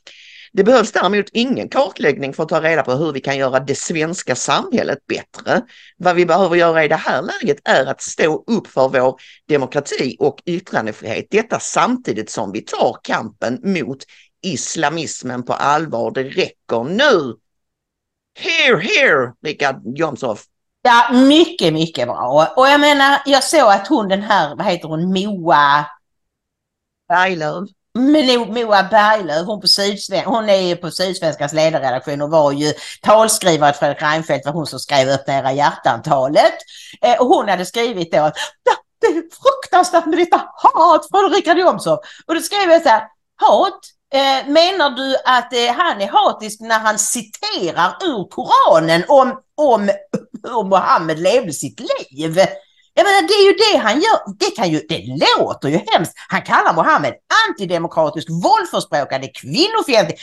Det 0.53 0.65
behövs 0.65 0.93
däremot 0.93 1.27
ingen 1.33 1.69
kartläggning 1.69 2.35
för 2.35 2.43
att 2.43 2.49
ta 2.49 2.61
reda 2.61 2.83
på 2.83 2.93
hur 2.93 3.13
vi 3.13 3.21
kan 3.21 3.39
göra 3.39 3.61
det 3.61 3.75
svenska 3.75 4.35
samhället 4.35 4.99
bättre. 5.07 5.63
Vad 5.97 6.17
vi 6.17 6.27
behöver 6.27 6.57
göra 6.57 6.85
i 6.85 6.89
det 6.89 6.97
här 6.97 7.23
läget 7.23 7.59
är 7.65 7.87
att 7.87 8.03
stå 8.03 8.45
upp 8.47 8.67
för 8.67 8.89
vår 8.89 9.21
demokrati 9.49 10.17
och 10.19 10.43
yttrandefrihet. 10.47 11.27
Detta 11.31 11.61
samtidigt 11.61 12.31
som 12.31 12.53
vi 12.53 12.61
tar 12.61 12.97
kampen 13.03 13.61
mot 13.63 13.99
islamismen 14.43 15.43
på 15.45 15.53
allvar. 15.53 16.11
Det 16.11 16.25
räcker 16.25 16.85
nu. 16.85 17.35
Here, 18.39 18.81
here, 18.81 19.33
Richard 19.43 19.83
Jomshof. 19.85 20.45
Ja, 20.83 21.11
mycket, 21.13 21.73
mycket 21.73 22.09
bra. 22.09 22.53
Och 22.57 22.69
jag 22.69 22.81
menar, 22.81 23.23
jag 23.27 23.45
såg 23.45 23.71
att 23.71 23.89
hon 23.89 24.09
den 24.09 24.23
här, 24.23 24.55
vad 24.57 24.67
heter 24.67 24.89
hon, 24.89 25.13
Moa... 25.13 25.87
Berglöf. 27.09 27.69
Moa 27.95 28.83
Berglöf, 28.83 29.47
hon, 29.47 29.61
på 29.61 29.67
Sydsven 29.67 30.25
hon 30.25 30.49
är 30.49 30.77
på 30.77 30.91
Sydsvenskans 30.91 31.53
ledarredaktion 31.53 32.23
och 32.23 32.31
var 32.31 32.53
ju 32.53 32.73
talskrivare 33.03 33.73
till 33.73 33.79
Fredrik 33.79 34.03
Reinfeldt, 34.03 34.47
var 34.47 34.53
hon 34.53 34.67
som 34.67 34.79
skrev 34.79 35.09
upp 35.09 35.27
Nära 35.27 35.53
hjärtantalet. 35.53 36.55
Eh, 37.03 37.21
och 37.21 37.27
hon 37.27 37.49
hade 37.49 37.67
skrivit 37.67 38.13
då 38.13 38.19
att 38.19 38.37
det 39.01 39.07
är 39.07 39.13
fruktansvärt 39.13 40.07
med 40.07 40.19
detta 40.19 40.43
hat 40.63 41.09
från 41.11 41.31
Richard 41.31 41.59
Jomshof. 41.59 42.01
Och 42.27 42.35
då 42.35 42.41
skrev 42.41 42.71
jag 42.71 42.83
så 42.83 42.89
här, 42.89 43.03
hat? 43.41 43.81
Eh, 44.13 44.49
menar 44.53 44.91
du 44.91 45.17
att 45.25 45.53
eh, 45.53 45.73
han 45.77 46.01
är 46.01 46.09
hatisk 46.09 46.61
när 46.61 46.79
han 46.79 46.99
citerar 46.99 47.97
ur 48.03 48.29
Koranen 48.31 49.05
om, 49.09 49.41
om 49.57 49.91
hur 50.49 50.65
Mohammed 50.65 51.19
levde 51.19 51.53
sitt 51.53 51.81
liv? 51.81 52.39
Jag 52.95 53.05
menar, 53.05 53.23
det 53.29 53.35
är 53.35 53.45
ju 53.45 53.53
det 53.53 53.79
han 53.79 54.01
gör. 54.01 54.39
Det, 54.39 54.51
kan 54.57 54.71
ju, 54.71 54.81
det 54.89 55.05
låter 55.39 55.69
ju 55.69 55.81
hemskt. 55.87 56.13
Han 56.29 56.43
kallar 56.43 56.75
Mohammed 56.75 57.15
antidemokratisk, 57.49 58.29
våldförspråkande, 58.31 59.29
kvinnofientlig 59.29 60.19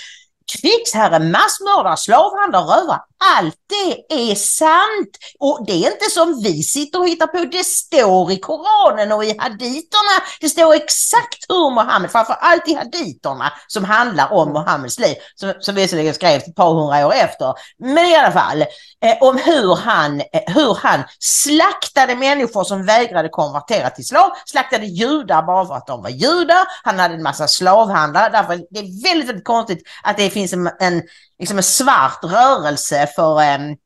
krigsherre, 0.53 1.20
massmördare, 1.20 1.97
slavhandlare, 1.97 2.63
rövare. 2.63 3.01
Allt 3.38 3.56
det 3.70 4.14
är 4.32 4.36
sant. 4.36 5.18
Och 5.40 5.64
det 5.68 5.74
är 5.74 5.92
inte 5.92 6.10
som 6.10 6.42
vi 6.44 6.64
sitter 6.64 7.00
och 7.00 7.08
hittar 7.08 7.28
på. 7.28 7.38
Det 7.38 7.64
står 7.64 8.32
i 8.32 8.40
Koranen 8.40 9.12
och 9.12 9.26
i 9.26 9.38
haditerna. 9.40 10.16
Det 10.42 10.50
står 10.50 10.74
exakt 10.74 11.46
hur 11.50 11.70
Mohammed, 11.70 12.12
framför 12.12 12.34
allt 12.34 12.68
i 12.68 12.74
haditerna 12.74 13.54
som 13.68 13.84
handlar 13.84 14.34
om 14.34 14.54
Mohammeds 14.54 15.00
liv, 15.00 15.16
som, 15.36 15.54
som 15.60 15.76
visserligen 15.76 16.14
skrevs 16.14 16.48
ett 16.48 16.56
par 16.56 16.74
hundra 16.74 17.08
år 17.08 17.14
efter. 17.14 17.54
Men 17.80 18.06
i 18.06 18.16
alla 18.16 18.32
fall, 18.32 18.62
eh, 18.62 19.18
om 19.22 19.38
hur 19.38 19.76
han, 19.76 20.20
eh, 20.20 20.54
hur 20.54 20.78
han 20.82 21.04
slaktade 21.20 22.16
människor 22.16 22.64
som 22.64 22.86
vägrade 22.86 23.30
konvertera 23.30 23.90
till 23.90 24.08
slav, 24.08 24.30
slaktade 24.46 24.86
judar 24.86 25.44
bara 25.44 25.66
för 25.66 25.74
att 25.74 25.88
de 25.88 26.02
var 26.02 26.10
judar. 26.10 26.66
Han 26.84 27.00
hade 27.00 27.14
en 27.14 27.24
massa 27.24 27.48
slavhandlare. 27.48 28.30
Därför 28.30 28.62
det 28.70 28.80
är 28.80 29.04
väldigt, 29.04 29.30
väldigt 29.30 29.46
konstigt 29.46 29.88
att 30.04 30.18
det 30.18 30.30
finns 30.30 30.54
en, 30.54 30.70
en, 30.80 31.04
liksom 31.40 31.58
en 31.58 31.64
svart 31.64 32.24
rörelse 32.24 33.08
för 33.16 33.55
um, 33.55 33.78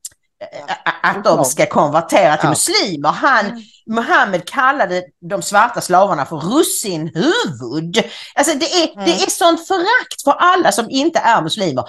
att 1.02 1.24
de 1.24 1.44
ska 1.44 1.66
konvertera 1.66 2.36
till 2.36 2.48
muslimer. 2.48 3.08
Han, 3.08 3.46
mm. 3.46 3.62
Muhammed 3.86 4.48
kallade 4.48 5.04
de 5.30 5.42
svarta 5.42 5.80
slavarna 5.80 6.26
för 6.26 6.36
russinhuvud. 6.36 8.04
Alltså 8.34 8.58
det 8.58 8.82
är, 8.82 8.92
mm. 8.92 9.04
det 9.04 9.12
är 9.12 9.30
sånt 9.30 9.66
förakt 9.66 10.22
för 10.24 10.32
alla 10.32 10.72
som 10.72 10.90
inte 10.90 11.18
är 11.18 11.42
muslimer. 11.42 11.84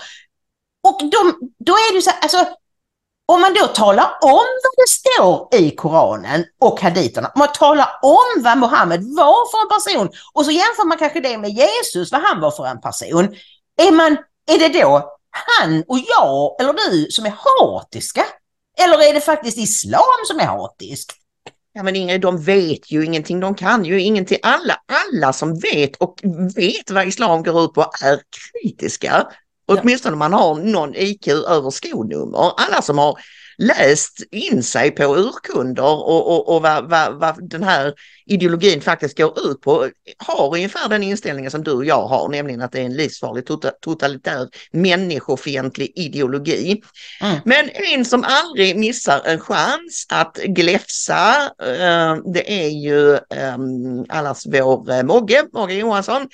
Och 0.87 0.99
de, 1.01 1.39
då 1.65 1.73
är 1.73 1.95
det 1.95 2.01
så 2.01 2.11
alltså, 2.21 2.45
om 3.25 3.41
man 3.41 3.53
då 3.53 3.67
talar 3.67 4.17
om 4.21 4.47
vad 4.63 4.73
det 4.77 4.89
står 4.89 5.49
i 5.51 5.75
Koranen 5.75 6.45
och 6.61 6.81
haditerna, 6.81 7.31
om 7.35 7.39
man 7.39 7.51
talar 7.53 7.87
om 8.01 8.43
vad 8.43 8.57
Muhammed 8.57 9.03
var 9.03 9.51
för 9.51 9.61
en 9.61 9.79
person 9.79 10.17
och 10.33 10.45
så 10.45 10.51
jämför 10.51 10.87
man 10.87 10.97
kanske 10.97 11.19
det 11.19 11.37
med 11.37 11.49
Jesus, 11.49 12.11
vad 12.11 12.21
han 12.21 12.41
var 12.41 12.51
för 12.51 12.65
en 12.65 12.81
person. 12.81 13.35
Är 13.77 13.91
man 13.91 14.17
är 14.47 14.59
det 14.59 14.81
då 14.81 15.17
han 15.31 15.83
och 15.87 15.99
jag 16.17 16.55
eller 16.61 16.73
du 16.73 17.07
som 17.11 17.25
är 17.25 17.33
hatiska? 17.37 18.25
Eller 18.77 19.09
är 19.09 19.13
det 19.13 19.21
faktiskt 19.21 19.57
islam 19.57 20.25
som 20.27 20.39
är 20.39 20.45
hatisk? 20.45 21.13
Ja 21.73 21.83
men 21.83 21.95
Ingrid, 21.95 22.21
de 22.21 22.43
vet 22.43 22.91
ju 22.91 23.05
ingenting, 23.05 23.39
de 23.39 23.55
kan 23.55 23.85
ju 23.85 24.01
ingenting. 24.01 24.37
Alla, 24.43 24.77
alla 24.85 25.33
som 25.33 25.59
vet 25.59 25.95
och 25.95 26.19
vet 26.55 26.91
vad 26.91 27.07
islam 27.07 27.43
går 27.43 27.63
ut 27.63 27.73
på 27.73 27.81
är 27.81 28.19
kritiska. 28.61 29.27
Ja. 29.65 29.77
Åtminstone 29.81 30.13
om 30.13 30.19
man 30.19 30.33
har 30.33 30.55
någon 30.55 30.95
IQ 30.95 31.27
över 31.27 31.69
skonummer. 31.69 32.53
Alla 32.57 32.81
som 32.81 32.97
har 32.97 33.19
läst 33.61 34.21
in 34.31 34.63
sig 34.63 34.91
på 34.91 35.03
urkunder 35.03 35.83
och, 35.83 36.27
och, 36.27 36.55
och 36.55 36.61
vad, 36.61 36.89
vad, 36.89 37.13
vad 37.19 37.49
den 37.49 37.63
här 37.63 37.93
ideologin 38.25 38.81
faktiskt 38.81 39.17
går 39.17 39.51
ut 39.51 39.61
på 39.61 39.89
har 40.17 40.55
ungefär 40.55 40.89
den 40.89 41.03
inställningen 41.03 41.51
som 41.51 41.63
du 41.63 41.71
och 41.71 41.85
jag 41.85 42.07
har, 42.07 42.29
nämligen 42.29 42.61
att 42.61 42.71
det 42.71 42.79
är 42.79 42.85
en 42.85 42.93
livsfarlig 42.93 43.45
tota-, 43.45 43.71
totalitär 43.81 44.49
människofientlig 44.71 45.91
ideologi. 45.95 46.81
Mm. 47.21 47.37
Men 47.45 47.69
en 47.69 48.05
som 48.05 48.25
aldrig 48.27 48.77
missar 48.77 49.21
en 49.25 49.39
chans 49.39 50.05
att 50.09 50.37
gläfsa, 50.37 51.51
eh, 51.61 52.15
det 52.33 52.63
är 52.63 52.69
ju 52.69 53.13
eh, 53.13 53.57
allas 54.09 54.45
vår 54.45 54.91
eh, 54.91 55.03
Mogge, 55.03 55.43
Mogge 55.53 55.73
Johansson. 55.73 56.27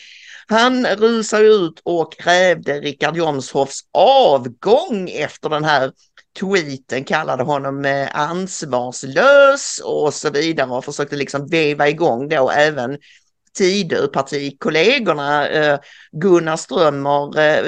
Han 0.48 0.86
rusade 0.86 1.48
ut 1.48 1.82
och 1.84 2.20
krävde 2.20 2.80
Richard 2.80 3.18
Jomshofs 3.18 3.80
avgång 3.94 5.10
efter 5.10 5.50
den 5.50 5.64
här 5.64 5.92
tweeten 6.40 7.04
kallade 7.04 7.44
honom 7.44 7.86
eh, 7.86 8.08
ansvarslös 8.14 9.82
och 9.84 10.14
så 10.14 10.30
vidare 10.30 10.70
och 10.70 10.86
försökte 10.86 11.16
liksom 11.16 11.48
veva 11.48 11.90
igång 11.90 12.30
då 12.30 12.52
även 12.52 12.98
Tidöpartikollegorna. 13.58 15.48
Eh, 15.48 15.80
Gunnar 16.12 16.58
Strömmer 16.58 17.40
eh, 17.40 17.66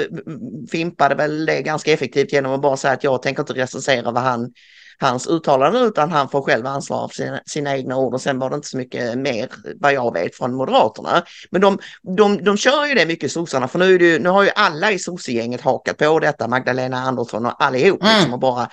fimpade 0.70 1.14
väl 1.14 1.46
det 1.46 1.62
ganska 1.62 1.92
effektivt 1.92 2.32
genom 2.32 2.52
att 2.52 2.62
bara 2.62 2.76
säga 2.76 2.94
att 2.94 3.04
jag 3.04 3.22
tänker 3.22 3.42
inte 3.42 3.52
recensera 3.52 4.10
vad 4.10 4.22
han 4.22 4.52
hans 5.00 5.26
uttalanden 5.26 5.82
utan 5.82 6.12
han 6.12 6.28
får 6.28 6.42
själv 6.42 6.66
ansvara 6.66 7.08
för 7.08 7.14
sina, 7.14 7.40
sina, 7.46 7.76
egna 7.76 7.96
ord 7.96 8.14
och 8.14 8.20
sen 8.20 8.38
var 8.38 8.50
det 8.50 8.56
inte 8.56 8.68
så 8.68 8.76
mycket 8.76 9.18
mer 9.18 9.48
vad 9.80 9.92
jag 9.92 10.12
vet 10.12 10.36
från 10.36 10.54
Moderaterna. 10.54 11.24
Men 11.50 11.60
de, 11.60 11.78
de, 12.16 12.44
de 12.44 12.56
kör 12.56 12.86
ju 12.86 12.94
det 12.94 13.06
mycket 13.06 13.32
sossarna 13.32 13.68
för 13.68 13.78
nu, 13.78 13.94
är 13.94 13.98
det, 13.98 14.18
nu 14.18 14.28
har 14.28 14.42
ju 14.42 14.50
alla 14.54 14.92
i 14.92 14.98
sossegänget 14.98 15.60
hakat 15.60 15.96
på 15.96 16.18
detta, 16.18 16.48
Magdalena 16.48 16.98
Andersson 16.98 17.46
och 17.46 17.64
allihop 17.64 18.02
mm. 18.02 18.14
liksom 18.14 18.32
och 18.32 18.40
bara 18.40 18.68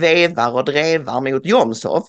vevar 0.00 0.52
och 0.52 0.64
drevar 0.64 1.20
mot 1.20 1.46
Jomshof. 1.46 2.04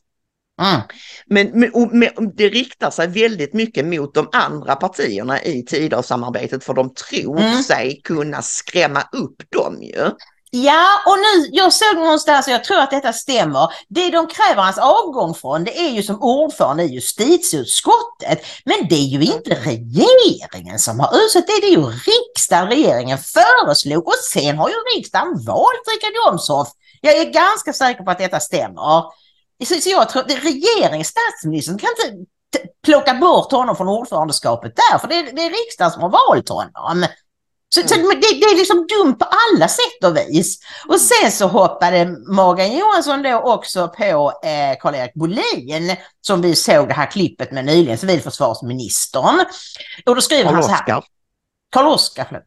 Mm. 0.62 0.82
Men, 1.26 1.60
men, 1.60 1.90
men, 2.00 2.36
det 2.36 2.50
riktar 2.50 2.90
sig 2.90 3.08
väldigt 3.08 3.54
mycket 3.54 3.86
mot 3.86 4.14
de 4.14 4.30
andra 4.32 4.76
partierna 4.76 5.44
i 5.44 5.64
Tidösamarbetet 5.64 6.64
för 6.64 6.74
de 6.74 6.94
tror 6.94 7.40
mm. 7.40 7.64
sig 7.64 8.02
kunna 8.04 8.42
skrämma 8.42 9.02
upp 9.12 9.44
dem 9.50 9.82
ju. 9.82 10.10
Ja, 10.56 10.86
och 11.06 11.18
nu, 11.18 11.50
jag 11.52 11.74
såg 11.74 11.96
någonstans, 11.96 12.48
och 12.48 12.54
jag 12.54 12.64
tror 12.64 12.80
att 12.80 12.92
detta 12.92 13.14
stämmer, 13.14 13.74
det 13.90 14.10
de 14.10 14.28
kräver 14.28 14.62
hans 14.62 14.78
avgång 14.78 15.34
från 15.34 15.64
det 15.64 15.80
är 15.80 15.90
ju 15.90 16.04
som 16.04 16.22
ordförande 16.22 16.84
i 16.84 16.88
justitieutskottet. 16.88 18.46
Men 18.66 18.88
det 18.90 18.96
är 18.96 19.08
ju 19.08 19.24
inte 19.24 19.56
regeringen 19.56 20.80
som 20.80 21.00
har 21.00 21.26
utsett 21.26 21.48
det, 21.48 21.62
det 21.62 21.68
är 21.68 21.78
ju 21.78 21.86
riksdagen 21.86 22.68
regeringen 22.68 23.18
föreslog 23.18 24.08
och 24.08 24.14
sen 24.34 24.58
har 24.58 24.70
ju 24.70 24.76
riksdagen 24.96 25.46
valt 25.46 25.84
Richard 25.92 26.14
Jomshof. 26.16 26.68
Jag 27.02 27.18
är 27.18 27.26
ganska 27.26 27.74
säker 27.74 28.04
på 28.04 28.12
att 28.12 28.18
detta 28.18 28.40
stämmer. 28.40 29.04
Så, 29.66 29.76
så 29.82 29.90
jag 29.90 30.10
tror 30.10 30.22
att 30.22 30.32
regeringen, 30.32 31.06
statsministern 31.06 31.78
kan 31.78 31.90
inte 31.90 32.28
plocka 32.86 33.14
bort 33.14 33.52
honom 33.52 33.76
från 33.76 33.88
ordförandeskapet 33.88 34.74
där, 34.76 34.98
för 34.98 35.08
det 35.08 35.16
är, 35.16 35.24
det 35.36 35.42
är 35.42 35.50
riksdagen 35.50 35.92
som 35.92 36.02
har 36.02 36.10
valt 36.10 36.50
honom. 36.50 37.06
Så, 37.74 37.80
mm. 37.80 37.90
så 37.90 37.96
det, 37.96 38.20
det, 38.20 38.46
är 38.46 38.58
liksom 38.58 38.88
dumt 38.88 39.16
på 39.16 39.26
alla 39.26 39.68
sätt 39.68 40.04
och 40.06 40.18
vis. 40.18 40.60
Och 40.88 41.02
sen 41.02 41.32
så 41.32 41.48
hoppade 41.48 42.06
Morgan 42.28 42.78
Johansson 42.78 43.24
då 43.24 43.36
också 43.36 43.88
på 43.88 44.34
eh, 44.44 44.78
Karl-Erik 44.80 45.14
Bolin 45.14 45.96
som 46.22 46.42
vi 46.42 46.56
såg 46.56 46.88
det 46.88 46.94
här 46.94 47.12
klippet 47.12 47.52
med 47.52 47.66
nyligen, 47.66 47.98
civilförsvarsministern. 47.98 49.46
Och 50.06 50.16
då 50.16 50.22
skriver 50.22 50.44
Carl 50.44 50.54
han 50.54 50.64
så 50.64 50.70
här. 50.70 51.04
Karl-Oskar. 51.72 52.44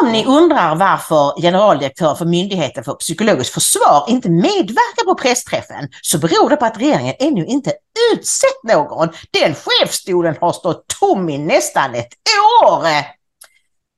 Om 0.00 0.12
ni 0.12 0.24
undrar 0.24 0.76
varför 0.76 1.40
generaldirektören 1.40 2.16
för 2.16 2.24
Myndigheten 2.24 2.84
för 2.84 2.94
psykologiskt 2.94 3.54
försvar 3.54 4.04
inte 4.08 4.30
medverkar 4.30 5.04
på 5.04 5.14
pressträffen 5.14 5.88
så 6.02 6.18
beror 6.18 6.50
det 6.50 6.56
på 6.56 6.64
att 6.64 6.78
regeringen 6.78 7.14
ännu 7.18 7.46
inte 7.46 7.72
utsett 8.12 8.62
någon. 8.64 9.08
Den 9.30 9.54
chefstolen 9.54 10.36
har 10.40 10.52
stått 10.52 10.84
tom 11.00 11.28
i 11.28 11.38
nästan 11.38 11.94
ett 11.94 12.12
år. 12.62 12.86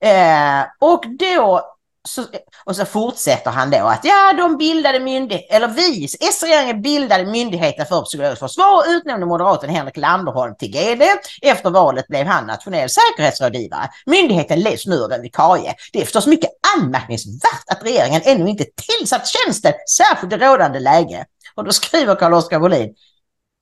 Eh, 0.04 0.66
och 0.80 1.04
då 1.18 1.70
så, 2.08 2.24
och 2.64 2.76
så 2.76 2.84
fortsätter 2.84 3.50
han 3.50 3.70
då 3.70 3.78
att 3.78 4.04
ja, 4.04 4.32
de 4.36 4.56
bildade 4.56 5.00
myndighet, 5.00 5.46
eller 5.50 5.68
vi, 5.68 6.04
S-regeringen 6.04 6.82
bildade 6.82 7.26
Myndigheten 7.26 7.86
för 7.86 8.02
psykologiskt 8.02 8.40
försvar 8.40 8.76
och 8.76 8.84
utnämnde 8.88 9.26
moderaten 9.26 9.70
Henrik 9.70 9.96
Landerholm 9.96 10.54
till 10.58 10.70
GD. 10.70 11.02
Efter 11.42 11.70
valet 11.70 12.08
blev 12.08 12.26
han 12.26 12.46
nationell 12.46 12.88
säkerhetsrådgivare. 12.88 13.88
Myndigheten 14.06 14.60
leds 14.60 14.86
nu 14.86 15.04
av 15.04 15.12
en 15.12 15.22
vikarie. 15.22 15.74
Det 15.92 16.00
är 16.00 16.04
förstås 16.04 16.26
mycket 16.26 16.50
anmärkningsvärt 16.76 17.64
att 17.68 17.84
regeringen 17.84 18.22
ännu 18.24 18.48
inte 18.48 18.64
tillsatt 18.64 19.26
tjänsten, 19.26 19.72
särskilt 19.96 20.32
i 20.32 20.36
rådande 20.36 20.80
läge. 20.80 21.24
Och 21.54 21.64
då 21.64 21.72
skriver 21.72 22.14
Carl-Oskar 22.14 22.58
Wåhlin 22.58 22.94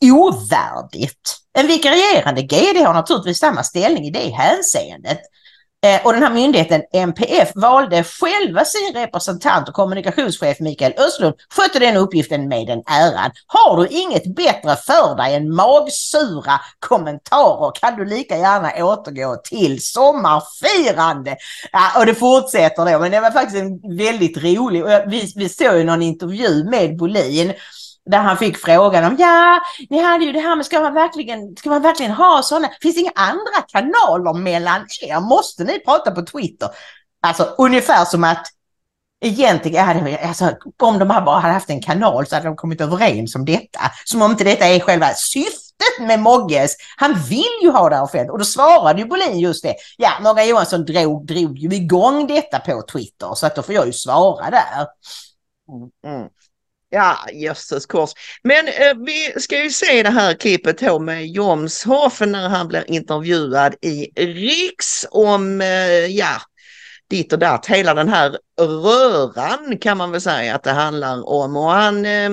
ovärdigt. 0.05 1.37
En 1.59 1.67
vikarierande 1.67 2.43
GD 2.43 2.87
har 2.87 2.95
naturligtvis 2.95 3.39
samma 3.39 3.63
ställning 3.63 4.05
i 4.05 4.11
det 4.11 4.31
hänseendet. 4.31 5.21
Eh, 5.87 6.07
och 6.07 6.13
den 6.13 6.23
här 6.23 6.31
myndigheten, 6.31 6.83
MPF, 6.93 7.53
valde 7.55 8.05
själva 8.05 8.65
sin 8.65 8.95
representant 8.95 9.69
och 9.69 9.75
kommunikationschef 9.75 10.61
Mikael 10.61 10.93
Östlund 10.99 11.35
skötte 11.57 11.79
den 11.79 11.97
uppgiften 11.97 12.49
med 12.49 12.67
den 12.67 12.83
äran. 12.87 13.31
Har 13.47 13.77
du 13.77 13.87
inget 13.87 14.35
bättre 14.37 14.77
för 14.77 15.17
dig 15.17 15.35
än 15.35 15.55
magsura 15.55 16.61
kommentarer 16.79 17.73
kan 17.81 17.97
du 17.97 18.05
lika 18.05 18.37
gärna 18.37 18.85
återgå 18.85 19.37
till 19.37 19.83
sommarfirande. 19.83 21.37
Ja, 21.73 22.01
och 22.01 22.07
det 22.07 22.15
fortsätter 22.15 22.93
då, 22.93 22.99
men 22.99 23.11
det 23.11 23.21
var 23.21 23.31
faktiskt 23.31 23.57
en 23.57 23.97
väldigt 23.97 24.37
rolig, 24.37 24.85
vi, 25.07 25.33
vi 25.37 25.49
såg 25.49 25.77
ju 25.77 25.85
någon 25.85 26.03
intervju 26.03 26.65
med 26.65 26.97
Bolin 26.97 27.53
där 28.11 28.19
han 28.19 28.37
fick 28.37 28.59
frågan 28.59 29.05
om 29.05 29.17
ja, 29.19 29.61
ni 29.91 30.03
hade 30.03 30.25
ju 30.25 30.33
det 30.33 30.41
här 30.41 30.57
med 30.57 30.67
ska 30.67 30.81
man 30.81 30.95
verkligen, 30.95 31.57
ska 31.57 31.71
man 31.71 31.83
verkligen 31.83 32.13
ha 32.13 32.43
sådana, 32.43 32.69
finns 32.83 32.95
det 32.95 33.01
inga 33.01 33.13
andra 33.15 33.63
kanaler 33.69 34.33
mellan 34.33 34.87
er? 35.03 35.21
Måste 35.21 35.65
ni 35.65 35.79
prata 35.79 36.11
på 36.11 36.23
Twitter? 36.23 36.69
Alltså 37.23 37.55
ungefär 37.59 38.05
som 38.05 38.25
att 38.25 38.47
egentligen, 39.23 40.17
alltså, 40.29 40.57
om 40.83 40.99
de 40.99 41.09
bara 41.09 41.39
hade 41.39 41.55
haft 41.55 41.71
en 41.71 41.83
kanal 41.83 42.27
så 42.27 42.35
hade 42.35 42.49
de 42.49 42.57
kommit 42.57 42.81
överens 42.81 43.35
om 43.35 43.45
detta. 43.45 43.81
Som 44.05 44.23
om 44.23 44.31
inte 44.31 44.45
detta 44.45 44.67
är 44.67 44.81
själva 44.81 45.15
syftet 45.15 45.63
med 46.01 46.21
Mogges. 46.21 46.77
Han 46.97 47.15
vill 47.29 47.59
ju 47.63 47.71
ha 47.71 47.89
det 47.89 47.97
här 47.97 48.03
offentligt 48.03 48.33
och 48.33 48.39
då 48.39 48.45
svarade 48.45 49.01
ju 49.01 49.07
Bolin 49.07 49.39
just 49.39 49.63
det. 49.63 49.75
Ja, 49.97 50.11
Morgan 50.21 50.49
Johansson 50.49 50.85
drog, 50.85 51.27
drog 51.27 51.59
ju 51.59 51.75
igång 51.75 52.27
detta 52.27 52.59
på 52.59 52.83
Twitter 52.93 53.35
så 53.35 53.47
att 53.47 53.57
då 53.57 53.63
får 53.63 53.75
jag 53.75 53.87
ju 53.87 53.93
svara 53.93 54.51
där. 54.51 54.87
Mm. 55.69 56.17
mm. 56.17 56.29
Ja, 56.95 57.19
jösses 57.33 57.87
kors. 57.87 58.11
Men 58.43 58.69
eh, 58.69 58.95
vi 59.07 59.41
ska 59.41 59.63
ju 59.63 59.71
se 59.71 60.03
det 60.03 60.11
här 60.11 60.35
klippet 60.35 60.79
då 60.79 60.99
med 60.99 61.27
Jomshof 61.27 62.21
när 62.21 62.49
han 62.49 62.69
blir 62.69 62.91
intervjuad 62.91 63.75
i 63.81 64.11
Riks 64.17 65.07
om, 65.11 65.61
eh, 65.61 66.07
ja, 66.07 66.41
ditt 67.11 67.33
och 67.33 67.39
datt, 67.39 67.67
hela 67.67 67.95
den 67.95 68.09
här 68.09 68.39
röran 68.61 69.79
kan 69.79 69.99
man 69.99 70.11
väl 70.11 70.21
säga 70.21 70.55
att 70.55 70.63
det 70.63 70.71
handlar 70.71 71.29
om. 71.29 71.57
Och 71.57 71.71
han, 71.71 72.07
eh, 72.07 72.31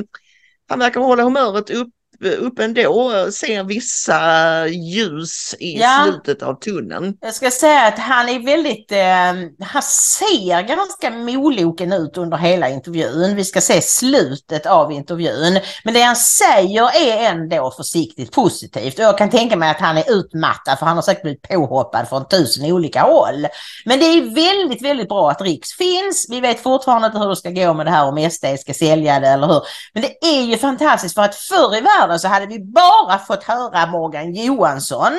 han 0.68 0.80
verkar 0.80 1.02
hålla 1.02 1.24
humöret 1.24 1.70
upp 1.70 1.90
upp 2.26 2.60
ändå 2.60 3.32
ser 3.32 3.64
vissa 3.64 4.68
ljus 4.68 5.56
i 5.60 5.80
ja. 5.80 6.06
slutet 6.06 6.44
av 6.44 6.54
tunneln. 6.54 7.18
Jag 7.22 7.34
ska 7.34 7.52
säga 7.52 7.88
att 7.88 8.00
han 8.00 8.30
är 8.30 8.46
väldigt, 8.46 8.92
eh, 8.92 9.68
han 9.68 9.82
ser 9.82 10.62
ganska 10.62 11.10
moloken 11.10 11.94
ut 11.94 12.18
under 12.18 12.38
hela 12.38 12.70
intervjun. 12.70 13.36
Vi 13.36 13.46
ska 13.46 13.62
se 13.62 13.82
slutet 13.82 14.66
av 14.66 14.92
intervjun. 14.92 15.60
Men 15.84 15.94
det 15.94 16.02
han 16.02 16.16
säger 16.16 16.96
är 16.96 17.32
ändå 17.32 17.74
försiktigt 17.78 18.32
positivt. 18.32 19.00
Och 19.00 19.06
jag 19.06 19.18
kan 19.18 19.30
tänka 19.30 19.56
mig 19.56 19.70
att 19.70 19.80
han 19.80 19.98
är 19.98 20.12
utmattad 20.12 20.80
för 20.80 20.86
han 20.86 20.98
har 20.98 21.02
säkert 21.02 21.22
blivit 21.22 21.50
påhoppad 21.50 22.10
från 22.10 22.28
tusen 22.28 22.72
olika 22.72 23.02
håll. 23.02 23.48
Men 23.86 24.00
det 24.00 24.06
är 24.06 24.22
väldigt, 24.36 24.82
väldigt 24.82 25.10
bra 25.10 25.32
att 25.32 25.42
Riks 25.42 25.74
finns. 25.74 26.28
Vi 26.30 26.40
vet 26.40 26.64
fortfarande 26.64 27.08
inte 27.08 27.20
hur 27.20 27.30
det 27.30 27.36
ska 27.36 27.50
gå 27.50 27.74
med 27.74 27.86
det 27.86 27.92
här 27.92 28.08
om 28.08 28.30
SD 28.32 28.46
ska 28.60 28.74
sälja 28.74 29.20
det 29.20 29.28
eller 29.28 29.48
hur. 29.48 29.62
Men 29.94 30.04
det 30.04 30.28
är 30.28 30.42
ju 30.42 30.58
fantastiskt 30.58 31.16
för 31.16 31.22
att 31.22 31.36
förr 31.36 31.78
i 31.78 31.82
världen 31.82 32.09
världen 32.10 32.20
så 32.20 32.28
hade 32.28 32.46
vi 32.46 32.60
bara 32.60 33.20
fått 33.20 33.44
höra 33.44 33.86
Morgan 33.86 34.34
Johansson 34.34 35.14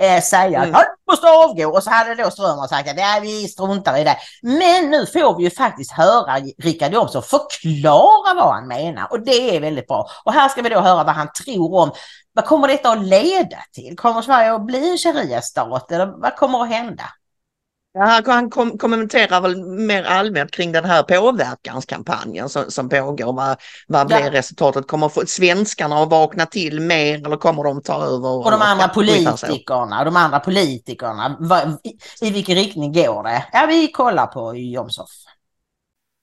eh, 0.00 0.22
säga 0.22 0.58
mm. 0.58 0.70
att 0.70 0.76
han 0.76 0.84
måste 1.10 1.26
avgå 1.26 1.68
och 1.68 1.82
så 1.82 1.90
hade 1.90 2.14
då 2.14 2.30
Strömmer 2.30 2.66
sagt 2.66 2.90
att 2.90 2.98
ja, 2.98 3.18
vi 3.22 3.48
struntar 3.48 3.98
i 3.98 4.04
det. 4.04 4.16
Men 4.42 4.90
nu 4.90 5.06
får 5.06 5.36
vi 5.36 5.44
ju 5.44 5.50
faktiskt 5.50 5.92
höra 5.92 6.38
Richard 6.58 6.92
Jomshof 6.92 7.26
förklara 7.26 8.34
vad 8.34 8.54
han 8.54 8.68
menar 8.68 9.06
och 9.10 9.20
det 9.20 9.56
är 9.56 9.60
väldigt 9.60 9.86
bra. 9.86 10.06
Och 10.24 10.32
här 10.32 10.48
ska 10.48 10.62
vi 10.62 10.68
då 10.68 10.80
höra 10.80 11.04
vad 11.04 11.14
han 11.14 11.28
tror 11.44 11.74
om 11.74 11.90
vad 12.32 12.44
kommer 12.44 12.68
detta 12.68 12.90
att 12.90 13.06
leda 13.06 13.58
till? 13.72 13.96
Kommer 13.96 14.22
Sverige 14.22 14.54
att 14.54 14.66
bli 14.66 14.90
en 14.90 14.98
sharia-stat 14.98 15.92
eller 15.92 16.06
vad 16.06 16.36
kommer 16.36 16.62
att 16.62 16.68
hända? 16.68 17.04
Ja, 17.98 18.22
han 18.26 18.50
kom 18.50 18.78
kommenterar 18.78 19.40
väl 19.40 19.64
mer 19.64 20.02
allmänt 20.02 20.50
kring 20.50 20.72
den 20.72 20.84
här 20.84 21.02
påverkanskampanjen 21.02 22.48
som, 22.48 22.70
som 22.70 22.88
pågår. 22.88 23.32
Vad, 23.32 23.56
vad 23.88 24.06
blir 24.06 24.20
ja. 24.20 24.32
resultatet? 24.32 24.86
Kommer 24.86 25.26
svenskarna 25.26 25.96
att 25.96 26.10
vakna 26.10 26.46
till 26.46 26.80
mer 26.80 27.26
eller 27.26 27.36
kommer 27.36 27.64
de 27.64 27.82
ta 27.82 28.04
över? 28.04 28.44
Och 28.44 28.50
de 28.50 28.62
andra 28.62 28.88
politikerna, 28.88 30.04
de 30.04 30.16
andra 30.16 30.40
politikerna, 30.40 31.36
vad, 31.40 31.78
i, 31.82 31.98
i 32.26 32.30
vilken 32.30 32.54
riktning 32.54 32.92
går 32.92 33.22
det? 33.22 33.44
Ja, 33.52 33.66
vi 33.68 33.88
kollar 33.88 34.26
på 34.26 34.56
Jomshof. 34.56 35.10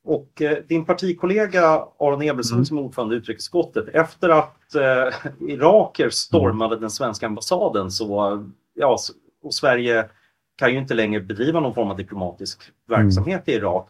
Och 0.05 0.41
eh, 0.41 0.57
din 0.69 0.85
partikollega 0.85 1.85
Aron 1.99 2.21
Ebelsson 2.21 2.57
mm. 2.57 2.65
som 2.65 2.79
ordförande 2.79 3.15
i 3.15 3.17
utrikesutskottet, 3.17 3.85
efter 3.93 4.29
att 4.29 4.75
eh, 4.75 5.31
iraker 5.49 6.09
stormade 6.09 6.79
den 6.79 6.89
svenska 6.89 7.25
ambassaden 7.25 7.91
så, 7.91 8.43
ja, 8.73 8.97
och 9.43 9.53
Sverige 9.53 10.09
kan 10.55 10.71
ju 10.71 10.77
inte 10.77 10.93
längre 10.93 11.21
bedriva 11.21 11.59
någon 11.59 11.73
form 11.73 11.91
av 11.91 11.97
diplomatisk 11.97 12.63
verksamhet 12.89 13.47
mm. 13.47 13.55
i 13.55 13.61
Irak. 13.61 13.87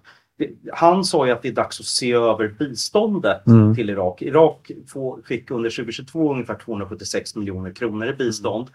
Han 0.73 1.03
sa 1.03 1.25
ju 1.25 1.31
att 1.31 1.41
det 1.41 1.47
är 1.47 1.53
dags 1.53 1.79
att 1.79 1.85
se 1.85 2.13
över 2.13 2.47
biståndet 2.59 3.47
mm. 3.47 3.75
till 3.75 3.89
Irak. 3.89 4.21
Irak 4.21 4.71
fick 5.25 5.51
under 5.51 5.69
2022 5.69 6.33
ungefär 6.33 6.55
276 6.55 7.35
miljoner 7.35 7.71
kronor 7.71 8.07
i 8.07 8.13
bistånd. 8.13 8.67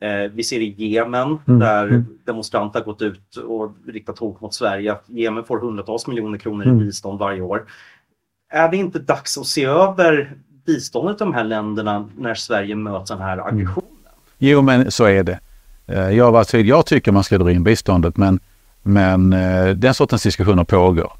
Mm. 0.00 0.24
Eh, 0.24 0.30
vi 0.32 0.44
ser 0.44 0.60
i 0.60 0.86
Jemen 0.86 1.38
mm. 1.46 1.60
där 1.60 1.86
mm. 1.86 2.04
demonstranter 2.24 2.78
har 2.78 2.84
gått 2.84 3.02
ut 3.02 3.36
och 3.36 3.72
riktat 3.86 4.18
hot 4.18 4.40
mot 4.40 4.54
Sverige 4.54 4.92
att 4.92 5.04
Jemen 5.06 5.44
får 5.44 5.58
hundratals 5.58 6.06
miljoner 6.06 6.38
kronor 6.38 6.66
i 6.66 6.68
mm. 6.68 6.86
bistånd 6.86 7.18
varje 7.18 7.40
år. 7.40 7.66
Är 8.52 8.68
det 8.68 8.76
inte 8.76 8.98
dags 8.98 9.38
att 9.38 9.46
se 9.46 9.64
över 9.64 10.36
biståndet 10.66 11.18
till 11.18 11.26
de 11.26 11.34
här 11.34 11.44
länderna 11.44 12.08
när 12.18 12.34
Sverige 12.34 12.74
möter 12.74 13.14
den 13.14 13.22
här 13.22 13.48
aggressionen? 13.48 13.90
Jo, 14.38 14.62
men 14.62 14.90
så 14.90 15.04
är 15.04 15.22
det. 15.22 15.40
Eh, 15.86 16.10
jag 16.10 16.32
var 16.32 16.44
tydlig, 16.44 16.70
jag 16.70 16.86
tycker 16.86 17.12
man 17.12 17.24
ska 17.24 17.38
dra 17.38 17.52
in 17.52 17.64
biståndet 17.64 18.16
men, 18.16 18.40
men 18.82 19.32
eh, 19.32 19.68
den 19.68 19.94
sortens 19.94 20.22
diskussioner 20.22 20.64
pågår. 20.64 21.12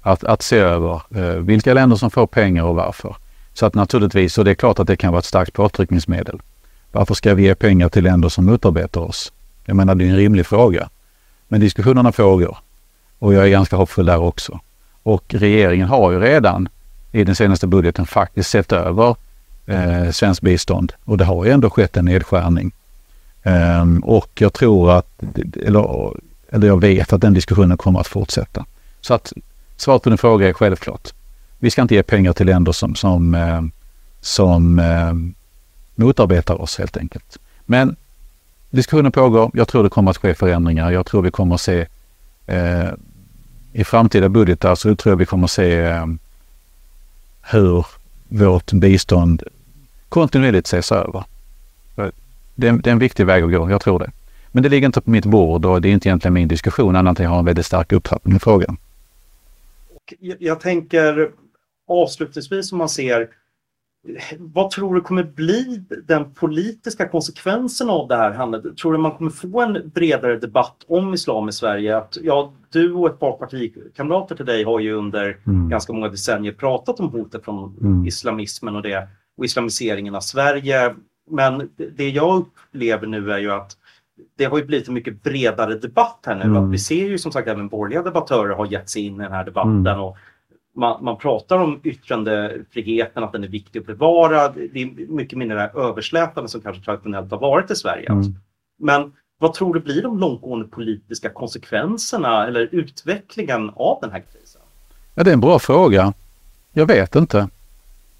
Att, 0.00 0.24
att 0.24 0.42
se 0.42 0.56
över 0.56 1.02
eh, 1.14 1.22
vilka 1.24 1.74
länder 1.74 1.96
som 1.96 2.10
får 2.10 2.26
pengar 2.26 2.64
och 2.64 2.74
varför. 2.74 3.16
Så 3.52 3.66
att 3.66 3.74
naturligtvis, 3.74 4.38
och 4.38 4.44
det 4.44 4.50
är 4.50 4.54
klart 4.54 4.78
att 4.78 4.86
det 4.86 4.96
kan 4.96 5.12
vara 5.12 5.18
ett 5.18 5.24
starkt 5.24 5.52
påtryckningsmedel. 5.52 6.40
Varför 6.92 7.14
ska 7.14 7.34
vi 7.34 7.42
ge 7.42 7.54
pengar 7.54 7.88
till 7.88 8.04
länder 8.04 8.28
som 8.28 8.46
motarbetar 8.46 9.00
oss? 9.00 9.32
Jag 9.64 9.76
menar 9.76 9.94
det 9.94 10.04
är 10.04 10.08
en 10.08 10.16
rimlig 10.16 10.46
fråga. 10.46 10.88
Men 11.48 11.60
diskussionerna 11.60 12.12
pågår 12.12 12.58
och 13.18 13.34
jag 13.34 13.44
är 13.44 13.48
ganska 13.48 13.76
hoppfull 13.76 14.06
där 14.06 14.18
också. 14.18 14.60
Och 15.02 15.24
regeringen 15.28 15.88
har 15.88 16.12
ju 16.12 16.20
redan 16.20 16.68
i 17.12 17.24
den 17.24 17.34
senaste 17.34 17.66
budgeten 17.66 18.06
faktiskt 18.06 18.50
sett 18.50 18.72
över 18.72 19.16
eh, 19.66 20.10
svenskt 20.10 20.42
bistånd 20.42 20.92
och 21.04 21.18
det 21.18 21.24
har 21.24 21.44
ju 21.44 21.50
ändå 21.50 21.70
skett 21.70 21.96
en 21.96 22.04
nedskärning 22.04 22.72
Ehm, 23.46 23.98
och 23.98 24.30
jag 24.34 24.52
tror 24.52 24.92
att, 24.92 25.22
eller, 25.62 26.12
eller 26.50 26.66
jag 26.66 26.80
vet 26.80 27.12
att 27.12 27.20
den 27.20 27.34
diskussionen 27.34 27.78
kommer 27.78 28.00
att 28.00 28.06
fortsätta. 28.06 28.64
Så 29.00 29.14
att 29.14 29.32
svaret 29.76 30.02
på 30.02 30.08
din 30.08 30.18
fråga 30.18 30.48
är 30.48 30.52
självklart. 30.52 31.12
Vi 31.58 31.70
ska 31.70 31.82
inte 31.82 31.94
ge 31.94 32.02
pengar 32.02 32.32
till 32.32 32.46
länder 32.46 32.72
som, 32.72 32.94
som, 32.94 33.34
ehm, 33.34 33.70
som 34.20 34.78
ehm, 34.78 35.34
motarbetar 35.94 36.60
oss 36.60 36.78
helt 36.78 36.96
enkelt. 36.96 37.38
Men 37.66 37.96
diskussionen 38.70 39.12
pågår. 39.12 39.50
Jag 39.54 39.68
tror 39.68 39.82
det 39.82 39.88
kommer 39.88 40.10
att 40.10 40.16
ske 40.16 40.34
förändringar. 40.34 40.90
Jag 40.90 41.06
tror 41.06 41.22
vi 41.22 41.30
kommer 41.30 41.54
att 41.54 41.60
se 41.60 41.86
eh, 42.46 42.90
i 43.72 43.84
framtida 43.84 44.28
budgetar 44.28 44.74
så 44.74 44.94
tror 44.96 45.12
jag 45.12 45.16
vi 45.16 45.26
kommer 45.26 45.44
att 45.44 45.50
se 45.50 45.80
eh, 45.80 46.06
hur 47.42 47.86
vårt 48.28 48.72
bistånd 48.72 49.42
kontinuerligt 50.08 50.66
ses 50.66 50.92
över 50.92 51.24
det, 52.56 52.70
det 52.70 52.90
är 52.90 52.92
en 52.92 52.98
viktig 52.98 53.26
väg 53.26 53.44
att 53.44 53.50
gå, 53.50 53.70
jag 53.70 53.80
tror 53.80 53.98
det. 53.98 54.10
Men 54.52 54.62
det 54.62 54.68
ligger 54.68 54.86
inte 54.86 55.00
på 55.00 55.10
mitt 55.10 55.26
bord 55.26 55.64
och 55.64 55.82
det 55.82 55.88
är 55.88 55.92
inte 55.92 56.08
egentligen 56.08 56.34
min 56.34 56.48
diskussion, 56.48 56.96
annat 56.96 57.08
än 57.08 57.12
att 57.12 57.18
jag 57.18 57.30
har 57.30 57.38
en 57.38 57.44
väldigt 57.44 57.66
stark 57.66 57.92
uppfattning 57.92 58.36
i 58.36 58.38
frågan. 58.38 58.76
Jag 60.38 60.60
tänker 60.60 61.30
avslutningsvis 61.88 62.72
om 62.72 62.78
man 62.78 62.88
ser 62.88 63.28
vad 64.38 64.70
tror 64.70 64.94
du 64.94 65.00
kommer 65.00 65.24
bli 65.24 65.84
den 66.04 66.34
politiska 66.34 67.08
konsekvensen 67.08 67.90
av 67.90 68.08
det 68.08 68.16
här 68.16 68.30
handlet? 68.30 68.76
Tror 68.76 68.92
du 68.92 68.98
man 68.98 69.16
kommer 69.16 69.30
få 69.30 69.60
en 69.60 69.90
bredare 69.94 70.36
debatt 70.36 70.76
om 70.88 71.14
islam 71.14 71.48
i 71.48 71.52
Sverige? 71.52 71.96
Att, 71.96 72.18
ja, 72.22 72.52
du 72.72 72.92
och 72.92 73.06
ett 73.08 73.18
par 73.18 73.32
partikamrater 73.32 74.34
till 74.34 74.46
dig 74.46 74.64
har 74.64 74.80
ju 74.80 74.92
under 74.92 75.38
mm. 75.46 75.68
ganska 75.68 75.92
många 75.92 76.08
decennier 76.08 76.52
pratat 76.52 77.00
om 77.00 77.08
hotet 77.08 77.44
från 77.44 77.76
mm. 77.80 78.06
islamismen 78.06 78.76
och 78.76 78.82
det 78.82 79.08
och 79.38 79.44
islamiseringen 79.44 80.14
av 80.14 80.20
Sverige 80.20 80.94
men 81.30 81.70
det 81.96 82.10
jag 82.10 82.36
upplever 82.36 83.06
nu 83.06 83.32
är 83.32 83.38
ju 83.38 83.52
att 83.52 83.76
det 84.36 84.44
har 84.44 84.58
ju 84.58 84.64
blivit 84.64 84.88
en 84.88 84.94
mycket 84.94 85.22
bredare 85.22 85.74
debatt 85.74 86.18
här 86.26 86.34
nu. 86.34 86.42
Mm. 86.42 86.64
Att 86.64 86.72
vi 86.72 86.78
ser 86.78 87.06
ju 87.06 87.18
som 87.18 87.32
sagt 87.32 87.48
även 87.48 87.68
borgerliga 87.68 88.02
debattörer 88.02 88.54
har 88.54 88.66
gett 88.66 88.90
sig 88.90 89.02
in 89.02 89.20
i 89.20 89.22
den 89.22 89.32
här 89.32 89.44
debatten. 89.44 89.86
Mm. 89.86 90.00
Och 90.00 90.16
man, 90.76 91.04
man, 91.04 91.18
pratar 91.18 91.58
om 91.58 91.80
yttrandefriheten, 91.84 93.24
att 93.24 93.32
den 93.32 93.44
är 93.44 93.48
viktig 93.48 93.80
att 93.80 93.86
bevara. 93.86 94.48
Det 94.48 94.82
är 94.82 95.08
mycket 95.08 95.38
mindre 95.38 95.58
det 95.58 95.80
överslätande 95.80 96.48
som 96.48 96.60
kanske 96.60 96.84
traditionellt 96.84 97.30
har 97.30 97.38
varit 97.38 97.70
i 97.70 97.74
Sverige. 97.74 98.10
Mm. 98.10 98.24
Men 98.78 99.12
vad 99.38 99.54
tror 99.54 99.74
du 99.74 99.80
blir 99.80 100.02
de 100.02 100.18
långtgående 100.18 100.66
politiska 100.68 101.30
konsekvenserna 101.30 102.46
eller 102.46 102.68
utvecklingen 102.72 103.70
av 103.76 103.98
den 104.02 104.10
här 104.10 104.20
krisen? 104.20 104.60
Ja, 105.14 105.24
det 105.24 105.30
är 105.30 105.34
en 105.34 105.40
bra 105.40 105.58
fråga. 105.58 106.12
Jag 106.72 106.86
vet 106.86 107.16
inte. 107.16 107.48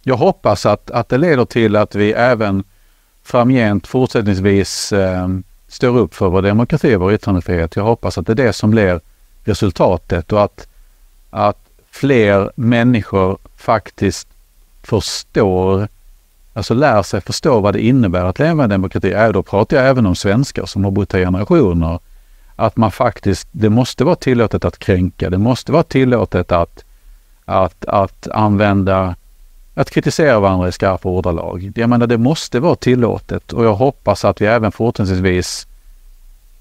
Jag 0.02 0.16
hoppas 0.16 0.66
att, 0.66 0.90
att 0.90 1.08
det 1.08 1.18
leder 1.18 1.44
till 1.44 1.76
att 1.76 1.94
vi 1.94 2.12
även 2.12 2.64
framgent 3.26 3.86
fortsättningsvis 3.86 4.92
eh, 4.92 5.28
står 5.68 5.98
upp 5.98 6.14
för 6.14 6.28
vår 6.28 6.42
demokrati 6.42 6.94
och 6.94 7.00
vår 7.00 7.12
yttrandefrihet. 7.12 7.76
Jag 7.76 7.84
hoppas 7.84 8.18
att 8.18 8.26
det 8.26 8.32
är 8.32 8.46
det 8.46 8.52
som 8.52 8.70
blir 8.70 9.00
resultatet 9.44 10.32
och 10.32 10.42
att, 10.42 10.68
att 11.30 11.58
fler 11.90 12.52
människor 12.56 13.38
faktiskt 13.56 14.28
förstår, 14.82 15.88
alltså 16.52 16.74
lär 16.74 17.02
sig 17.02 17.20
förstå 17.20 17.60
vad 17.60 17.74
det 17.74 17.80
innebär 17.80 18.24
att 18.24 18.38
leva 18.38 18.62
i 18.62 18.64
en 18.64 18.70
demokrati. 18.70 19.12
Äh, 19.12 19.28
då 19.28 19.42
pratar 19.42 19.76
jag 19.76 19.88
även 19.88 20.06
om 20.06 20.16
svenskar 20.16 20.66
som 20.66 20.84
har 20.84 20.90
bott 20.90 21.12
här 21.12 21.20
i 21.20 21.24
generationer. 21.24 21.98
Att 22.56 22.76
man 22.76 22.92
faktiskt, 22.92 23.48
det 23.52 23.70
måste 23.70 24.04
vara 24.04 24.16
tillåtet 24.16 24.64
att 24.64 24.78
kränka, 24.78 25.30
det 25.30 25.38
måste 25.38 25.72
vara 25.72 25.82
tillåtet 25.82 26.52
att, 26.52 26.84
att, 27.44 27.84
att 27.84 28.28
använda 28.28 29.14
att 29.76 29.90
kritisera 29.90 30.40
varandra 30.40 30.68
i 30.68 30.72
skarpa 30.72 31.08
ordalag. 31.08 31.72
Jag 31.74 31.90
menar 31.90 32.06
det 32.06 32.18
måste 32.18 32.60
vara 32.60 32.76
tillåtet 32.76 33.52
och 33.52 33.64
jag 33.64 33.74
hoppas 33.74 34.24
att 34.24 34.40
vi 34.40 34.46
även 34.46 34.72
fortsättningsvis 34.72 35.66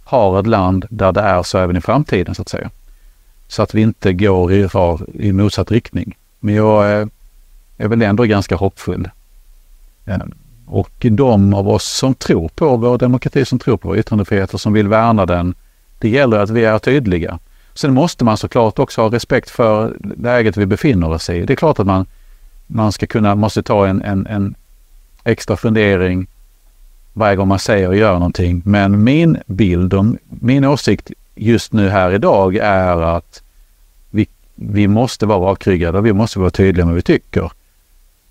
har 0.04 0.40
ett 0.40 0.48
land 0.48 0.86
där 0.90 1.12
det 1.12 1.22
är 1.22 1.44
så 1.44 1.58
även 1.58 1.78
i 1.78 1.82
framtiden 1.82 2.36
så 2.36 2.42
att 2.42 2.50
säga. 2.50 2.70
Så 3.48 3.64
att 3.64 3.74
vi 3.74 3.82
inte 3.82 4.14
går 4.14 4.54
i, 4.54 4.70
i 5.14 5.32
motsatt 5.32 5.72
riktning. 5.72 6.18
Men 6.40 6.56
jag 6.56 6.92
är, 6.92 7.10
är 7.78 7.88
väl 7.88 8.02
ändå 8.02 8.24
ganska 8.24 8.56
hoppfull. 8.56 9.10
Eh, 10.06 10.18
och 10.66 11.06
de 11.12 11.54
av 11.54 11.70
oss 11.70 11.86
som 11.86 12.14
tror 12.14 12.50
på 12.50 12.78
vår 12.78 12.98
demokrati, 12.98 13.46
som 13.46 13.60
tror 13.60 13.78
på 13.78 13.98
yttrandefrihet 13.98 14.54
och 14.54 14.62
som 14.62 14.74
vill 14.74 14.88
värna 14.88 15.26
den, 15.26 15.56
det 16.00 16.10
gäller 16.10 16.38
att 16.38 16.50
vi 16.50 16.66
är 16.66 16.80
tydliga. 16.80 17.40
Sen 17.74 17.94
måste 17.94 18.24
man 18.24 18.38
såklart 18.38 18.80
också 18.80 19.02
ha 19.02 19.12
respekt 19.12 19.50
för 19.50 19.98
läget 20.18 20.58
vi 20.58 20.66
befinner 20.66 21.10
oss 21.10 21.30
i. 21.30 21.46
Det 21.46 21.54
är 21.54 21.58
klart 21.58 21.80
att 21.80 21.88
man, 21.88 22.06
man 22.68 22.92
ska 22.92 23.08
kunna, 23.08 23.36
måste 23.36 23.64
ta 23.64 23.88
en, 23.88 24.02
en, 24.02 24.28
en 24.28 24.56
extra 25.24 25.58
fundering 25.58 26.28
varje 27.14 27.36
gång 27.36 27.48
man 27.48 27.60
säger 27.60 27.88
och 27.88 27.96
gör 27.96 28.14
någonting. 28.14 28.62
Men 28.66 29.04
min 29.04 29.38
bild 29.46 29.94
och 29.94 30.06
min 30.28 30.66
åsikt 30.66 31.12
just 31.36 31.74
nu 31.74 31.90
här 31.90 32.12
idag 32.12 32.56
är 32.56 33.02
att 33.02 33.44
vi, 34.10 34.28
vi 34.56 34.88
måste 34.88 35.26
vara 35.26 35.52
rakryggade 35.52 35.98
och 35.98 36.06
vi 36.06 36.14
måste 36.14 36.40
vara 36.40 36.50
tydliga 36.50 36.86
med 36.86 36.94
vad 36.94 36.96
vi 36.96 37.02
tycker. 37.02 37.52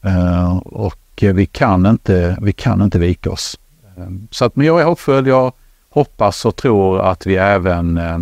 Uh, 0.07 0.57
och 0.57 0.99
vi 1.20 1.47
kan 1.47 1.87
inte, 1.87 2.39
vi 2.41 2.53
kan 2.53 2.82
inte 2.82 2.99
vika 2.99 3.30
oss. 3.30 3.59
Eh, 3.97 4.07
så 4.30 4.45
att, 4.45 4.57
men 4.57 4.66
jag 4.66 4.80
är 4.80 4.85
hoppfull. 4.85 5.26
Jag 5.26 5.53
hoppas 5.91 6.45
och 6.45 6.57
tror 6.57 7.01
att 7.01 7.26
vi 7.26 7.37
även 7.37 7.99
uh, 7.99 8.18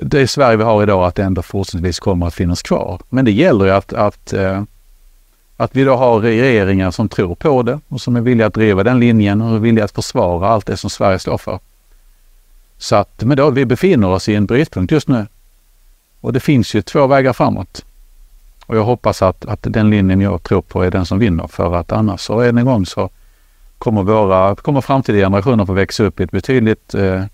det 0.00 0.28
Sverige 0.28 0.56
vi 0.56 0.64
har 0.64 0.82
idag 0.82 1.04
att 1.04 1.14
det 1.14 1.22
ändå 1.22 1.42
fortsättningsvis 1.42 1.98
kommer 1.98 2.26
att 2.26 2.34
finnas 2.34 2.62
kvar. 2.62 3.00
Men 3.08 3.24
det 3.24 3.32
gäller 3.32 3.64
ju 3.64 3.70
att, 3.70 3.92
att, 3.92 4.32
eh, 4.32 4.62
att 5.56 5.76
vi 5.76 5.84
då 5.84 5.96
har 5.96 6.20
regeringar 6.20 6.90
som 6.90 7.08
tror 7.08 7.34
på 7.34 7.62
det 7.62 7.80
och 7.88 8.00
som 8.00 8.16
är 8.16 8.20
villiga 8.20 8.46
att 8.46 8.54
driva 8.54 8.84
den 8.84 9.00
linjen 9.00 9.42
och 9.42 9.54
är 9.54 9.58
villiga 9.58 9.84
att 9.84 9.92
försvara 9.92 10.48
allt 10.48 10.66
det 10.66 10.76
som 10.76 10.90
Sverige 10.90 11.18
står 11.18 11.38
för. 11.38 11.58
Så 12.78 12.96
att, 12.96 13.22
men 13.22 13.36
då, 13.36 13.50
vi 13.50 13.64
befinner 13.64 14.08
oss 14.08 14.28
i 14.28 14.34
en 14.34 14.46
brytpunkt 14.46 14.92
just 14.92 15.08
nu. 15.08 15.26
Och 16.20 16.32
det 16.32 16.40
finns 16.40 16.74
ju 16.74 16.82
två 16.82 17.06
vägar 17.06 17.32
framåt. 17.32 17.84
Och 18.66 18.76
jag 18.76 18.84
hoppas 18.84 19.22
att, 19.22 19.44
att 19.44 19.58
den 19.62 19.90
linjen 19.90 20.20
jag 20.20 20.42
tror 20.42 20.62
på 20.62 20.82
är 20.82 20.90
den 20.90 21.06
som 21.06 21.18
vinner 21.18 21.46
för 21.46 21.74
att 21.74 21.92
annars 21.92 22.20
så 22.20 22.40
än 22.40 22.58
en 22.58 22.64
gång 22.64 22.86
så 22.86 23.10
kommer, 23.78 24.02
våra, 24.02 24.54
kommer 24.54 24.80
framtida 24.80 25.18
generationer 25.18 25.66
få 25.66 25.72
växa 25.72 26.04
upp 26.04 26.20
i 26.20 26.22
ett 26.22 26.30
betydligt 26.30 26.94
eh, 26.94 27.24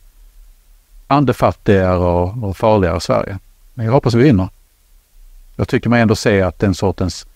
andefattigare 1.13 1.99
och, 1.99 2.45
och 2.45 2.57
farligare 2.57 3.01
Sverige. 3.01 3.39
Men 3.75 3.87
jag 3.87 3.93
hoppas 3.93 4.15
vi 4.15 4.23
vinner. 4.23 4.49
Jag 5.57 5.69
tycker 5.69 5.91
mig 5.91 6.03
ändå 6.03 6.17
se 6.17 6.43
att 6.43 6.59
den 6.59 6.75
sortens 6.75 7.27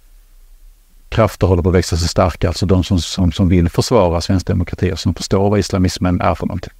krafter 1.08 1.46
håller 1.46 1.62
på 1.62 1.68
att 1.68 1.74
växa 1.74 1.96
sig 1.96 2.08
starka, 2.08 2.48
alltså 2.48 2.66
de 2.66 2.84
som, 2.84 2.98
som, 2.98 3.32
som 3.32 3.48
vill 3.48 3.68
försvara 3.68 4.20
svensk 4.20 4.46
demokrati 4.46 4.92
och 4.92 4.98
som 4.98 5.14
förstår 5.14 5.50
vad 5.50 5.58
islamismen 5.58 6.20
är 6.20 6.34
för 6.34 6.46
någonting. 6.46 6.72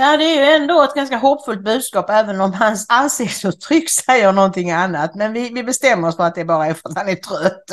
Ja, 0.00 0.16
det 0.16 0.24
är 0.24 0.34
ju 0.34 0.62
ändå 0.62 0.82
ett 0.82 0.94
ganska 0.94 1.16
hoppfullt 1.16 1.64
budskap 1.64 2.10
även 2.10 2.40
om 2.40 2.52
hans 2.52 2.86
ansiktsuttryck 2.88 3.90
säger 4.06 4.32
någonting 4.32 4.70
annat. 4.70 5.14
Men 5.14 5.32
vi, 5.32 5.50
vi 5.54 5.62
bestämmer 5.62 6.08
oss 6.08 6.16
för 6.16 6.24
att 6.24 6.34
det 6.34 6.44
bara 6.44 6.66
är 6.66 6.74
för 6.74 6.88
att 6.88 6.98
han 6.98 7.08
är 7.08 7.14
trött. 7.14 7.64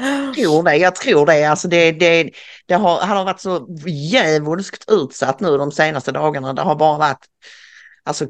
Jag 0.00 0.34
tror 0.34 0.62
det, 0.62 0.76
jag 0.76 0.94
tror 0.94 1.26
det. 1.26 1.44
Alltså 1.44 1.68
det, 1.68 1.92
det, 1.92 2.30
det 2.66 2.74
har, 2.74 3.00
han 3.00 3.16
har 3.16 3.24
varit 3.24 3.40
så 3.40 3.66
djävulskt 3.86 4.90
utsatt 4.90 5.40
nu 5.40 5.58
de 5.58 5.72
senaste 5.72 6.12
dagarna. 6.12 6.52
Det 6.52 6.62
har 6.62 6.74
bara 6.74 6.98
varit 6.98 7.26
alltså, 8.04 8.26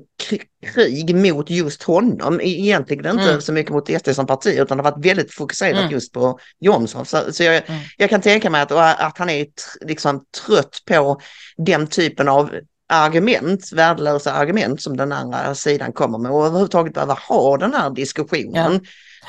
krig 0.74 1.14
mot 1.14 1.50
just 1.50 1.82
honom. 1.82 2.40
E-, 2.40 2.44
egentligen 2.44 3.06
inte 3.06 3.30
mm. 3.30 3.40
så 3.40 3.52
mycket 3.52 3.72
mot 3.72 4.00
SD 4.00 4.14
som 4.14 4.26
parti 4.26 4.58
utan 4.58 4.76
det 4.76 4.84
har 4.84 4.90
varit 4.90 5.06
väldigt 5.06 5.34
fokuserat 5.34 5.78
mm. 5.78 5.92
just 5.92 6.12
på 6.12 6.38
Jomshof. 6.60 7.08
Så, 7.08 7.32
så 7.32 7.42
jag, 7.42 7.62
mm. 7.66 7.80
jag, 7.96 8.10
kan 8.10 8.20
tänka 8.20 8.50
mig 8.50 8.60
att, 8.60 8.72
att 8.72 9.18
han 9.18 9.30
är 9.30 9.46
liksom 9.80 10.24
trött 10.46 10.82
på 10.86 11.20
den 11.56 11.86
typen 11.86 12.28
av 12.28 12.50
argument, 12.88 13.72
värdelösa 13.72 14.32
argument 14.32 14.82
som 14.82 14.96
den 14.96 15.12
andra 15.12 15.54
sidan 15.54 15.92
kommer 15.92 16.18
med 16.18 16.32
och 16.32 16.46
överhuvudtaget 16.46 16.94
behöva 16.94 17.14
ha 17.28 17.56
den 17.56 17.74
här 17.74 17.90
diskussionen. 17.90 18.80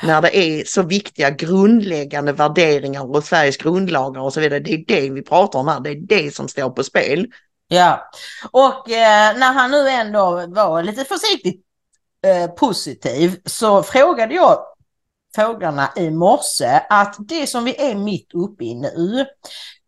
Ja. 0.02 0.06
När 0.06 0.22
det 0.22 0.36
är 0.36 0.64
så 0.64 0.82
viktiga 0.82 1.30
grundläggande 1.30 2.32
värderingar 2.32 3.16
och 3.16 3.24
Sveriges 3.24 3.56
grundlagar 3.56 4.20
och 4.20 4.32
så 4.32 4.40
vidare. 4.40 4.60
Det 4.60 4.74
är 4.74 4.84
det 4.86 5.10
vi 5.10 5.22
pratar 5.22 5.58
om 5.58 5.68
här, 5.68 5.80
det 5.80 5.90
är 5.90 6.00
det 6.00 6.34
som 6.34 6.48
står 6.48 6.70
på 6.70 6.82
spel. 6.82 7.26
Ja, 7.68 8.10
och 8.50 8.90
eh, 8.90 9.38
när 9.38 9.52
han 9.52 9.70
nu 9.70 9.88
ändå 9.88 10.46
var 10.48 10.82
lite 10.82 11.04
försiktigt 11.04 11.64
eh, 12.26 12.50
positiv 12.50 13.40
så 13.44 13.82
frågade 13.82 14.34
jag 14.34 14.58
fåglarna 15.36 15.92
i 15.96 16.10
morse 16.10 16.80
att 16.88 17.16
det 17.18 17.46
som 17.46 17.64
vi 17.64 17.76
är 17.76 17.94
mitt 17.94 18.34
uppe 18.34 18.64
i 18.64 18.74
nu, 18.74 19.26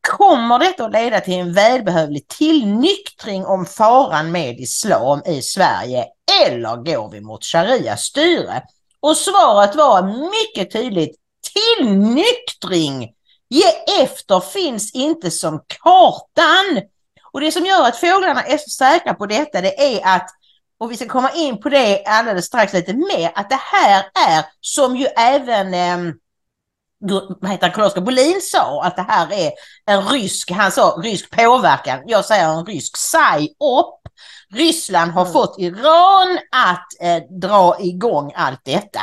Kommer 0.08 0.58
detta 0.58 0.84
att 0.84 0.92
leda 0.92 1.20
till 1.20 1.34
en 1.34 1.52
välbehövlig 1.52 2.28
tillnyktring 2.28 3.46
om 3.46 3.66
faran 3.66 4.32
med 4.32 4.60
islam 4.60 5.22
i 5.26 5.42
Sverige 5.42 6.04
eller 6.44 6.76
går 6.76 7.10
vi 7.10 7.20
mot 7.20 7.44
sharia-styre? 7.44 8.62
Och 9.00 9.16
svaret 9.16 9.74
var 9.74 10.02
mycket 10.02 10.72
tydligt 10.72 11.16
tillnyktring. 11.52 13.12
Ge 13.48 14.02
efter 14.02 14.40
finns 14.40 14.92
inte 14.94 15.30
som 15.30 15.60
kartan. 15.82 16.82
Och 17.32 17.40
det 17.40 17.52
som 17.52 17.66
gör 17.66 17.88
att 17.88 17.96
fåglarna 17.96 18.42
är 18.42 18.58
så 18.58 18.70
säkra 18.70 19.14
på 19.14 19.26
detta 19.26 19.60
det 19.60 19.96
är 19.96 20.16
att, 20.16 20.30
och 20.78 20.90
vi 20.90 20.96
ska 20.96 21.08
komma 21.08 21.30
in 21.30 21.60
på 21.60 21.68
det 21.68 22.04
alldeles 22.04 22.44
strax 22.44 22.72
lite 22.72 22.94
mer, 22.94 23.32
att 23.34 23.50
det 23.50 23.60
här 23.60 24.04
är 24.28 24.44
som 24.60 24.96
ju 24.96 25.06
även 25.06 25.74
eh, 25.74 26.14
vad 27.40 27.50
heter 27.50 27.70
Carl-Oskar 27.70 28.00
Bolin 28.00 28.40
sa 28.42 28.82
att 28.84 28.96
det 28.96 29.06
här 29.08 29.32
är 29.32 29.52
en 29.86 30.08
rysk, 30.08 30.50
han 30.50 30.72
sa 30.72 31.00
rysk 31.02 31.30
påverkan, 31.30 31.98
jag 32.06 32.24
säger 32.24 32.48
en 32.48 32.66
rysk 32.66 32.94
psy-op. 32.94 33.98
Ryssland 34.54 35.12
har 35.12 35.22
mm. 35.22 35.32
fått 35.32 35.58
Iran 35.58 36.38
att 36.52 36.86
eh, 37.00 37.22
dra 37.40 37.76
igång 37.80 38.32
allt 38.36 38.60
detta. 38.64 39.00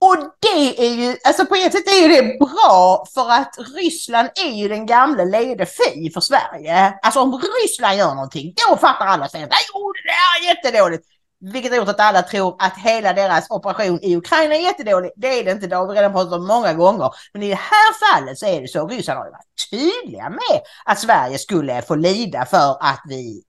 Och 0.00 0.16
det 0.40 0.86
är 0.86 0.94
ju, 0.94 1.16
alltså 1.24 1.46
på 1.46 1.54
ett 1.54 1.72
sätt 1.72 1.88
är 1.88 2.08
det 2.08 2.38
bra 2.38 3.06
för 3.14 3.30
att 3.30 3.56
Ryssland 3.74 4.28
är 4.44 4.52
ju 4.52 4.68
den 4.68 4.86
gamla 4.86 5.24
lede 5.24 5.66
fi 5.66 6.10
för 6.14 6.20
Sverige. 6.20 6.98
Alltså 7.02 7.20
om 7.20 7.42
Ryssland 7.62 7.98
gör 7.98 8.14
någonting, 8.14 8.54
då 8.68 8.76
fattar 8.76 9.06
alla 9.06 9.28
sig 9.28 9.42
att 9.42 9.50
det 9.50 9.56
är 9.56 10.48
jättedåligt. 10.48 11.04
Vilket 11.52 11.72
har 11.72 11.78
gjort 11.78 11.88
att 11.88 12.00
alla 12.00 12.22
tror 12.22 12.56
att 12.58 12.78
hela 12.78 13.12
deras 13.12 13.50
operation 13.50 13.98
i 14.02 14.16
Ukraina 14.16 14.54
är 14.54 14.60
jättedålig. 14.60 15.10
Det 15.16 15.26
är 15.26 15.44
det 15.44 15.50
inte, 15.50 15.66
det 15.66 15.76
har 15.76 15.86
vi 15.86 15.94
redan 15.94 16.12
pratat 16.12 16.32
om 16.32 16.46
många 16.46 16.74
gånger. 16.74 17.10
Men 17.32 17.42
i 17.42 17.48
det 17.48 17.54
här 17.54 18.14
fallet 18.14 18.38
så 18.38 18.46
är 18.46 18.60
det 18.60 18.68
så. 18.68 18.88
ryssarna 18.88 19.20
har 19.20 19.30
varit 19.30 19.70
tydliga 19.70 20.28
med 20.30 20.60
att 20.84 20.98
Sverige 20.98 21.38
skulle 21.38 21.82
få 21.82 21.94
lida 21.94 22.44
för 22.44 22.76
att 22.80 23.02
vi, 23.08 23.42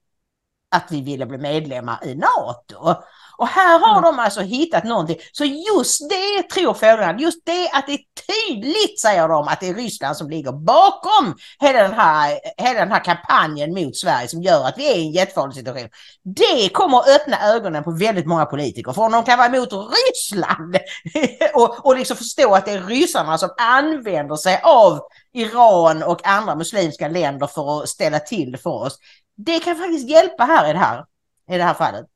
att 0.70 0.86
vi 0.90 1.02
ville 1.02 1.26
bli 1.26 1.38
medlemmar 1.38 1.98
i 2.04 2.14
NATO. 2.14 2.94
Och 3.38 3.48
här 3.48 3.78
har 3.78 3.98
mm. 3.98 4.02
de 4.02 4.18
alltså 4.18 4.40
hittat 4.40 4.84
någonting. 4.84 5.16
Så 5.32 5.44
just 5.44 6.08
det 6.10 6.42
tror 6.54 6.74
fåglarna, 6.74 7.20
just 7.20 7.46
det 7.46 7.70
att 7.72 7.86
det 7.86 7.92
är 7.92 8.00
tydligt 8.28 9.00
säger 9.00 9.28
de 9.28 9.48
att 9.48 9.60
det 9.60 9.68
är 9.68 9.74
Ryssland 9.74 10.16
som 10.16 10.30
ligger 10.30 10.52
bakom 10.52 11.36
hela 11.60 11.82
den 11.82 11.92
här, 11.92 12.38
hela 12.56 12.80
den 12.80 12.92
här 12.92 13.04
kampanjen 13.04 13.74
mot 13.74 13.96
Sverige 13.96 14.28
som 14.28 14.42
gör 14.42 14.64
att 14.64 14.78
vi 14.78 14.92
är 14.92 14.96
i 14.96 15.06
en 15.06 15.12
jättefarlig 15.12 15.54
situation. 15.54 15.88
Det 16.22 16.68
kommer 16.68 16.98
att 16.98 17.08
öppna 17.08 17.42
ögonen 17.42 17.84
på 17.84 17.90
väldigt 17.90 18.26
många 18.26 18.46
politiker. 18.46 18.92
För 18.92 19.02
om 19.02 19.12
de 19.12 19.24
kan 19.24 19.38
vara 19.38 19.48
emot 19.48 19.72
Ryssland 19.72 20.76
och, 21.54 21.86
och 21.86 21.96
liksom 21.96 22.16
förstå 22.16 22.54
att 22.54 22.64
det 22.64 22.72
är 22.72 22.82
ryssarna 22.82 23.38
som 23.38 23.50
använder 23.58 24.36
sig 24.36 24.60
av 24.64 25.00
Iran 25.32 26.02
och 26.02 26.26
andra 26.26 26.54
muslimska 26.54 27.08
länder 27.08 27.46
för 27.46 27.82
att 27.82 27.88
ställa 27.88 28.18
till 28.18 28.56
för 28.56 28.70
oss. 28.70 28.98
Det 29.36 29.60
kan 29.60 29.76
faktiskt 29.76 30.08
hjälpa 30.08 30.44
här 30.44 30.70
i 30.70 30.72
det 30.72 30.78
här, 30.78 31.04
i 31.50 31.56
det 31.56 31.64
här 31.64 31.74
fallet. 31.74 32.06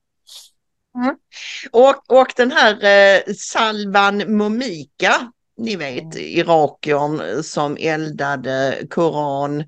Mm. 0.94 1.16
Och, 1.70 2.20
och 2.20 2.32
den 2.36 2.52
här 2.52 2.84
eh, 2.84 3.34
Salvan 3.34 4.36
Momika, 4.36 5.32
ni 5.58 5.76
vet 5.76 6.02
mm. 6.02 6.18
irakiern 6.18 7.42
som 7.42 7.76
eldade 7.80 8.78
Koran 8.90 9.60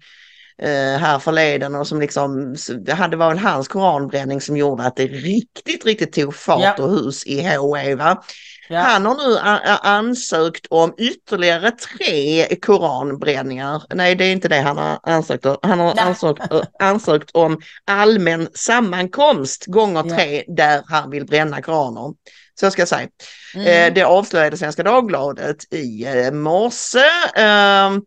eh, 0.62 0.98
här 0.98 1.18
förleden 1.18 1.74
och 1.74 1.86
som 1.86 2.00
liksom, 2.00 2.56
det 2.84 2.94
hade 2.94 3.16
var 3.16 3.28
väl 3.28 3.38
hans 3.38 3.68
koranbränning 3.68 4.40
som 4.40 4.56
gjorde 4.56 4.82
att 4.82 4.96
det 4.96 5.06
riktigt, 5.06 5.84
riktigt 5.84 6.12
tog 6.12 6.34
fart 6.34 6.78
ja. 6.78 6.84
och 6.84 6.90
hus 6.90 7.26
i 7.26 7.40
HE. 7.40 7.94
Va? 7.94 8.22
Ja. 8.68 8.80
Han 8.80 9.06
har 9.06 9.14
nu 9.14 9.38
ansökt 9.82 10.66
om 10.70 10.94
ytterligare 10.98 11.70
tre 11.70 12.46
koranbränningar. 12.56 13.82
Nej, 13.94 14.14
det 14.14 14.24
är 14.24 14.32
inte 14.32 14.48
det 14.48 14.60
han 14.60 14.78
har 14.78 14.98
ansökt 15.02 15.46
om. 15.46 15.56
Han 15.62 15.80
har 15.80 15.98
ansökt, 15.98 16.42
ansökt, 16.78 17.30
om 17.34 17.60
allmän 17.84 18.48
sammankomst 18.54 19.66
gånger 19.66 20.02
tre 20.02 20.44
ja. 20.46 20.54
där 20.54 20.82
han 20.86 21.10
vill 21.10 21.26
bränna 21.26 21.62
koraner. 21.62 22.14
Så 22.60 22.70
ska 22.70 22.80
jag 22.80 22.88
säga. 22.88 23.08
Mm. 23.54 23.66
Eh, 23.66 23.94
det 23.94 24.02
avslöjade 24.02 24.56
Svenska 24.56 24.82
Dagbladet 24.82 25.72
i 25.72 26.04
eh, 26.04 26.32
morse. 26.32 27.04
Ehm, 27.36 28.02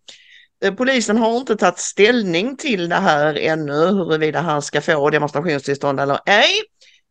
eh, 0.64 0.74
polisen 0.74 1.18
har 1.18 1.38
inte 1.38 1.55
tagit 1.55 1.80
ställning 1.80 2.58
till 2.58 2.89
det 2.89 2.95
här 2.95 3.38
ännu, 3.38 3.86
huruvida 3.86 4.41
han 4.41 4.62
ska 4.62 4.82
få 4.82 5.10
demonstrationstillstånd 5.10 5.99
eller 5.99 6.20
ej. 6.26 6.62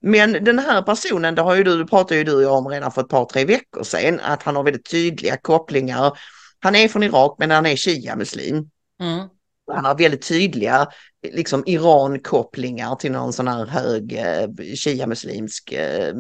Men 0.03 0.33
den 0.33 0.59
här 0.59 0.83
personen, 0.83 1.35
det 1.35 1.43
har 1.43 1.55
ju 1.55 1.65
du, 1.65 1.87
pratade 1.87 2.17
ju 2.17 2.25
du 2.25 2.35
och 2.35 2.43
jag 2.43 2.53
om 2.53 2.69
redan 2.69 2.93
för 2.93 3.01
ett 3.01 3.09
par, 3.09 3.25
tre 3.25 3.45
veckor 3.45 3.83
sedan, 3.83 4.21
att 4.23 4.43
han 4.43 4.57
har 4.57 4.63
väldigt 4.63 4.91
tydliga 4.91 5.37
kopplingar. 5.37 6.19
Han 6.61 6.75
är 6.75 6.89
från 6.89 7.03
Irak 7.03 7.37
men 7.39 7.51
han 7.51 7.67
är 7.67 7.77
shia-muslim. 7.77 8.71
Mm. 9.01 9.29
Han 9.73 9.85
har 9.85 9.99
väldigt 9.99 10.29
tydliga 10.29 10.89
liksom 11.33 11.63
Iran-kopplingar 11.67 12.97
till 12.97 13.13
någon 13.13 13.33
sån 13.33 13.49
här 13.49 13.67
hög 13.67 14.13
eh, 14.13 14.49
shia-muslimsk 14.75 15.73
eh, 15.73 16.15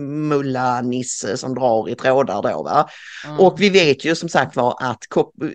mulla-nisse 0.00 1.36
som 1.36 1.54
drar 1.54 1.88
i 1.88 1.94
trådar 1.94 2.42
då. 2.42 2.62
Va? 2.62 2.88
Mm. 3.24 3.40
Och 3.40 3.60
vi 3.60 3.70
vet 3.70 4.04
ju 4.04 4.14
som 4.14 4.28
sagt 4.28 4.56
var 4.56 4.76
att 4.80 5.04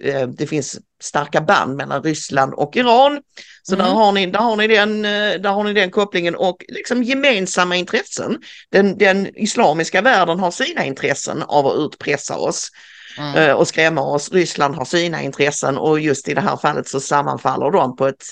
eh, 0.02 0.28
det 0.28 0.48
finns 0.48 0.80
starka 1.04 1.42
band 1.42 1.76
mellan 1.76 2.04
Ryssland 2.04 2.54
och 2.54 2.76
Iran. 2.78 3.22
Så 3.64 3.76
Mm. 3.76 3.86
där, 3.86 3.94
har 3.94 4.12
ni, 4.12 4.26
där, 4.26 4.40
har 4.40 4.56
ni 4.56 4.68
den, 4.68 5.06
eh, 5.06 5.34
där 5.34 5.50
har 5.50 5.64
ni 5.64 5.74
den 5.74 5.92
kopplingen 5.92 6.36
och 6.36 6.66
liksom 6.68 7.04
gemensamma 7.04 7.76
intressen. 7.76 8.38
Den, 8.72 8.98
den 8.98 9.38
islamiska 9.38 10.02
världen 10.02 10.40
har 10.40 10.52
sina 10.52 10.86
intressen 10.86 11.44
av 11.44 11.68
att 11.68 11.76
utpressa 11.78 12.38
oss 12.38 12.70
Mm. 13.18 13.36
eh, 13.36 13.52
och 13.56 13.68
skrämma 13.68 14.02
oss. 14.02 14.32
Ryssland 14.32 14.76
har 14.76 14.86
sina 14.86 15.22
intressen 15.22 15.78
och 15.78 16.00
just 16.00 16.28
i 16.28 16.34
det 16.34 16.42
här 16.42 16.58
fallet 16.58 16.88
så 16.88 17.00
sammanfaller 17.00 17.72
de 17.72 17.96
på 17.96 18.08
ett 18.08 18.24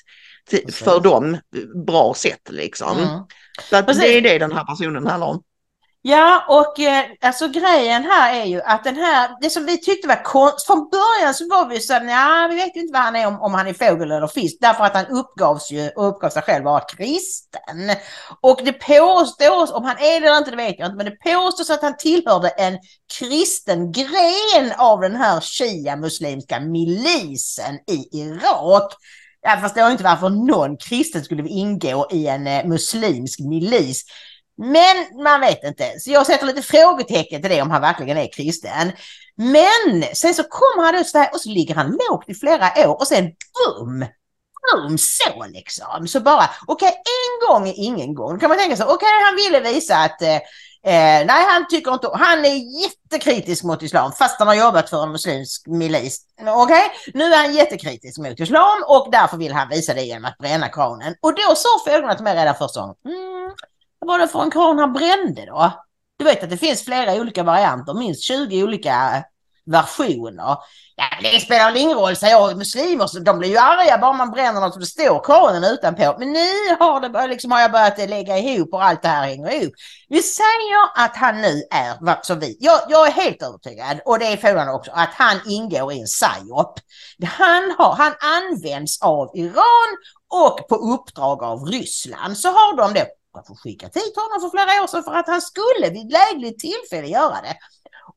för 0.72 1.00
dem 1.00 1.38
bra 1.88 2.14
sätt 2.14 2.50
liksom. 2.50 2.98
Mm. 2.98 3.20
Så 3.70 3.82
det 3.82 4.18
är 4.18 4.22
det 4.22 4.38
den 4.38 4.52
här 4.52 4.66
personen 4.66 5.08
handlar 5.08 5.28
om. 5.28 5.42
Ja, 6.08 6.46
och 6.48 6.80
eh, 6.80 7.06
alltså 7.22 7.48
grejen 7.48 8.04
här 8.04 8.42
är 8.42 8.46
ju 8.46 8.62
att 8.62 8.84
den 8.84 8.96
här, 8.96 9.30
det 9.42 9.50
som 9.50 9.66
vi 9.66 9.78
tyckte 9.78 10.08
var 10.08 10.24
konstigt, 10.24 10.68
från 10.68 10.90
början 10.90 11.34
så 11.34 11.48
var 11.50 11.70
vi 11.70 11.80
så 11.80 11.94
här, 11.94 12.04
nej, 12.04 12.50
vi 12.50 12.56
vet 12.56 12.76
ju 12.76 12.82
inte 12.82 12.94
vad 12.94 13.02
han 13.02 13.16
är, 13.16 13.28
om, 13.28 13.42
om 13.42 13.54
han 13.54 13.68
är 13.68 13.74
fågel 13.74 14.12
eller 14.12 14.28
fisk, 14.28 14.58
därför 14.62 14.84
att 14.84 14.94
han 14.96 15.06
uppgavs 15.06 15.72
ju, 15.72 15.90
och 15.90 16.10
uppgav 16.10 16.30
sig 16.30 16.42
själv 16.42 16.66
vara 16.66 16.82
kristen. 16.82 17.92
Och 18.42 18.62
det 18.66 18.74
påstås, 18.74 19.72
om 19.72 19.84
han 19.84 19.98
är 19.98 20.20
det 20.22 20.28
eller 20.28 20.38
inte, 20.38 20.52
det 20.52 20.58
vet 20.58 20.80
jag 20.80 20.88
inte, 20.88 20.96
men 20.96 21.06
det 21.06 21.34
påstås 21.34 21.70
att 21.70 21.82
han 21.82 21.98
tillhörde 21.98 22.50
en 22.50 22.80
kristen 23.20 23.92
gren 23.92 24.72
av 24.78 25.02
den 25.02 25.16
här 25.16 25.40
shia-muslimska 25.40 26.60
milisen 26.60 27.76
i 27.88 28.20
Irak. 28.20 28.94
Jag 29.42 29.62
förstår 29.62 29.92
inte 29.92 30.04
varför 30.04 30.30
någon 30.30 30.78
kristen 30.78 31.24
skulle 31.24 31.48
ingå 31.48 32.08
i 32.12 32.28
en 32.28 32.48
eh, 32.48 32.66
muslimsk 32.66 33.40
milis. 33.40 34.04
Men 34.58 35.24
man 35.24 35.42
vet 35.42 35.64
inte. 35.64 36.00
Så 36.00 36.12
jag 36.12 36.26
sätter 36.26 36.46
lite 36.46 36.62
frågetecken 36.62 37.42
till 37.42 37.52
det 37.52 37.62
om 37.62 37.72
han 37.72 37.82
verkligen 37.82 38.18
är 38.18 38.32
kristen. 38.32 38.92
Men 39.38 40.04
sen 40.14 40.34
så 40.34 40.44
kommer 40.44 40.86
han 40.86 40.96
ut 40.96 41.08
så 41.08 41.18
här 41.18 41.30
och 41.34 41.42
så 41.42 41.50
ligger 41.50 41.76
han 41.76 41.98
lågt 42.10 42.30
i 42.30 42.34
flera 42.34 42.90
år 42.90 43.00
och 43.00 43.08
sen 43.08 43.24
boom! 43.26 44.06
Boom 44.74 44.98
så 44.98 45.46
liksom. 45.48 46.08
Så 46.08 46.20
bara, 46.20 46.50
okej 46.68 46.90
en 46.90 47.48
gång 47.48 47.70
är 47.70 47.74
ingen 47.78 48.14
gång. 48.14 48.34
Då 48.34 48.40
kan 48.40 48.50
man 48.50 48.58
tänka 48.58 48.76
sig, 48.76 48.86
okej 48.86 49.10
han 49.26 49.36
ville 49.36 49.60
visa 49.60 49.96
att 49.98 50.22
eh, 50.22 50.36
eh 50.36 51.26
nej, 51.26 51.46
han 51.50 51.68
tycker 51.68 51.94
inte, 51.94 52.10
han 52.14 52.46
är 52.46 52.82
jättekritisk 52.82 53.64
mot 53.64 53.84
islam 53.84 54.12
fast 54.12 54.40
han 54.40 54.48
har 54.48 54.56
jobbat 54.56 54.90
för 54.90 55.04
en 55.04 55.12
muslimsk 55.12 55.68
milis. 55.68 56.22
Okej, 56.48 56.92
nu 57.14 57.24
är 57.24 57.38
han 57.38 57.54
jättekritisk 57.54 58.18
mot 58.18 58.40
islam 58.40 58.84
och 58.88 59.10
därför 59.12 59.38
vill 59.38 59.54
han 59.54 59.70
visa 59.70 59.94
det 59.94 60.02
genom 60.02 60.26
att 60.26 60.38
bränna 60.38 60.70
koranen. 60.70 61.16
Och 61.22 61.36
då 61.36 61.56
sa 61.56 61.70
fåglarna 61.86 62.16
till 62.16 62.24
mig 62.24 62.36
redan 62.36 62.56
första 62.56 62.82
gången, 62.82 62.96
mm, 63.06 63.52
vad 64.00 64.08
var 64.08 64.20
det 64.20 64.28
för 64.28 64.42
en 64.42 64.52
kran 64.52 64.80
han 64.80 64.94
brände 64.94 65.46
då? 65.46 65.86
Du 66.18 66.26
vet 66.26 66.44
att 66.44 66.50
det 66.50 66.58
finns 66.58 66.86
flera 66.86 67.14
olika 67.14 67.44
varianter, 67.44 67.94
minst 67.94 68.24
20 68.24 68.64
olika 68.64 69.16
eh, 69.16 69.24
versioner. 69.66 70.58
Ja, 70.98 71.06
det 71.22 71.40
spelar 71.40 71.66
väl 71.66 71.82
ingen 71.82 71.98
roll, 71.98 72.16
säger 72.16 72.34
jag. 72.34 72.58
Muslimer 72.58 73.08
så 73.08 73.20
de 73.20 73.40
blir 73.40 73.50
ju 73.50 73.58
arga 73.58 73.98
bara 73.98 74.14
man 74.14 74.32
bränner 74.32 74.62
något 74.62 74.74
och 74.74 74.80
det 74.80 74.86
står 74.86 75.24
kranen 75.24 75.64
utanpå. 75.64 76.16
Men 76.20 76.34
nu 76.34 76.50
har, 76.80 77.00
det, 77.00 77.28
liksom, 77.28 77.52
har 77.52 77.62
jag 77.62 77.72
börjat 77.72 78.10
lägga 78.10 78.38
ihop 78.38 78.74
och 78.74 78.84
allt 78.84 79.02
det 79.02 79.08
här 79.08 79.28
hänger 79.28 79.50
ihop. 79.50 79.74
Vi 80.10 80.22
säger 80.22 81.06
att 81.06 81.18
han 81.18 81.42
nu 81.42 81.64
är, 81.72 82.24
som 82.24 82.40
vi, 82.40 82.58
jag, 82.60 82.80
jag 82.90 83.08
är 83.08 83.12
helt 83.12 83.42
övertygad, 83.42 84.00
och 84.06 84.20
det 84.20 84.26
är 84.26 84.38
frågan 84.38 84.70
också, 84.70 84.92
att 84.92 85.14
han 85.14 85.40
ingår 85.46 85.94
i 85.94 86.00
en 86.00 86.06
psyop. 86.06 86.80
Han, 87.26 87.76
har, 87.78 87.96
han 87.96 88.14
används 88.22 89.02
av 89.02 89.32
Iran 89.34 89.90
och 90.30 90.68
på 90.68 90.76
uppdrag 90.76 91.44
av 91.44 91.66
Ryssland 91.66 92.38
så 92.38 92.48
har 92.48 92.78
de 92.78 92.94
det. 92.94 93.08
Får 93.48 93.56
skicka 93.56 93.86
hit 93.86 94.16
honom 94.16 94.42
för 94.42 94.50
flera 94.50 94.84
år 94.84 94.88
sedan 94.88 95.04
för 95.04 95.14
att 95.14 95.28
han 95.28 95.42
skulle 95.42 95.90
vid 95.90 96.12
lägligt 96.12 96.60
tillfälle 96.60 97.08
göra 97.08 97.42
det. 97.42 97.58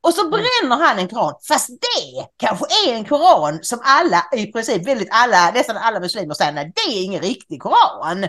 Och 0.00 0.14
så 0.14 0.28
bränner 0.28 0.76
han 0.86 0.98
en 0.98 1.08
koran, 1.08 1.34
fast 1.48 1.68
det 1.68 2.26
kanske 2.36 2.64
är 2.86 2.94
en 2.94 3.04
koran 3.04 3.58
som 3.62 3.78
alla, 3.82 4.24
i 4.32 4.52
princip 4.52 4.86
väldigt 4.86 5.08
alla, 5.12 5.50
nästan 5.50 5.76
alla 5.76 6.00
muslimer 6.00 6.34
säger, 6.34 6.52
nej 6.52 6.72
det 6.74 6.80
är 6.92 7.04
ingen 7.04 7.22
riktig 7.22 7.62
koran. 7.62 8.20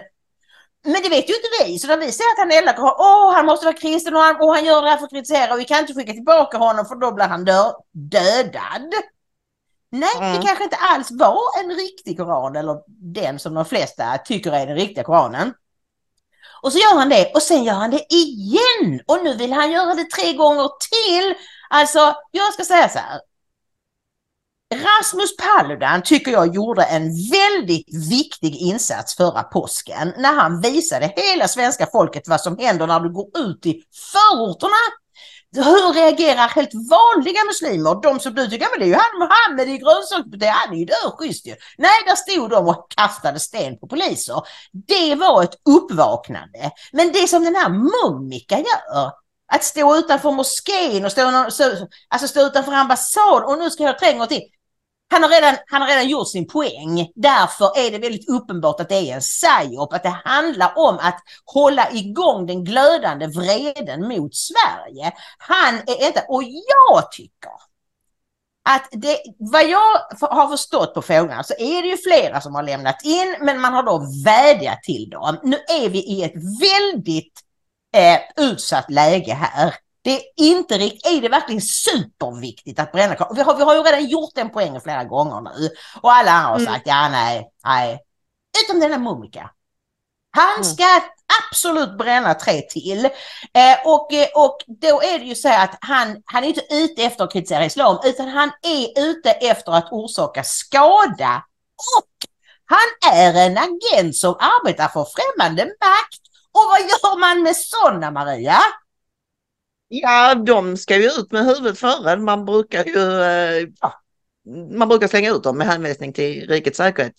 Men 0.84 1.02
det 1.04 1.10
vet 1.10 1.30
ju 1.30 1.34
inte 1.36 1.48
vi, 1.66 1.80
så 1.80 1.88
när 1.88 1.98
vi 1.98 2.12
säger 2.12 2.32
att 2.32 2.38
han 2.38 2.52
eldar 2.52 2.74
koran, 2.74 2.96
åh 2.98 3.34
han 3.34 3.46
måste 3.46 3.66
vara 3.66 3.76
kristen 3.78 4.16
och 4.16 4.22
han, 4.22 4.36
och 4.42 4.56
han 4.56 4.66
gör 4.66 4.82
det 4.82 4.90
här 4.90 4.98
för 4.98 5.06
att 5.06 5.12
kritisera 5.12 5.54
och 5.54 5.60
vi 5.60 5.66
kan 5.66 5.80
inte 5.80 5.94
skicka 5.94 6.14
tillbaka 6.14 6.58
honom 6.58 6.86
för 6.86 6.96
då 6.96 7.12
blir 7.12 7.26
han 7.26 7.46
dö, 7.46 7.72
dödad. 7.92 8.94
Nej, 9.92 10.10
Mm. 10.18 10.36
det 10.38 10.48
kanske 10.48 10.64
inte 10.64 10.76
alls 10.76 11.12
var 11.12 11.60
en 11.64 11.72
riktig 11.72 12.18
koran 12.18 12.56
eller 12.56 12.78
den 12.88 13.40
som 13.40 13.54
de 13.54 13.66
flesta 13.66 14.18
tycker 14.18 14.52
är 14.52 14.68
den 14.68 14.76
riktiga 14.76 15.04
koranen. 15.04 15.54
Och 16.62 16.72
så 16.74 16.80
gör 16.80 16.96
han 16.96 17.10
det 17.10 17.32
och 17.34 17.42
sen 17.42 17.64
gör 17.64 17.74
han 17.74 17.92
det 17.92 18.06
igen 18.14 19.02
och 19.08 19.24
nu 19.24 19.34
vill 19.34 19.54
han 19.54 19.72
göra 19.72 19.94
det 19.94 20.10
tre 20.10 20.34
gånger 20.34 20.70
till. 20.90 21.36
Alltså, 21.70 22.16
jag 22.32 22.54
ska 22.54 22.64
säga 22.64 22.90
så 22.90 23.00
här. 23.00 23.20
Rasmus 24.76 25.38
Paludan 25.38 26.04
tycker 26.04 26.32
jag 26.32 26.56
gjorde 26.56 26.84
en 26.84 27.04
väldigt 27.32 28.10
viktig 28.10 28.56
insats 28.56 29.16
förra 29.16 29.44
påsken 29.44 30.14
när 30.18 30.34
han 30.34 30.62
visade 30.62 31.14
hela 31.16 31.48
svenska 31.48 31.88
folket 31.92 32.28
vad 32.28 32.42
som 32.42 32.58
händer 32.58 32.88
när 32.88 33.00
du 33.00 33.14
går 33.14 33.28
ut 33.38 33.66
i 33.66 33.84
förorterna. 34.12 34.76
Hur 35.56 35.93
reagerar 35.93 36.47
helt 36.47 36.74
vanliga 36.74 37.45
muslimer? 37.47 38.02
De 38.02 38.20
som 38.20 38.34
du 38.34 38.47
tycker, 38.47 38.68
men 38.72 38.80
det 38.80 38.86
är 38.86 38.88
ju 38.88 38.93
han 38.93 39.20
Mohammed 39.20 39.70
i 39.70 39.78
grönsaksbutiken, 39.78 40.54
han 40.54 40.74
är 40.74 40.78
ju 40.78 40.86
döschysst 40.86 41.47
ju. 41.47 41.56
Nej, 41.78 42.04
där 42.06 42.16
stod 42.16 42.50
de 42.50 42.68
och 42.68 42.91
kastade 42.95 43.39
sten 43.39 43.78
på 43.80 43.88
poliser. 43.88 44.41
Det 44.88 45.16
var 45.16 45.43
ett 45.43 45.56
uppvaknande. 45.70 46.72
Men 46.91 47.12
det 47.12 47.28
som 47.28 47.43
den 47.43 47.56
här 47.56 47.70
Mumika 47.70 48.58
gör, 48.58 49.12
att 49.54 49.64
stå 49.64 49.95
utanför 49.95 50.32
moskén 50.32 51.06
och 51.06 51.12
stå, 51.12 51.47
alltså 52.08 52.28
stå 52.28 52.41
utanför 52.41 52.72
ambassad 52.72 53.43
och 53.43 53.58
nu 53.58 53.70
ska 53.70 53.84
jag 53.84 54.00
tränga 54.00 54.24
och 54.24 54.30
till. 54.30 54.41
Han 55.12 55.24
har, 55.24 55.30
redan, 55.30 55.55
han 55.68 55.82
har 55.82 55.89
redan 55.89 56.10
gjort 56.10 56.28
sin 56.28 56.47
poäng. 56.47 57.12
Därför 57.16 57.78
är 57.78 57.91
det 57.91 57.97
väldigt 57.97 58.30
uppenbart 58.30 58.80
att 58.80 58.89
det 58.89 58.95
är 58.95 59.16
en 59.16 59.22
psyop. 59.22 59.93
Att 59.93 60.03
det 60.03 60.20
handlar 60.26 60.74
om 60.76 60.97
att 61.01 61.20
hålla 61.45 61.91
igång 61.91 62.45
den 62.47 62.64
glödande 62.64 63.28
vreden 63.28 64.07
mot 64.07 64.36
Sverige. 64.36 65.12
Han 65.38 65.76
är 65.76 66.07
inte... 66.07 66.26
Och 66.28 66.43
jag 66.43 67.12
tycker 67.12 67.51
att 68.70 68.89
det, 68.91 69.18
vad 69.38 69.70
jag 69.70 69.95
har 70.22 70.47
förstått 70.47 70.93
på 70.93 71.01
frågan 71.01 71.43
så 71.43 71.53
är 71.53 71.82
det 71.82 71.88
ju 71.88 71.97
flera 71.97 72.41
som 72.41 72.55
har 72.55 72.64
lämnat 72.64 73.05
in 73.05 73.36
men 73.41 73.62
man 73.62 73.74
har 73.74 73.84
då 73.84 74.05
vädjat 74.26 74.84
till 74.84 75.10
dem. 75.10 75.39
Nu 75.43 75.55
är 75.55 75.89
vi 75.89 75.99
i 75.99 76.24
ett 76.24 76.36
väldigt 76.62 77.39
eh, 77.95 78.45
utsatt 78.45 78.91
läge 78.91 79.34
här. 79.34 79.76
Det 80.02 80.12
är 80.12 80.24
inte 80.36 80.78
riktigt, 80.78 81.06
är 81.06 81.22
det 81.22 81.30
verkligen 81.30 81.62
superviktigt 81.62 82.80
att 82.80 82.91
bränna 82.91 83.16
kvar? 83.16 83.32
Vi 83.36 83.41
har, 83.41 83.58
vi 83.58 83.64
har 83.64 83.76
ju 83.76 83.82
redan 83.82 84.06
gjort 84.06 84.36
den 84.36 84.50
poängen 84.50 84.82
flera 84.82 85.04
gånger 85.04 85.41
nu. 85.41 85.70
Och 86.02 86.14
alla 86.14 86.32
andra 86.32 86.52
har 86.52 86.74
sagt, 86.74 86.88
ja 86.88 87.10
nej, 87.10 87.52
nej. 87.66 88.00
Utom 88.64 88.80
denna 88.80 88.97
Mumika. 88.97 89.52
Han 90.32 90.64
ska 90.64 90.84
absolut 91.52 91.97
bränna 91.97 92.34
tre 92.34 92.62
till. 92.62 93.06
Eh, 93.06 93.78
och, 93.86 94.14
eh, 94.14 94.28
och 94.36 94.58
då 94.68 95.02
är 95.02 95.20
det 95.20 95.26
ju 95.26 95.36
så 95.36 95.50
att 95.50 95.78
han, 95.82 96.22
han 96.26 96.43
är 96.43 96.47
inte 96.47 96.74
ute 96.74 97.04
efter 97.04 97.24
att 97.24 97.34
kritisera 97.34 97.66
islam 97.66 98.00
utan 98.04 98.28
han 98.28 98.52
är 98.62 99.10
ute 99.10 99.32
efter 99.32 99.72
att 99.72 99.91
orsaka 99.91 100.43
skada. 100.43 101.43
Och 101.97 102.30
han 102.66 103.14
är 103.14 103.47
en 103.47 103.58
agent 103.58 104.16
som 104.16 104.36
arbetar 104.39 104.88
för 104.88 105.06
främmande 105.06 105.66
makt. 105.66 106.22
Och 106.52 106.64
vad 106.72 106.82
gör 106.82 107.20
man 107.20 107.43
med 107.43 107.56
sådana 107.56 108.12
Maria? 108.12 108.60
Ja, 109.92 110.36
de 110.36 110.78
ska 110.78 110.96
ju 110.96 111.06
ut 111.06 111.32
med 111.32 111.46
huvudet 111.46 111.80
före. 111.80 112.18
Man 112.18 112.46
brukar 112.46 112.86
ju 112.86 113.22
eh, 113.22 113.68
ja, 113.82 113.94
man 114.78 114.88
brukar 114.88 115.08
slänga 115.08 115.32
ut 115.32 115.44
dem 115.44 115.58
med 115.58 115.68
hänvisning 115.68 116.14
till 116.14 116.48
rikets 116.50 116.78
säkerhet. 116.78 117.14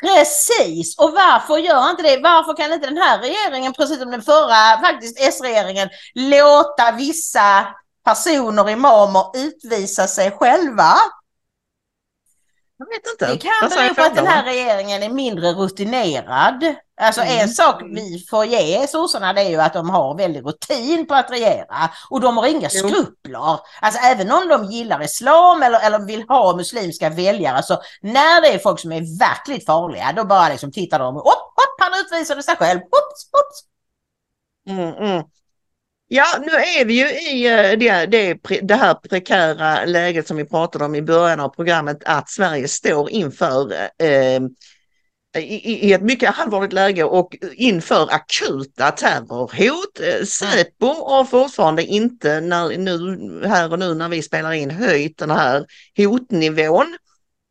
Precis, 0.00 0.98
och 0.98 1.10
varför 1.12 1.58
gör 1.58 1.90
inte 1.90 2.02
det? 2.02 2.20
Varför 2.22 2.56
kan 2.56 2.72
inte 2.72 2.86
den 2.86 2.96
här 2.96 3.18
regeringen, 3.18 3.72
precis 3.72 3.98
som 3.98 4.10
den 4.10 4.22
förra 4.22 4.80
faktiskt 4.80 5.20
S-regeringen, 5.20 5.88
låta 6.14 6.92
vissa 6.96 7.66
personer, 8.04 8.70
imamer, 8.70 9.24
utvisa 9.34 10.06
sig 10.06 10.30
själva? 10.30 10.94
Jag 12.80 12.86
vet 12.86 13.06
inte. 13.12 13.26
Det 13.26 13.38
kan 13.38 13.68
bero 13.68 13.94
på 13.94 14.02
att 14.02 14.14
den 14.14 14.26
här 14.26 14.44
regeringen 14.44 15.02
är 15.02 15.08
mindre 15.08 15.52
rutinerad. 15.52 16.74
Alltså 17.00 17.20
en 17.20 17.48
sak 17.48 17.82
vi 17.82 18.26
får 18.30 18.44
ge 18.44 18.86
sossarna 18.86 19.32
det 19.32 19.40
är 19.40 19.48
ju 19.48 19.60
att 19.60 19.72
de 19.72 19.90
har 19.90 20.16
väldigt 20.16 20.44
rutin 20.44 21.06
på 21.06 21.14
att 21.14 21.30
regera 21.30 21.90
och 22.10 22.20
de 22.20 22.36
har 22.36 22.46
inga 22.46 22.68
skrupler. 22.68 23.58
Alltså 23.80 24.00
även 24.04 24.30
om 24.30 24.48
de 24.48 24.64
gillar 24.64 25.02
islam 25.02 25.62
eller, 25.62 25.86
eller 25.86 25.98
vill 25.98 26.24
ha 26.28 26.56
muslimska 26.56 27.10
väljare 27.10 27.62
så 27.62 27.82
när 28.00 28.40
det 28.40 28.48
är 28.48 28.58
folk 28.58 28.80
som 28.80 28.92
är 28.92 29.18
verkligt 29.18 29.66
farliga 29.66 30.12
då 30.16 30.24
bara 30.24 30.48
liksom 30.48 30.72
tittar 30.72 30.98
de, 30.98 31.14
hopp, 31.14 31.24
hopp, 31.26 31.76
han 31.78 32.00
utvisade 32.00 32.42
sig 32.42 32.56
själv, 32.56 32.80
hopps, 32.80 33.30
hopps. 33.32 33.64
Mm, 34.68 34.94
mm. 34.94 35.24
Ja, 36.12 36.26
nu 36.40 36.52
är 36.52 36.84
vi 36.84 36.94
ju 36.94 37.06
i 37.08 37.46
eh, 37.46 37.78
det, 37.78 38.06
det, 38.06 38.38
det 38.62 38.74
här 38.74 38.94
prekära 38.94 39.84
läget 39.84 40.26
som 40.26 40.36
vi 40.36 40.44
pratade 40.44 40.84
om 40.84 40.94
i 40.94 41.02
början 41.02 41.40
av 41.40 41.48
programmet 41.48 42.02
att 42.04 42.30
Sverige 42.30 42.68
står 42.68 43.10
inför 43.10 43.72
eh, 43.98 44.40
i, 45.38 45.88
i 45.88 45.92
ett 45.92 46.02
mycket 46.02 46.38
allvarligt 46.38 46.72
läge 46.72 47.04
och 47.04 47.36
inför 47.52 48.08
akuta 48.10 48.90
terrorhot. 48.90 50.00
Eh, 50.00 50.24
Säpo 50.24 50.86
har 50.86 51.24
fortfarande 51.24 51.84
inte 51.84 52.40
när, 52.40 52.78
nu, 52.78 53.48
här 53.48 53.72
och 53.72 53.78
nu 53.78 53.94
när 53.94 54.08
vi 54.08 54.22
spelar 54.22 54.52
in 54.52 54.70
höjt 54.70 55.18
den 55.18 55.30
här 55.30 55.64
hotnivån. 55.96 56.96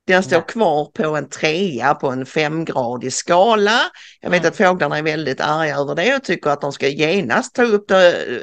Den 0.09 0.23
står 0.23 0.41
kvar 0.41 0.85
på 0.85 1.15
en 1.15 1.29
trea 1.29 1.93
på 1.93 2.09
en 2.09 2.25
femgradig 2.25 3.13
skala. 3.13 3.79
Jag 4.21 4.29
vet 4.29 4.45
att 4.45 4.57
fåglarna 4.57 4.97
är 4.97 5.03
väldigt 5.03 5.41
arga 5.41 5.75
över 5.75 5.95
det 5.95 6.15
och 6.15 6.23
tycker 6.23 6.49
att 6.49 6.61
de 6.61 6.71
ska 6.71 6.87
genast 6.87 7.55
ta 7.55 7.63
upp 7.63 7.87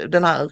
den 0.08 0.24
här 0.24 0.50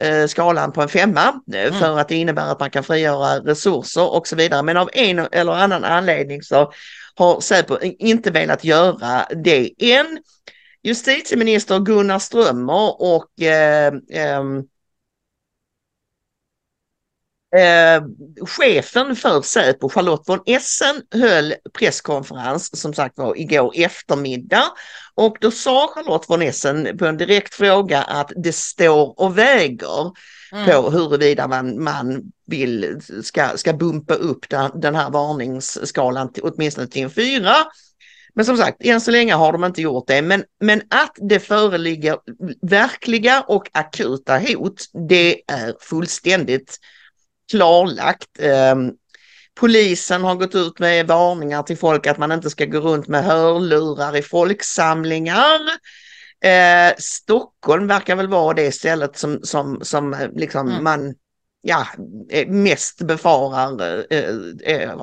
eh, 0.00 0.26
skalan 0.26 0.72
på 0.72 0.82
en 0.82 0.88
femma 0.88 1.40
eh, 1.54 1.66
mm. 1.66 1.74
för 1.74 1.98
att 1.98 2.08
det 2.08 2.16
innebär 2.16 2.52
att 2.52 2.60
man 2.60 2.70
kan 2.70 2.84
frigöra 2.84 3.38
resurser 3.38 4.14
och 4.14 4.26
så 4.26 4.36
vidare. 4.36 4.62
Men 4.62 4.76
av 4.76 4.90
en 4.92 5.18
eller 5.18 5.52
annan 5.52 5.84
anledning 5.84 6.42
så 6.42 6.72
har 7.14 7.40
Säpo 7.40 7.78
inte 7.82 8.30
velat 8.30 8.64
göra 8.64 9.26
det 9.44 9.70
än. 9.78 10.18
Justitieminister 10.82 11.78
Gunnar 11.78 12.18
Strömmer 12.18 13.02
och 13.02 13.42
eh, 13.42 13.92
eh, 14.10 14.42
Eh, 17.56 18.02
chefen 18.46 19.16
för 19.16 19.42
Säpo, 19.42 19.88
Charlotte 19.88 20.28
von 20.28 20.40
Essen, 20.46 21.02
höll 21.10 21.54
presskonferens 21.78 22.80
som 22.80 22.94
sagt 22.94 23.18
var 23.18 23.40
igår 23.40 23.72
eftermiddag. 23.76 24.64
Och 25.14 25.36
då 25.40 25.50
sa 25.50 25.90
Charlotte 25.94 26.28
von 26.28 26.42
Essen 26.42 26.98
på 26.98 27.06
en 27.06 27.16
direkt 27.16 27.54
fråga 27.54 28.02
att 28.02 28.32
det 28.36 28.54
står 28.54 29.20
och 29.20 29.38
väger 29.38 30.12
mm. 30.52 30.66
på 30.66 30.90
huruvida 30.90 31.48
man, 31.48 31.82
man 31.82 32.22
vill, 32.46 33.00
ska, 33.22 33.56
ska 33.56 33.72
bumpa 33.72 34.14
upp 34.14 34.48
den, 34.48 34.80
den 34.80 34.94
här 34.94 35.10
varningsskalan 35.10 36.32
till, 36.32 36.42
åtminstone 36.42 36.86
till 36.86 37.02
en 37.02 37.10
fyra. 37.10 37.54
Men 38.34 38.44
som 38.44 38.56
sagt, 38.56 38.76
än 38.84 39.00
så 39.00 39.10
länge 39.10 39.34
har 39.34 39.52
de 39.52 39.64
inte 39.64 39.82
gjort 39.82 40.06
det. 40.06 40.22
Men, 40.22 40.44
men 40.60 40.82
att 40.90 41.16
det 41.16 41.40
föreligger 41.40 42.18
verkliga 42.62 43.40
och 43.40 43.70
akuta 43.72 44.38
hot, 44.38 44.84
det 45.08 45.42
är 45.46 45.74
fullständigt 45.80 46.78
klarlagt. 47.50 48.28
Ehm, 48.38 48.92
polisen 49.60 50.24
har 50.24 50.34
gått 50.34 50.54
ut 50.54 50.78
med 50.78 51.06
varningar 51.06 51.62
till 51.62 51.78
folk 51.78 52.06
att 52.06 52.18
man 52.18 52.32
inte 52.32 52.50
ska 52.50 52.64
gå 52.64 52.80
runt 52.80 53.08
med 53.08 53.24
hörlurar 53.24 54.16
i 54.16 54.22
folksamlingar. 54.22 55.60
Eh, 56.44 56.92
Stockholm 56.98 57.86
verkar 57.86 58.16
väl 58.16 58.28
vara 58.28 58.54
det 58.54 58.72
stället 58.72 59.18
som, 59.18 59.40
som, 59.42 59.78
som 59.82 60.14
eh, 60.14 60.28
liksom 60.34 60.68
mm. 60.68 60.84
man 60.84 61.14
ja, 61.62 61.86
mest 62.46 63.02
befarar 63.02 63.82
eh, 64.10 64.34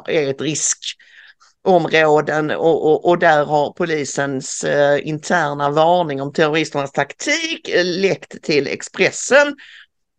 är 0.05 0.29
ett 0.29 0.41
riskområden 0.41 2.51
och, 2.51 2.85
och, 2.85 3.09
och, 3.09 3.19
där 3.19 3.45
har 3.45 3.71
polisens 3.71 4.63
eh, 4.63 5.07
interna 5.07 5.69
varning 5.69 6.21
om 6.21 6.33
terroristernas 6.33 6.91
taktik 6.91 7.69
läckt 7.83 8.43
till 8.43 8.67
Expressen 8.67 9.55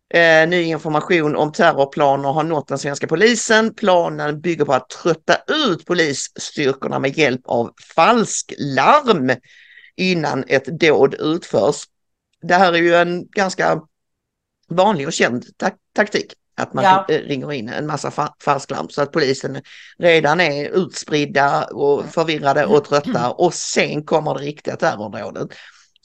Eh, 0.09 0.47
ny 0.47 0.63
information 0.63 1.35
om 1.35 1.51
terrorplaner 1.51 2.29
har 2.29 2.43
nått 2.43 2.67
den 2.67 2.77
svenska 2.79 3.07
polisen. 3.07 3.73
Planen 3.73 4.41
bygger 4.41 4.65
på 4.65 4.73
att 4.73 4.89
trötta 4.89 5.37
ut 5.47 5.85
polisstyrkorna 5.85 6.99
med 6.99 7.17
hjälp 7.17 7.41
av 7.45 7.73
falsklarm 7.95 9.31
innan 9.95 10.43
ett 10.47 10.65
dåd 10.65 11.15
utförs. 11.19 11.83
Det 12.41 12.53
här 12.53 12.73
är 12.73 12.77
ju 12.77 12.95
en 12.95 13.27
ganska 13.27 13.81
vanlig 14.69 15.07
och 15.07 15.13
känd 15.13 15.57
tak 15.57 15.73
taktik. 15.95 16.33
Att 16.59 16.73
man 16.73 16.83
ja. 16.83 17.05
ringer 17.09 17.53
in 17.53 17.69
en 17.69 17.87
massa 17.87 18.11
fa 18.11 18.35
falsklarm 18.43 18.89
så 18.89 19.01
att 19.01 19.11
polisen 19.11 19.61
redan 19.97 20.39
är 20.39 20.69
utspridda 20.69 21.63
och 21.63 22.05
förvirrade 22.05 22.65
och 22.65 22.85
trötta 22.85 23.31
och 23.37 23.53
sen 23.53 24.03
kommer 24.03 24.33
det 24.33 24.39
riktiga 24.39 24.75
terrordådet. 24.75 25.49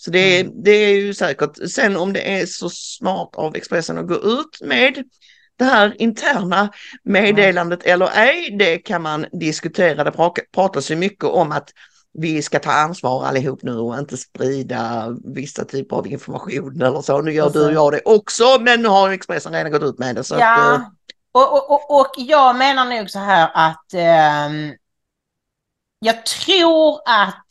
Så 0.05 0.11
det, 0.11 0.41
mm. 0.41 0.63
det 0.63 0.71
är 0.71 0.95
ju 0.95 1.15
säkert. 1.15 1.71
Sen 1.71 1.97
om 1.97 2.13
det 2.13 2.41
är 2.41 2.47
så 2.47 2.71
smart 2.71 3.31
av 3.35 3.57
Expressen 3.57 3.99
att 3.99 4.09
gå 4.09 4.15
ut 4.15 4.61
med 4.61 5.05
det 5.57 5.65
här 5.65 6.03
interna 6.03 6.73
meddelandet 7.03 7.85
mm. 7.85 7.95
eller 7.95 8.11
ej, 8.15 8.57
det 8.59 8.79
kan 8.79 9.03
man 9.03 9.27
diskutera. 9.33 10.05
Det 10.05 10.13
pratas 10.55 10.91
ju 10.91 10.97
mycket 10.97 11.25
om 11.25 11.53
att 11.53 11.71
vi 12.13 12.43
ska 12.43 12.59
ta 12.59 12.73
ansvar 12.73 13.25
allihop 13.25 13.63
nu 13.63 13.77
och 13.77 13.99
inte 13.99 14.17
sprida 14.17 15.09
vissa 15.25 15.65
typer 15.65 15.97
av 15.97 16.07
information 16.07 16.83
eller 16.83 17.03
så. 17.03 17.23
Nu 17.23 17.33
gör 17.33 17.51
du 17.51 17.67
och 17.67 17.73
jag 17.73 17.93
det 17.93 18.01
också, 18.05 18.59
men 18.61 18.83
nu 18.83 18.89
har 18.89 19.11
Expressen 19.11 19.53
redan 19.53 19.73
gått 19.73 19.83
ut 19.83 19.99
med 19.99 20.17
det. 20.17 20.25
Så 20.25 20.35
ja, 20.35 20.75
att, 20.75 20.81
uh... 20.81 20.87
och, 21.33 21.71
och, 21.71 22.01
och, 22.01 22.11
jag 22.17 22.57
menar 22.57 22.85
nog 22.85 23.11
så 23.11 23.19
här 23.19 23.51
att 23.55 23.95
eh, 23.95 24.75
jag 25.99 26.27
tror 26.27 27.01
att 27.05 27.47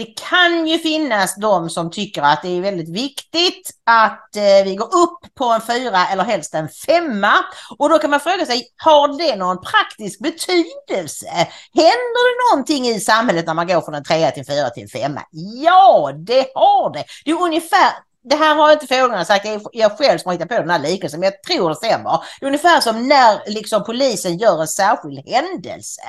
det 0.00 0.14
kan 0.30 0.66
ju 0.66 0.78
finnas 0.78 1.36
de 1.36 1.70
som 1.70 1.90
tycker 1.90 2.22
att 2.22 2.42
det 2.42 2.48
är 2.48 2.60
väldigt 2.60 2.88
viktigt 2.88 3.70
att 3.86 4.36
eh, 4.36 4.64
vi 4.64 4.74
går 4.74 4.94
upp 4.94 5.34
på 5.34 5.44
en 5.44 5.60
fyra 5.60 6.06
eller 6.12 6.24
helst 6.24 6.54
en 6.54 6.68
femma. 6.68 7.32
Och 7.78 7.88
då 7.88 7.98
kan 7.98 8.10
man 8.10 8.20
fråga 8.20 8.46
sig, 8.46 8.66
har 8.76 9.18
det 9.18 9.36
någon 9.36 9.60
praktisk 9.60 10.20
betydelse? 10.20 11.26
Händer 11.74 12.22
det 12.28 12.50
någonting 12.50 12.86
i 12.86 13.00
samhället 13.00 13.46
när 13.46 13.54
man 13.54 13.66
går 13.66 13.80
från 13.80 13.94
en 13.94 14.04
trea 14.04 14.30
till 14.30 14.40
en 14.40 14.46
fyra 14.56 14.70
till 14.70 14.82
en 14.82 14.88
femma? 14.88 15.22
Ja, 15.64 16.12
det 16.26 16.46
har 16.54 16.92
det. 16.92 17.04
Det 17.24 17.30
är 17.30 17.42
ungefär 17.42 17.92
det 18.22 18.36
här 18.36 18.54
har 18.54 18.72
inte 18.72 18.86
fåglarna 18.86 19.24
sagt, 19.24 19.44
det 19.44 19.50
är 19.50 19.60
jag 19.72 19.98
själv 19.98 20.18
som 20.18 20.28
har 20.28 20.32
hittat 20.32 20.48
på 20.48 20.54
den 20.54 20.70
här 20.70 20.78
liknelsen, 20.78 21.20
men 21.20 21.26
jag 21.26 21.42
tror 21.42 21.68
det 21.68 21.74
stämmer. 21.74 22.24
Det 22.40 22.46
är 22.46 22.46
ungefär 22.46 22.80
som 22.80 23.08
när 23.08 23.50
liksom, 23.50 23.84
polisen 23.84 24.38
gör 24.38 24.60
en 24.60 24.68
särskild 24.68 25.28
händelse 25.28 26.02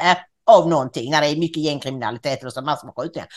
av 0.48 0.70
någonting, 0.70 1.12
när 1.12 1.22
det 1.22 1.28
är 1.28 1.36
mycket 1.36 1.64
gängkriminalitet 1.64 2.44
och 2.44 2.54
så 2.54 2.62
massor 2.62 2.86
med 2.88 2.96
skjutningar. 2.96 3.28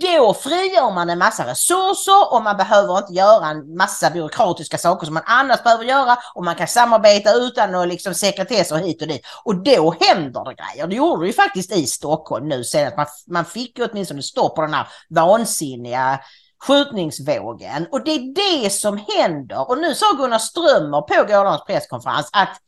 Då 0.00 0.34
frigör 0.34 0.94
man 0.94 1.10
en 1.10 1.18
massa 1.18 1.46
resurser 1.46 2.32
och 2.32 2.42
man 2.42 2.56
behöver 2.56 2.98
inte 2.98 3.12
göra 3.12 3.46
en 3.46 3.76
massa 3.76 4.10
byråkratiska 4.10 4.78
saker 4.78 5.04
som 5.04 5.14
man 5.14 5.22
annars 5.26 5.62
behöver 5.62 5.84
göra 5.84 6.16
och 6.34 6.44
man 6.44 6.54
kan 6.54 6.68
samarbeta 6.68 7.32
utan 7.34 7.74
att 7.74 7.88
liksom 7.88 8.14
sekretess 8.14 8.72
och 8.72 8.78
hit 8.78 9.02
och 9.02 9.08
dit. 9.08 9.26
Och 9.44 9.62
då 9.62 9.94
händer 10.00 10.44
det 10.44 10.54
grejer. 10.54 10.86
Det 10.86 10.96
gjorde 10.96 11.22
det 11.22 11.26
ju 11.26 11.32
faktiskt 11.32 11.72
i 11.72 11.86
Stockholm 11.86 12.48
nu 12.48 12.64
senast. 12.64 12.96
Man, 12.96 13.06
man 13.26 13.44
fick 13.44 13.78
ju 13.78 13.84
åtminstone 13.84 14.22
stopp 14.22 14.56
på 14.56 14.62
den 14.62 14.74
här 14.74 14.88
vansinniga 15.10 16.20
skjutningsvågen. 16.60 17.86
Och 17.92 18.04
det 18.04 18.10
är 18.10 18.34
det 18.62 18.70
som 18.70 19.00
händer. 19.08 19.70
Och 19.70 19.78
nu 19.78 19.94
sa 19.94 20.06
Gunnar 20.16 20.38
Strömmer 20.38 21.00
på 21.00 21.14
gårdagens 21.14 21.64
presskonferens 21.64 22.28
att 22.32 22.60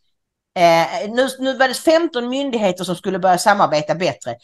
Eh, 0.57 1.11
nu, 1.11 1.29
nu 1.39 1.57
var 1.57 1.69
det 1.69 1.75
15 1.75 2.29
myndigheter 2.29 2.85
som 2.85 2.97
skulle 2.97 3.19
börja 3.19 3.39
samarbeta 3.39 3.95
bättre. 3.95 4.35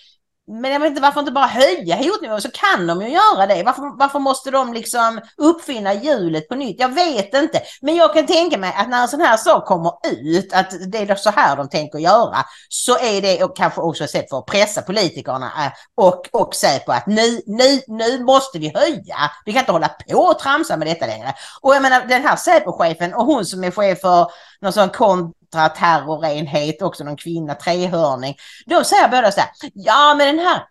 Men 0.49 0.73
jag 0.73 0.81
vet 0.81 0.89
inte 0.89 1.03
varför 1.03 1.21
inte 1.21 1.33
bara 1.33 1.47
höja 1.47 1.97
hotnivån 1.97 2.41
så 2.43 2.51
kan 2.51 2.87
de 2.87 3.03
ju 3.03 3.09
göra 3.09 3.47
det. 3.47 3.63
Varför, 3.63 3.99
varför 3.99 4.19
måste 4.19 4.51
de 4.51 4.73
liksom 4.73 5.21
uppfinna 5.37 5.95
hjulet 5.95 6.49
på 6.49 6.55
nytt? 6.55 6.81
Jag 6.81 6.89
vet 6.89 7.35
inte. 7.35 7.63
Men 7.81 7.97
jag 7.97 8.15
kan 8.15 8.27
tänka 8.27 8.59
mig 8.59 8.75
att 8.77 8.89
när 8.89 9.03
en 9.03 9.09
sån 9.09 9.21
här 9.21 9.37
sak 9.37 9.67
kommer 9.67 9.93
ut, 10.05 10.53
att 10.53 10.71
det 10.93 10.99
är 10.99 11.15
så 11.15 11.31
här 11.31 11.57
de 11.57 11.69
tänker 11.69 11.99
göra, 11.99 12.37
så 12.69 12.99
är 12.99 13.23
det 13.23 13.57
kanske 13.57 13.81
också 13.81 14.05
ett 14.05 14.11
sätt 14.11 14.31
för 14.31 14.39
att 14.39 14.47
pressa 14.47 14.83
politikerna 14.83 15.47
eh, 15.47 15.73
och, 15.95 16.29
och 16.33 16.55
säga 16.55 16.79
på 16.79 16.93
att 16.93 17.07
nu, 17.07 17.41
nu, 17.47 17.81
nu 17.87 18.25
måste 18.25 18.59
vi 18.59 18.73
höja. 18.75 19.17
Vi 19.45 19.53
kan 19.53 19.61
inte 19.61 19.73
hålla 19.73 19.89
på 19.89 20.19
och 20.19 20.39
tramsa 20.39 20.77
med 20.77 20.89
detta 20.89 21.07
längre. 21.07 21.35
Och 21.61 21.75
jag 21.75 21.83
menar 21.83 22.05
den 22.09 22.23
här 22.23 22.37
Säpochefen 22.37 23.15
och 23.15 23.27
hon 23.27 23.45
som 23.45 23.65
är 23.65 23.71
chef 23.71 24.01
för 24.01 24.31
någon 24.61 24.73
sån 24.73 24.89
kontraterrorenhet, 24.89 26.83
också 26.83 27.05
någon 27.05 27.17
kvinna, 27.17 27.55
trehörning. 27.55 28.37
Då 28.67 28.85
säger 28.85 29.09
båda 29.09 29.33
så 29.33 29.41
här, 29.41 29.51
ja 29.75 30.15
men 30.19 30.37
den 30.37 30.47
här 30.47 30.63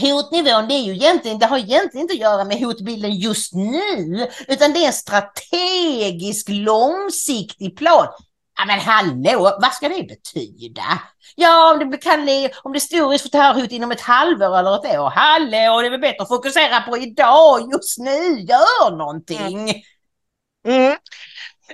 hotnivån, 0.00 0.68
det, 0.68 0.74
är 0.74 0.82
ju 0.82 0.92
egentligen, 0.92 1.38
det 1.38 1.46
har 1.46 1.58
egentligen 1.58 2.02
inte 2.02 2.12
att 2.12 2.20
göra 2.20 2.44
med 2.44 2.58
hotbilden 2.58 3.14
just 3.14 3.54
nu, 3.54 4.28
utan 4.48 4.72
det 4.72 4.78
är 4.78 4.86
en 4.86 4.92
strategisk 4.92 6.48
långsiktig 6.48 7.76
plan. 7.76 8.06
Ja 8.58 8.64
men 8.66 8.80
hallå, 8.80 9.58
vad 9.60 9.72
ska 9.72 9.88
det 9.88 10.02
betyda? 10.02 10.82
Ja, 11.36 11.72
om 11.72 11.90
det, 11.90 11.98
kan, 11.98 12.20
om 12.62 12.72
det 12.72 12.78
är 12.78 12.80
stor 12.80 13.08
risk 13.10 13.22
för 13.22 13.30
terrorhot 13.30 13.72
inom 13.72 13.90
ett 13.90 14.00
halvår 14.00 14.58
eller 14.58 14.74
ett 14.74 14.98
år. 14.98 15.10
Hallå, 15.10 15.80
det 15.80 15.86
är 15.86 15.90
väl 15.90 16.00
bättre 16.00 16.22
att 16.22 16.28
fokusera 16.28 16.80
på 16.80 16.98
idag, 16.98 17.72
just 17.72 17.98
nu, 17.98 18.40
gör 18.40 18.96
någonting. 18.96 19.58
Mm. 19.58 19.82
Mm. 20.66 20.96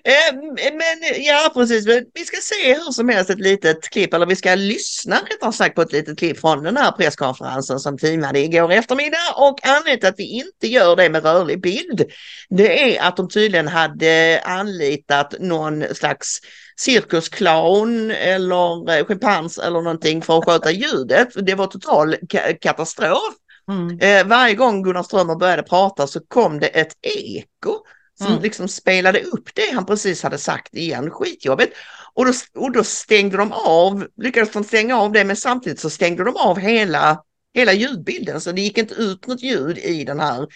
Eh, 0.04 0.34
men 0.72 1.24
ja, 1.24 1.50
precis. 1.54 1.86
Vi 2.14 2.24
ska 2.24 2.36
se 2.40 2.74
hur 2.74 2.92
som 2.92 3.08
helst 3.08 3.30
ett 3.30 3.38
litet 3.38 3.90
klipp, 3.90 4.14
eller 4.14 4.26
vi 4.26 4.36
ska 4.36 4.54
lyssna 4.54 5.16
rättare 5.16 5.52
sagt 5.52 5.74
på 5.74 5.82
ett 5.82 5.92
litet 5.92 6.18
klipp 6.18 6.40
från 6.40 6.62
den 6.62 6.76
här 6.76 6.92
presskonferensen 6.92 7.80
som 7.80 7.98
teamade 7.98 8.38
igår 8.38 8.72
eftermiddag. 8.72 9.34
Och 9.36 9.66
anledningen 9.66 10.00
till 10.00 10.08
att 10.08 10.18
vi 10.18 10.24
inte 10.24 10.66
gör 10.66 10.96
det 10.96 11.10
med 11.10 11.24
rörlig 11.24 11.60
bild, 11.60 12.04
det 12.50 12.96
är 12.96 13.08
att 13.08 13.16
de 13.16 13.28
tydligen 13.28 13.68
hade 13.68 14.40
anlitat 14.44 15.34
någon 15.40 15.94
slags 15.94 16.40
cirkusclown 16.76 18.10
eller 18.10 19.04
schimpans 19.04 19.58
eller 19.58 19.80
någonting 19.82 20.22
för 20.22 20.38
att 20.38 20.44
sköta 20.44 20.70
ljudet. 20.70 21.28
Det 21.34 21.54
var 21.54 21.66
total 21.66 22.16
katastrof. 22.60 23.34
Mm. 23.68 23.98
Eh, 23.98 24.26
varje 24.26 24.54
gång 24.54 24.82
Gunnar 24.82 25.02
Strömmer 25.02 25.34
började 25.34 25.62
prata 25.62 26.06
så 26.06 26.20
kom 26.20 26.60
det 26.60 26.66
ett 26.66 26.92
eko 27.02 27.78
som 28.18 28.26
Mm. 28.26 28.42
liksom 28.42 28.68
spelade 28.68 29.20
upp 29.22 29.48
det 29.54 29.70
han 29.74 29.86
precis 29.86 30.22
hade 30.22 30.38
sagt 30.38 30.74
igen, 30.74 31.10
skitjobbigt. 31.10 31.76
Och 32.14 32.24
då, 32.26 32.32
och 32.54 32.72
då 32.72 32.84
stängde 32.84 33.36
de 33.36 33.52
av, 33.52 34.06
lyckades 34.16 34.52
de 34.52 34.64
stänga 34.64 34.98
av 35.00 35.12
det 35.12 35.24
men 35.24 35.36
samtidigt 35.36 35.80
så 35.80 35.90
stängde 35.90 36.24
de 36.24 36.36
av 36.36 36.58
hela, 36.58 37.22
hela 37.54 37.72
ljudbilden 37.72 38.40
så 38.40 38.52
det 38.52 38.60
gick 38.60 38.78
inte 38.78 38.94
ut 38.94 39.26
något 39.26 39.42
ljud 39.42 39.78
i 39.78 40.04
den 40.04 40.20
här 40.20 40.46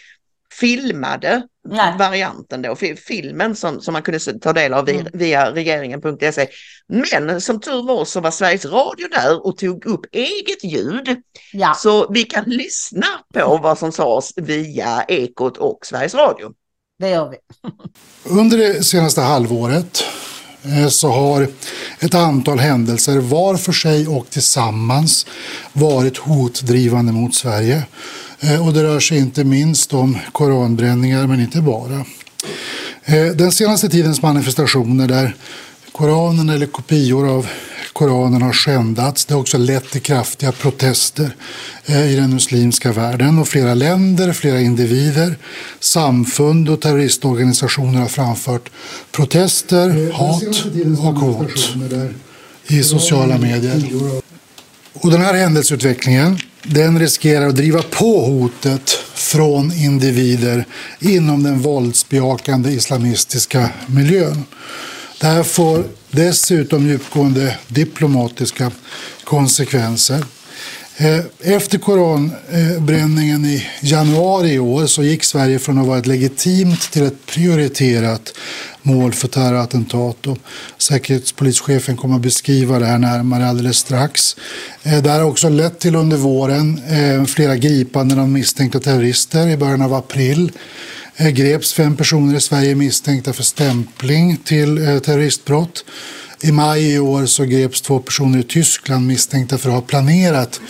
filmade 0.53 1.43
Nej. 1.69 1.95
varianten 1.99 2.63
då, 2.63 2.77
fi- 2.77 2.97
filmen 2.97 3.57
som, 3.57 3.81
som 3.81 3.93
man 3.93 4.03
kunde 4.03 4.19
ta 4.39 4.53
del 4.53 4.75
av 4.75 4.85
via, 4.87 5.01
Mm. 5.01 5.13
via 5.15 5.53
regeringen.se. 5.55 6.49
Men 6.89 7.41
som 7.41 7.61
tur 7.61 7.83
var 7.87 8.05
så 8.05 8.21
var 8.21 8.31
Sveriges 8.31 8.65
Radio 8.65 9.09
där 9.09 9.47
och 9.47 9.59
tog 9.59 9.87
upp 9.87 10.01
eget 10.13 10.65
ljud. 10.65 11.23
Ja. 11.53 11.75
Så 11.75 12.13
vi 12.13 12.23
kan 12.25 12.45
lyssna 12.47 13.07
på 13.35 13.57
vad 13.63 13.79
som 13.79 13.93
sades 13.93 14.33
via 14.37 15.05
Ekot 15.09 15.57
och 15.57 15.87
Sveriges 15.87 16.15
Radio. 16.15 16.53
Det 16.99 17.09
gör 17.09 17.29
vi. 17.29 17.37
Under 18.25 18.59
det 18.59 18.85
senaste 18.85 19.21
halvåret 19.21 20.05
eh, 20.63 20.89
så 20.89 21.09
har 21.09 21.49
ett 22.01 22.15
antal 22.15 22.59
händelser 22.59 23.19
var 23.19 23.57
för 23.57 23.73
sig 23.73 24.09
och 24.09 24.31
tillsammans 24.31 25.27
varit 25.73 26.19
hotdrivande 26.19 27.13
mot 27.13 27.35
Sverige. 27.35 27.83
Eh, 28.41 28.67
och 28.67 28.73
det 28.73 28.83
rör 28.83 29.01
sig 29.01 29.19
inte 29.19 29.45
minst 29.45 29.95
om 29.95 30.19
koranbränningar, 30.33 31.27
men 31.27 31.41
inte 31.41 31.61
bara. 31.61 32.05
Eh, 33.05 33.27
den 33.27 33.53
senaste 33.53 33.89
tidens 33.89 34.23
manifestationer 34.23 35.09
där 35.09 35.37
Koranen 35.93 36.49
eller 36.49 36.67
kopior 36.67 37.29
av 37.29 37.47
Koranen 37.99 38.43
har 38.43 38.53
skändats. 38.53 39.25
Det 39.25 39.35
har 39.35 39.41
också 39.41 39.59
lett 39.59 39.91
till 39.91 40.03
kraftiga 40.03 40.53
protester 40.53 41.31
eh, 41.87 42.13
i 42.13 42.17
den 42.17 42.35
muslimska 42.35 42.93
världen 42.93 43.39
och 43.39 43.49
flera 43.49 43.75
länder, 43.75 44.33
flera 44.33 44.61
individer, 44.61 45.39
samfund 45.81 46.69
och 46.69 46.81
terroristorganisationer 46.81 48.01
har 48.01 48.09
framfört 48.09 48.71
protester, 49.13 50.13
hat 50.13 50.43
och 50.99 51.15
hot 51.15 51.71
i 52.67 52.83
sociala 52.83 53.39
medier. 53.39 53.85
Och 54.93 55.11
den 55.11 55.21
här 55.21 55.35
händelseutvecklingen 55.35 56.39
den 56.63 56.99
riskerar 56.99 57.49
att 57.49 57.57
driva 57.57 57.83
på 57.83 58.21
hotet 58.21 58.91
från 59.15 59.73
individer 59.73 60.65
inom 61.01 61.43
den 61.43 61.59
våldsbejakande 61.59 62.71
islamistiska 62.71 63.71
miljön. 63.87 64.45
Det 65.21 65.27
här 65.27 65.43
får 65.43 65.85
dessutom 66.11 66.87
djupgående 66.87 67.57
diplomatiska 67.69 68.71
konsekvenser. 69.25 70.25
Eh, 71.01 71.21
efter 71.41 71.79
koranbränningen 71.79 73.45
i 73.45 73.67
januari 73.83 74.53
i 74.53 74.59
år 74.59 74.87
så 74.87 75.03
gick 75.03 75.25
Sverige 75.25 75.59
från 75.59 75.79
att 75.79 75.87
vara 75.87 75.99
ett 75.99 76.07
legitimt 76.07 76.91
till 76.91 77.03
ett 77.03 77.27
prioriterat 77.27 78.33
mål 78.83 79.13
för 79.13 79.29
terrorattentat. 79.29 80.27
Och 80.27 80.39
säkerhetspolischefen 80.79 81.97
kommer 81.97 82.17
att 82.17 82.23
beskriva 82.23 82.79
det 82.79 82.87
här 82.87 82.99
närmare 82.99 83.49
alldeles 83.49 83.77
strax. 83.77 84.37
Eh, 84.83 85.03
det 85.03 85.11
här 85.11 85.19
har 85.21 85.27
också 85.27 85.49
lett 85.49 85.79
till 85.79 85.95
under 85.95 86.17
våren 86.17 86.81
eh, 86.89 87.25
flera 87.25 87.57
gripanden 87.57 88.19
av 88.19 88.29
misstänkta 88.29 88.81
terrorister. 88.81 89.49
I 89.49 89.57
början 89.57 89.83
av 89.83 89.95
april 89.95 90.53
Eh, 91.21 91.31
greps 91.31 91.73
fem 91.73 91.97
personer 91.97 92.37
i 92.37 92.41
Sverige 92.41 92.75
misstänkta 92.75 93.33
för 93.33 93.43
stämpling 93.43 94.37
till 94.37 94.89
eh, 94.89 94.99
terroristbrott. 94.99 95.85
I 96.43 96.53
maj 96.53 96.95
i 96.95 96.99
år 96.99 97.27
så 97.27 97.45
greps 97.45 97.81
två 97.81 97.99
personer 98.01 98.39
i 98.39 98.43
Tyskland 98.43 99.07
misstänkta 99.07 99.59
för 99.59 99.69
att 99.69 99.75
ha 99.75 99.83
planerat 99.83 100.61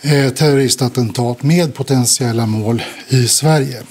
eh, 0.00 0.28
terroristattentat 0.28 1.42
med 1.42 1.74
potentiella 1.74 2.46
mål 2.46 2.82
i 3.08 3.28
Sverige. 3.28 3.82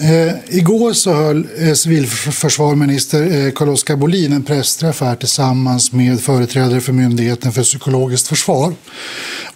Eh, 0.00 0.34
igår 0.48 0.92
så 0.92 1.12
höll 1.12 1.48
eh, 1.58 1.72
civilförsvarsminister 1.72 3.46
eh, 3.46 3.52
Carl-Oskar 3.52 3.96
Bolin 3.96 4.32
en 4.32 4.42
pressträff 4.42 5.00
här 5.00 5.16
tillsammans 5.16 5.92
med 5.92 6.20
företrädare 6.20 6.80
för 6.80 6.92
Myndigheten 6.92 7.52
för 7.52 7.62
psykologiskt 7.62 8.28
försvar. 8.28 8.74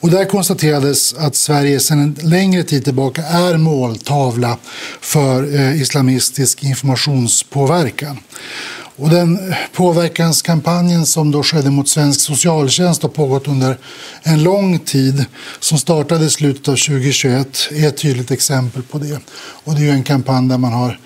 Och 0.01 0.11
där 0.11 0.25
konstaterades 0.25 1.15
att 1.15 1.37
Sverige 1.37 1.81
sedan 1.81 2.01
en 2.01 2.31
längre 2.31 2.63
tid 2.63 2.85
tillbaka 2.85 3.23
är 3.23 3.57
måltavla 3.57 4.57
för 5.01 5.55
eh, 5.55 5.83
islamistisk 5.83 6.65
informationspåverkan. 6.65 8.19
Och 9.01 9.11
den 9.11 9.55
påverkanskampanjen 9.73 11.07
som 11.07 11.31
då 11.31 11.43
skedde 11.43 11.71
mot 11.71 11.89
svensk 11.89 12.21
socialtjänst 12.21 13.03
har 13.03 13.09
pågått 13.09 13.49
under 13.49 13.79
en 14.23 14.43
lång 14.43 14.79
tid 14.79 15.25
som 15.61 15.79
startade 15.79 16.25
i 16.25 16.31
slutet 16.31 16.69
av 16.69 16.77
2021 16.77 17.69
är 17.71 17.89
ett 17.89 17.97
tydligt 17.97 18.31
exempel 18.31 18.83
på 18.83 18.99
det. 18.99 19.21
Och 19.65 19.75
det 19.75 19.81
är 19.81 19.85
ju 19.85 19.91
en 19.91 20.03
kampanj 20.03 20.49
där 20.49 20.59
man 20.59 20.73
har 20.73 20.99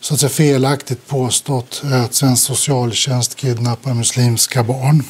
så 0.00 0.14
att 0.14 0.20
säga 0.20 0.30
felaktigt 0.30 1.08
påstått 1.08 1.82
att 2.04 2.14
svensk 2.14 2.42
socialtjänst 2.42 3.36
kidnappar 3.36 3.94
muslimska 3.94 4.64
barn. 4.64 5.02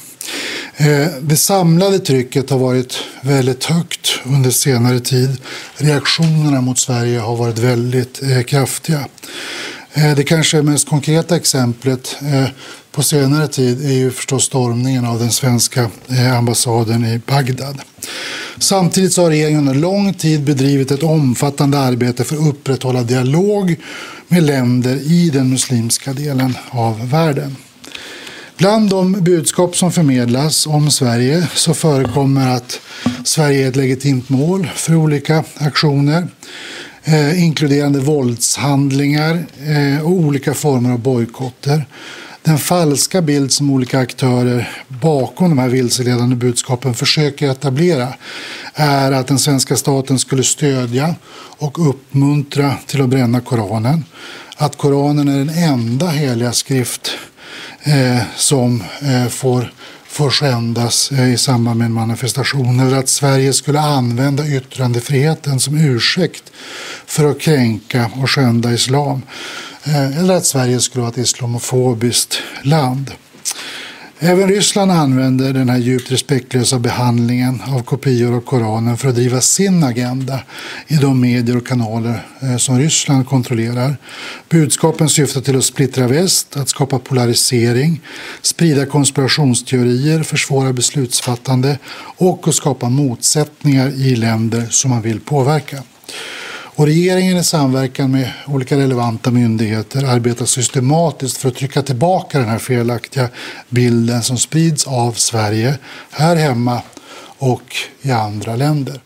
Eh, 0.77 1.09
det 1.23 1.37
samlade 1.37 1.99
trycket 1.99 2.51
har 2.51 2.59
varit 2.59 2.99
väldigt 3.23 3.65
högt 3.65 4.11
under 4.25 4.51
senare 4.51 5.01
tid. 5.01 5.37
Reaktionerna 5.77 6.61
mot 6.61 6.79
Sverige 6.79 7.19
har 7.19 7.37
varit 7.37 7.59
väldigt 7.59 8.23
eh, 8.23 8.43
kraftiga. 8.43 9.05
Eh, 9.95 10.15
det 10.17 10.25
kanske 10.25 10.63
mest 10.63 10.89
konkreta 10.89 11.37
exemplet 11.37 12.17
eh, 12.23 12.49
på 12.93 13.03
senare 13.03 13.49
tid 13.49 13.85
är 13.85 13.93
ju 13.93 14.11
förstås 14.11 14.45
stormningen 14.45 15.05
av 15.05 15.19
den 15.19 15.31
svenska 15.31 15.91
eh, 16.09 16.39
ambassaden 16.39 17.05
i 17.05 17.21
Bagdad. 17.27 17.81
Samtidigt 18.59 19.13
så 19.13 19.23
har 19.23 19.31
regeringen 19.31 19.69
under 19.69 19.75
lång 19.75 20.15
tid 20.15 20.45
bedrivit 20.45 20.91
ett 20.91 21.03
omfattande 21.03 21.79
arbete 21.79 22.25
för 22.25 22.37
att 22.37 22.49
upprätthålla 22.49 23.03
dialog 23.03 23.77
med 24.29 24.43
länder 24.43 24.97
i 24.97 25.31
den 25.31 25.51
muslimska 25.51 26.13
delen 26.13 26.57
av 26.71 27.11
världen. 27.11 27.57
Bland 28.57 28.91
de 28.91 29.13
budskap 29.13 29.77
som 29.77 29.93
förmedlas 29.93 30.67
om 30.67 30.91
Sverige 30.91 31.49
så 31.55 31.75
förekommer 31.75 32.57
att 32.57 32.81
Sverige 33.25 33.65
är 33.65 33.69
ett 33.69 33.77
legitimt 33.77 34.29
mål 34.29 34.71
för 34.75 34.95
olika 34.95 35.45
aktioner 35.55 36.29
eh, 37.05 37.45
inkluderande 37.45 37.99
våldshandlingar 37.99 39.45
eh, 39.67 40.05
och 40.05 40.11
olika 40.11 40.55
former 40.55 40.93
av 40.93 40.99
bojkotter. 40.99 41.87
Den 42.43 42.59
falska 42.59 43.23
bild 43.23 43.53
som 43.53 43.71
olika 43.71 43.99
aktörer 43.99 44.71
bakom 44.89 45.49
de 45.49 45.59
här 45.59 45.69
vilseledande 45.69 46.37
budskapen 46.37 46.95
försöker 46.95 47.51
etablera 47.51 48.15
är 48.75 49.13
att 49.13 49.27
den 49.27 49.39
svenska 49.39 49.77
staten 49.77 50.19
skulle 50.19 50.43
stödja 50.43 51.15
och 51.59 51.89
uppmuntra 51.89 52.75
till 52.87 53.03
att 53.03 53.09
bränna 53.09 53.41
Koranen. 53.41 54.05
Att 54.57 54.77
Koranen 54.77 55.29
är 55.29 55.39
den 55.39 55.49
enda 55.49 56.09
heliga 56.09 56.53
skrift 56.53 57.11
eh, 57.83 58.23
som 58.37 58.83
eh, 59.03 59.29
får, 59.29 59.73
får 60.11 60.31
skändas 60.31 61.13
eh, 61.13 61.33
i 61.33 61.39
samband 61.39 61.79
med 61.79 61.87
en 61.87 61.93
manifestation 61.93 62.81
eller 62.81 62.97
att 62.97 63.09
Sverige 63.09 63.53
skulle 63.53 63.81
använda 63.81 64.47
yttrandefriheten 64.47 65.61
som 65.61 65.79
ursäkt 65.79 66.43
för 67.07 67.31
att 67.31 67.41
kränka 67.41 68.11
och 68.23 68.31
skända 68.31 68.73
islam. 68.73 69.23
Eh, 69.85 70.19
eller 70.19 70.35
att 70.35 70.47
Sverige 70.47 70.81
skulle 70.81 71.01
vara 71.01 71.13
ett 71.13 71.19
islamofobiskt 71.19 72.39
land. 72.63 73.11
Även 74.23 74.49
Ryssland 74.49 74.91
använder 74.91 75.53
den 75.53 75.69
här 75.69 75.79
djupt 75.79 76.13
respektlösa 76.13 76.79
behandlingen 76.79 77.63
av 77.67 77.83
kopior 77.83 78.37
av 78.37 78.41
Koranen 78.41 78.97
för 78.97 79.09
att 79.09 79.15
driva 79.15 79.41
sin 79.41 79.85
agenda 79.85 80.41
i 80.89 80.97
de 80.97 81.21
medier 81.21 81.57
och 81.57 81.67
kanaler 81.67 82.27
eh, 82.43 82.57
som 82.57 82.79
Ryssland 82.79 83.29
kontrollerar. 83.29 83.97
Budskapen 84.49 85.09
syftar 85.09 85.41
till 85.41 85.57
att 85.57 85.65
splittra 85.65 86.09
väst, 86.09 86.57
att 86.57 86.69
skapa 86.69 86.99
polarisering, 86.99 88.01
sprida 88.43 88.87
konspirationsteorier, 88.87 90.23
försvåra 90.23 90.73
beslutsfattande 90.73 91.79
och 92.17 92.49
att 92.49 92.55
skapa 92.55 92.89
motsättningar 92.89 93.89
i 93.89 94.17
länder 94.17 94.67
som 94.71 94.91
man 94.91 95.03
vill 95.03 95.21
påverka. 95.21 95.83
Och 96.81 96.87
regeringen 96.87 97.37
i 97.37 97.45
samverkan 97.45 98.11
med 98.11 98.33
olika 98.49 98.77
relevanta 98.77 99.31
myndigheter 99.31 100.05
arbetar 100.05 100.45
systematiskt 100.45 101.37
för 101.37 101.49
att 101.49 101.55
trycka 101.55 101.83
tillbaka 101.83 102.39
den 102.39 102.49
här 102.49 102.59
felaktiga 102.59 103.29
bilden 103.69 104.23
som 104.23 104.37
sprids 104.37 104.87
av 104.87 105.13
Sverige 105.13 105.79
här 106.11 106.37
hemma 106.37 106.83
och 107.39 107.77
i 108.03 108.13
andra 108.13 108.57
länder. 108.57 109.01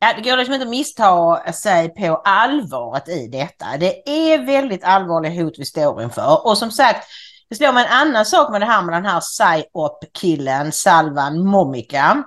Ja, 0.00 0.12
det 0.16 0.30
går 0.30 0.36
liksom 0.36 0.54
inte 0.54 0.64
att 0.64 0.70
missta 0.70 1.52
sig 1.52 1.94
på 1.94 2.16
allvaret 2.24 3.08
i 3.08 3.28
detta. 3.28 3.66
Det 3.80 4.08
är 4.08 4.46
väldigt 4.46 4.84
allvarliga 4.84 5.42
hot 5.42 5.54
vi 5.58 5.64
står 5.64 6.02
inför. 6.02 6.46
Och 6.46 6.58
som 6.58 6.70
sagt, 6.70 7.06
det 7.48 7.56
slår 7.56 7.72
mig 7.72 7.84
en 7.84 7.92
annan 7.92 8.24
sak 8.24 8.50
med 8.50 8.60
det 8.60 8.66
här 8.66 8.82
med 8.82 8.94
den 8.94 9.06
här 9.06 9.20
psyop-killen 9.20 10.72
Salvan 10.72 11.46
Momika. 11.46 12.24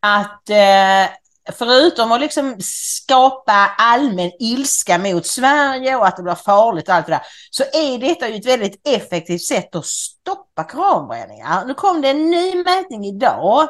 Att 0.00 0.50
eh, 0.50 1.14
förutom 1.52 2.12
att 2.12 2.20
liksom 2.20 2.56
skapa 2.60 3.74
allmän 3.78 4.30
ilska 4.38 4.98
mot 4.98 5.26
Sverige 5.26 5.96
och 5.96 6.06
att 6.06 6.16
det 6.16 6.22
blir 6.22 6.34
farligt 6.34 6.88
och 6.88 6.94
allt 6.94 7.06
det 7.06 7.12
där, 7.12 7.22
så 7.50 7.62
är 7.62 7.98
detta 7.98 8.28
ju 8.28 8.36
ett 8.36 8.46
väldigt 8.46 8.88
effektivt 8.88 9.42
sätt 9.42 9.74
att 9.74 9.86
stoppa 9.86 10.64
koranbränningar. 10.64 11.64
Nu 11.64 11.74
kom 11.74 12.00
det 12.00 12.10
en 12.10 12.30
ny 12.30 12.64
mätning 12.64 13.06
idag 13.06 13.68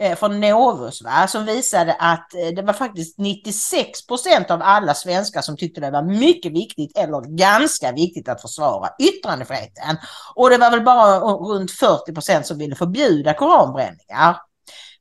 eh, 0.00 0.16
från 0.16 0.40
Novus 0.40 1.02
va, 1.02 1.26
som 1.26 1.46
visade 1.46 1.92
att 1.92 2.34
eh, 2.34 2.54
det 2.56 2.62
var 2.62 2.72
faktiskt 2.72 3.18
96 3.18 4.06
procent 4.06 4.50
av 4.50 4.62
alla 4.62 4.94
svenskar 4.94 5.40
som 5.40 5.56
tyckte 5.56 5.80
det 5.80 5.90
var 5.90 6.02
mycket 6.02 6.52
viktigt 6.52 6.98
eller 6.98 7.36
ganska 7.36 7.92
viktigt 7.92 8.28
att 8.28 8.42
försvara 8.42 8.88
yttrandefriheten. 8.98 9.96
Och 10.34 10.50
det 10.50 10.58
var 10.58 10.70
väl 10.70 10.84
bara 10.84 11.18
runt 11.20 11.70
40 11.70 12.12
procent 12.12 12.46
som 12.46 12.58
ville 12.58 12.74
förbjuda 12.74 13.34
koranbränningar. 13.34 14.36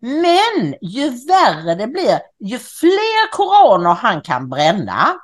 Men 0.02 0.76
ju 0.82 1.10
värre 1.10 1.76
det 1.76 1.88
blir, 1.88 2.20
ju 2.40 2.60
fler 2.60 3.32
koraner 3.32 3.94
han 3.94 4.22
kan 4.22 4.50
bränna, 4.50 5.20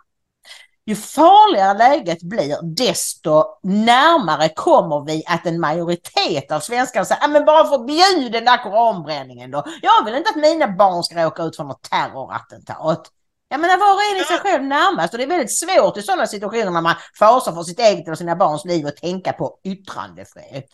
ju 0.85 0.95
farligare 0.95 1.77
läget 1.77 2.23
blir, 2.23 2.57
desto 2.75 3.43
närmare 3.63 4.49
kommer 4.49 5.05
vi 5.05 5.23
att 5.27 5.45
en 5.45 5.59
majoritet 5.59 6.51
av 6.51 6.59
svenskarna 6.59 7.05
säger 7.05 7.23
ah, 7.23 7.27
men 7.27 7.45
bara 7.45 7.67
förbjud 7.67 8.31
den 8.31 8.45
där 8.45 8.63
koranbränningen 8.63 9.51
då. 9.51 9.63
Jag 9.81 10.05
vill 10.05 10.15
inte 10.15 10.29
att 10.29 10.35
mina 10.35 10.67
barn 10.67 11.03
ska 11.03 11.25
råka 11.25 11.43
ut 11.43 11.55
för 11.55 11.63
något 11.63 11.83
terrorattentat. 11.89 13.11
Jag 13.49 13.59
menar 13.59 13.77
var 13.77 13.93
och 13.93 14.01
en 14.11 14.21
är 14.21 14.23
sig 14.23 14.37
själv 14.37 14.63
närmast 14.63 15.13
och 15.13 15.17
det 15.17 15.23
är 15.23 15.27
väldigt 15.27 15.59
svårt 15.59 15.97
i 15.97 16.01
sådana 16.01 16.27
situationer 16.27 16.71
när 16.71 16.81
man 16.81 16.95
fasar 17.19 17.51
för 17.51 17.63
sitt 17.63 17.79
eget 17.79 18.07
och 18.07 18.17
sina 18.17 18.35
barns 18.35 18.65
liv 18.65 18.85
och 18.85 18.95
tänka 18.95 19.33
på 19.33 19.59
yttrandefrihet. 19.63 20.65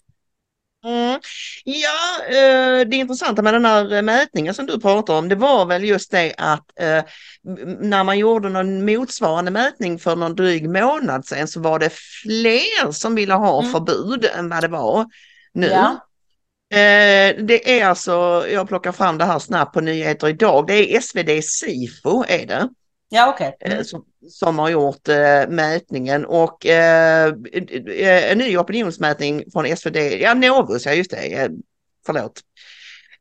Mm. 0.86 1.20
Ja, 1.64 2.26
eh, 2.28 2.88
det 2.88 2.96
intressanta 2.96 3.42
med 3.42 3.54
den 3.54 3.66
här 3.66 4.02
mätningen 4.02 4.54
som 4.54 4.66
du 4.66 4.80
pratar 4.80 5.14
om, 5.18 5.30
det 5.30 5.36
var 5.36 5.66
väl 5.66 5.84
just 5.84 6.12
det 6.12 6.34
att 6.38 6.80
eh, 6.80 7.04
när 7.80 8.04
man 8.04 8.18
gjorde 8.20 8.50
någon 8.50 8.86
motsvarande 8.86 9.52
mätning 9.52 10.00
för 10.00 10.16
någon 10.16 10.36
dryg 10.36 10.70
månad 10.70 11.26
sedan 11.26 11.48
så 11.48 11.60
var 11.62 11.80
det 11.80 11.90
fler 12.24 12.92
som 12.92 13.16
ville 13.16 13.34
ha 13.34 13.60
Mm. 13.60 13.72
förbud 13.72 14.26
än 14.38 14.50
vad 14.50 14.62
det 14.64 14.68
var 14.68 15.06
nu. 15.54 15.68
Ja. 15.68 16.08
Eh, 16.78 17.36
det 17.44 17.80
är 17.80 17.86
alltså, 17.86 18.46
jag 18.52 18.68
plockar 18.68 18.92
fram 18.92 19.18
det 19.18 19.26
här 19.26 19.40
snabbt 19.40 19.74
på 19.74 19.82
nyheter 19.82 20.28
idag, 20.28 20.68
det 20.68 20.96
är 20.96 21.00
SvD 21.02 21.42
Sifo 21.44 22.24
är 22.28 22.46
det. 22.48 22.70
Ja, 23.10 23.30
okej. 23.30 23.56
eh, 23.60 23.82
Som, 23.84 24.06
som 24.30 24.60
har 24.60 24.70
gjort 24.70 25.08
eh, 25.08 25.48
mätningen 25.50 26.26
och 26.26 26.66
eh, 26.66 27.28
eh, 27.54 28.32
en 28.32 28.38
ny 28.38 28.58
opinionsmätning 28.58 29.44
från 29.54 29.78
SvD, 29.78 29.96
ja 29.98 30.34
Novus, 30.34 30.86
ja 30.86 30.94
just 30.94 31.12
det, 31.12 31.34
eh, 31.34 31.50
förlåt, 32.06 32.42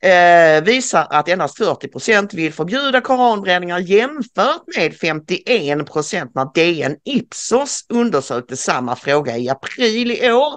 eh, 0.02 0.64
visar 0.64 1.06
att 1.10 1.28
endast 1.28 1.58
40 1.58 1.88
procent 1.88 2.34
vill 2.34 2.52
förbjuda 2.52 3.00
koranbränningar 3.00 3.78
jämfört 3.78 4.62
med 4.76 4.94
51 4.94 5.84
procent 5.92 6.34
när 6.34 6.48
DN 6.54 6.96
Ipsos 7.04 7.86
undersökte 7.88 8.56
samma 8.56 8.96
fråga 8.96 9.36
i 9.36 9.48
april 9.48 10.10
i 10.10 10.32
år. 10.32 10.56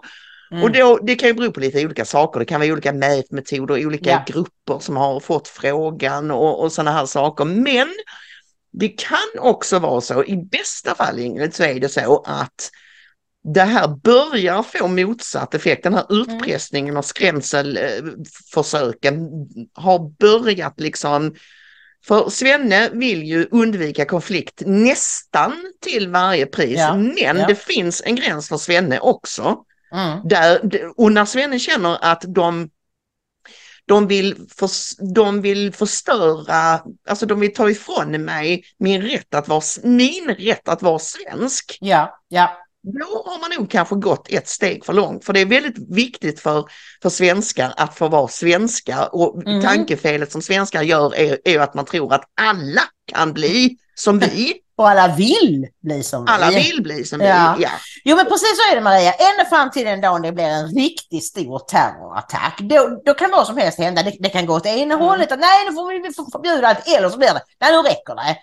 Mm. 0.51 0.63
Och 0.63 0.72
då, 0.72 0.99
det 1.03 1.15
kan 1.15 1.30
ju 1.30 1.34
bero 1.35 1.51
på 1.51 1.59
lite 1.59 1.85
olika 1.85 2.05
saker. 2.05 2.39
Det 2.39 2.45
kan 2.45 2.59
vara 2.61 2.72
olika 2.72 2.93
mätmetoder, 2.93 3.85
olika 3.85 4.09
Ja. 4.09 4.23
grupper 4.27 4.80
som 4.80 4.97
har 4.97 5.19
fått 5.19 5.47
frågan 5.47 6.31
och, 6.31 6.63
och 6.63 6.72
sådana 6.72 6.91
här 6.91 7.05
saker. 7.05 7.45
Men 7.45 7.88
det 8.80 8.89
kan 8.89 9.39
också 9.39 9.80
vara 9.80 10.02
så, 10.02 10.23
i 10.23 10.38
bästa 10.38 10.95
fall 10.95 11.19
Ingrid, 11.19 11.56
så 11.56 11.64
är 11.64 11.80
det 11.80 11.89
så 11.89 12.23
att 12.26 12.69
det 13.53 13.61
här 13.61 13.88
börjar 13.88 14.64
få 14.64 14.88
motsatt 14.88 15.53
effekt. 15.53 15.84
Den 15.84 15.93
här 15.93 16.06
utpressningen 16.10 16.97
och 16.97 17.06
skrämselförsöken 17.06 19.30
har 19.73 20.10
börjat 20.19 20.80
liksom 20.80 21.35
för 22.07 22.30
Svenne 22.30 22.89
vill 22.89 23.23
ju 23.23 23.47
undvika 23.52 24.06
konflikt 24.06 24.61
nästan 24.65 25.53
till 25.81 26.10
varje 26.10 26.45
pris, 26.45 26.77
Ja, 26.77 26.95
men 26.95 27.38
ja. 27.38 27.47
det 27.47 27.56
finns 27.56 28.02
en 28.06 28.15
gräns 28.15 28.49
för 28.49 28.57
Svenne 28.57 28.99
också. 28.99 29.57
Mm. 29.93 30.27
Där, 30.27 30.61
och 30.97 31.11
när 31.11 31.26
Svenne 31.26 31.60
känner 31.60 31.97
att 32.02 32.23
de, 32.27 32.69
de, 33.87 34.07
vill 34.07 34.47
för, 34.49 34.69
de 35.13 35.41
vill 35.41 35.73
förstöra, 35.73 36.81
alltså 37.07 37.25
de 37.25 37.39
vill 37.39 37.53
ta 37.53 37.69
ifrån 37.69 38.11
mig 38.11 38.63
min 38.77 39.01
rätt 39.01 39.33
att 39.33 39.47
vara, 39.47 39.61
min 39.83 40.35
rätt 40.39 40.67
att 40.67 40.81
vara 40.81 40.99
svensk. 40.99 41.77
Ja, 41.81 42.19
ja. 42.27 42.64
Då 42.93 43.23
har 43.31 43.39
man 43.39 43.51
nog 43.59 43.71
kanske 43.71 43.95
gått 43.95 44.27
ett 44.29 44.47
steg 44.47 44.85
för 44.85 44.93
långt. 44.93 45.25
För 45.25 45.33
det 45.33 45.39
är 45.39 45.45
väldigt 45.45 45.75
viktigt 45.95 46.39
för, 46.39 46.65
för 47.01 47.09
svenskar 47.09 47.73
att 47.77 47.97
få 47.97 48.07
vara 48.07 48.27
svenskar. 48.27 49.09
Och 49.15 49.47
Mm. 49.47 49.61
tankefelet 49.61 50.31
som 50.31 50.41
svenskar 50.41 50.81
gör 50.81 51.15
är, 51.15 51.37
är 51.45 51.59
att 51.59 51.73
man 51.73 51.85
tror 51.85 52.13
att 52.13 52.23
alla 52.41 52.81
kan 53.11 53.33
bli 53.33 53.77
som 53.95 54.19
vi. 54.19 54.53
Och 54.77 54.89
alla 54.89 55.15
vill 55.15 55.67
bli 55.83 56.03
som 56.03 56.25
Alla 56.27 56.49
vi. 56.49 56.55
vill 56.55 56.83
bli 56.83 57.05
som 57.05 57.21
Ja. 57.21 57.55
vi. 57.57 57.63
Ja. 57.63 57.69
Jo 58.05 58.15
men 58.15 58.25
precis 58.25 58.47
så 58.57 58.71
är 58.71 58.75
det 58.75 58.81
Maria. 58.81 59.13
Ända 59.13 59.45
fram 59.49 59.71
till 59.71 59.85
den 59.85 60.01
dagen 60.01 60.21
det 60.21 60.31
blir 60.31 60.45
en 60.45 60.67
riktigt 60.75 61.23
stor 61.23 61.59
terrorattack. 61.59 62.57
Då, 62.59 63.01
då 63.05 63.13
kan 63.13 63.31
vad 63.31 63.47
som 63.47 63.57
helst 63.57 63.77
hända. 63.79 64.03
Det, 64.03 64.15
det 64.19 64.29
kan 64.29 64.45
gå 64.45 64.53
åt 64.55 64.65
ena 64.65 64.93
Mm. 64.95 64.99
hållet. 65.07 65.29
Nej 65.29 65.65
nu 65.69 65.73
får 65.73 66.03
vi 66.03 66.13
förbjuda 66.31 66.67
allt. 66.67 66.87
Eller 66.87 67.09
så 67.09 67.17
blir 67.17 67.27
det. 67.33 67.41
Nej 67.61 67.71
nu 67.71 67.77
räcker 67.77 68.15
det. 68.15 68.37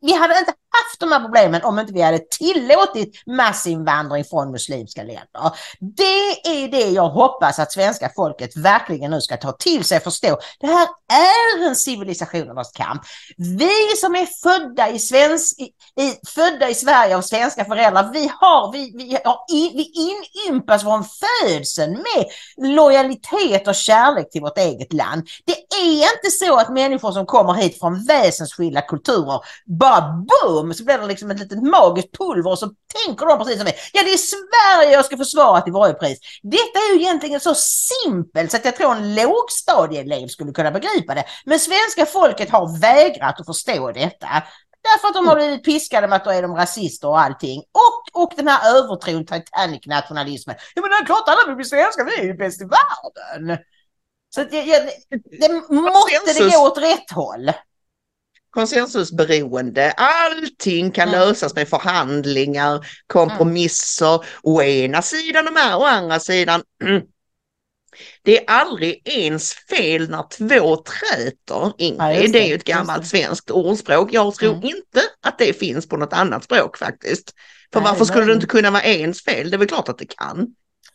Vi 0.00 0.12
hade 0.12 0.38
inte 0.38 0.52
haft 0.76 1.00
de 1.00 1.12
här 1.12 1.20
problemen 1.20 1.62
om 1.64 1.78
inte 1.78 1.92
vi 1.92 2.02
hade 2.02 2.18
tillåtit 2.18 3.22
massinvandring 3.26 4.24
från 4.24 4.50
muslimska 4.50 5.02
länder. 5.02 5.52
Det 5.80 6.48
är 6.64 6.68
det 6.68 6.90
jag 6.90 7.08
hoppas 7.08 7.58
att 7.58 7.72
svenska 7.72 8.10
folket 8.16 8.56
verkligen 8.56 9.10
nu 9.10 9.20
ska 9.20 9.36
ta 9.36 9.52
till 9.52 9.84
sig 9.84 9.96
och 9.96 10.02
förstå. 10.02 10.38
Det 10.60 10.66
här 10.66 10.88
är 11.12 11.68
en 11.68 11.76
civilisationernas 11.76 12.72
kamp. 12.72 13.02
Vi 13.36 13.96
som 14.00 14.14
är 14.14 14.26
födda 14.42 14.90
i, 14.90 14.98
svensk, 14.98 15.60
i, 15.60 15.64
i, 16.02 16.14
födda 16.34 16.68
i 16.68 16.74
Sverige 16.74 17.16
av 17.16 17.22
svenska 17.22 17.64
föräldrar, 17.64 18.10
vi, 18.12 18.32
har, 18.40 18.72
vi, 18.72 18.92
vi, 18.96 19.18
har 19.24 19.38
in, 19.52 19.72
vi 19.76 19.92
inympas 20.48 20.82
från 20.82 21.04
födseln 21.04 21.92
med 21.92 22.26
lojalitet 22.74 23.68
och 23.68 23.74
kärlek 23.74 24.30
till 24.30 24.42
vårt 24.42 24.58
eget 24.58 24.92
land. 24.92 25.28
Det 25.44 25.76
är 25.76 26.16
inte 26.16 26.30
så 26.40 26.56
att 26.56 26.68
människor 26.68 27.12
som 27.12 27.26
kommer 27.26 27.52
hit 27.52 27.78
från 27.78 28.04
väsensskilda 28.04 28.82
kulturer 28.82 29.40
bara 29.64 30.00
boom 30.00 30.65
så 30.74 30.84
blir 30.84 30.98
det 30.98 31.06
liksom 31.06 31.30
ett 31.30 31.38
litet 31.38 31.62
magiskt 31.62 32.18
pulver 32.18 32.50
och 32.50 32.58
så 32.58 32.70
tänker 33.04 33.26
de 33.26 33.38
precis 33.38 33.56
som 33.56 33.64
vi. 33.64 33.72
Ja 33.92 34.02
det 34.02 34.12
är 34.12 34.16
Sverige 34.16 34.92
jag 34.92 35.04
ska 35.04 35.16
försvara 35.16 35.60
till 35.60 35.72
varje 35.72 35.94
pris. 35.94 36.18
Detta 36.42 36.78
är 36.78 36.94
ju 36.94 37.00
egentligen 37.00 37.40
så 37.40 37.54
simpelt 37.54 38.50
så 38.50 38.56
att 38.56 38.64
jag 38.64 38.76
tror 38.76 38.92
en 38.92 39.14
lågstadieelev 39.14 40.28
skulle 40.28 40.52
kunna 40.52 40.70
begripa 40.70 41.14
det. 41.14 41.24
Men 41.44 41.60
svenska 41.60 42.06
folket 42.06 42.50
har 42.50 42.80
vägrat 42.80 43.40
att 43.40 43.46
förstå 43.46 43.92
detta. 43.92 44.28
Därför 44.82 45.08
att 45.08 45.14
de 45.14 45.26
har 45.28 45.36
blivit 45.36 45.64
piskade 45.64 46.08
med 46.08 46.16
att 46.16 46.24
då 46.24 46.30
är 46.30 46.42
de 46.42 46.54
rasister 46.54 47.08
och 47.08 47.20
allting. 47.20 47.58
Och, 47.58 48.22
och 48.22 48.32
den 48.36 48.48
här 48.48 48.76
övertron, 48.76 49.26
Titanic-nationalismen. 49.26 50.56
Ja 50.74 50.82
men 50.82 50.90
det 50.90 50.96
är 50.96 51.06
klart 51.06 51.24
alla 51.26 51.46
vill 51.46 51.56
bli 51.56 51.64
svenskar, 51.64 52.04
vi 52.04 52.20
är 52.20 52.24
ju 52.24 52.34
bäst 52.34 52.62
i 52.62 52.64
världen. 52.64 53.58
Så 54.34 54.40
att 54.40 54.52
jag, 54.52 54.66
jag, 54.66 54.82
det 55.40 55.48
måste 55.70 56.32
det 56.34 56.50
gå 56.50 56.66
åt 56.66 56.78
rätt 56.78 57.10
håll. 57.10 57.52
Konsensusberoende. 58.56 59.92
Allting 59.96 60.90
kan 60.90 61.08
Mm. 61.08 61.20
lösas 61.20 61.54
med 61.54 61.68
förhandlingar, 61.68 62.86
kompromisser. 63.06 64.24
Å 64.42 64.62
ena 64.62 65.02
sidan 65.02 65.44
de 65.44 65.56
här, 65.56 65.76
å 65.78 65.84
andra 65.84 66.20
sidan. 66.20 66.62
Det 68.22 68.38
är 68.38 68.44
aldrig 68.50 69.02
ens 69.08 69.52
fel 69.52 70.10
när 70.10 70.24
två 70.38 70.76
träter, 70.76 71.34
Ja, 71.48 71.72
Ingrid. 71.78 72.22
just 72.22 72.32
det 72.32 72.38
det, 72.38 72.44
är 72.44 72.48
ju 72.48 72.54
ett 72.54 72.64
gammalt 72.64 73.02
det. 73.02 73.08
svenskt 73.08 73.50
ordspråk. 73.50 74.12
Jag 74.12 74.34
tror 74.34 74.52
Mm. 74.52 74.64
inte 74.64 75.00
att 75.22 75.38
det 75.38 75.52
finns 75.58 75.88
på 75.88 75.96
något 75.96 76.12
annat 76.12 76.44
språk 76.44 76.76
faktiskt. 76.78 77.32
För 77.72 77.80
Nej, 77.80 77.90
varför 77.90 78.04
skulle 78.04 78.20
det 78.20 78.26
nej. 78.26 78.34
inte 78.34 78.46
kunna 78.46 78.70
vara 78.70 78.82
ens 78.82 79.22
fel? 79.24 79.50
Det 79.50 79.56
är 79.56 79.58
väl 79.58 79.68
klart 79.68 79.88
att 79.88 79.98
det 79.98 80.16
kan. 80.16 80.46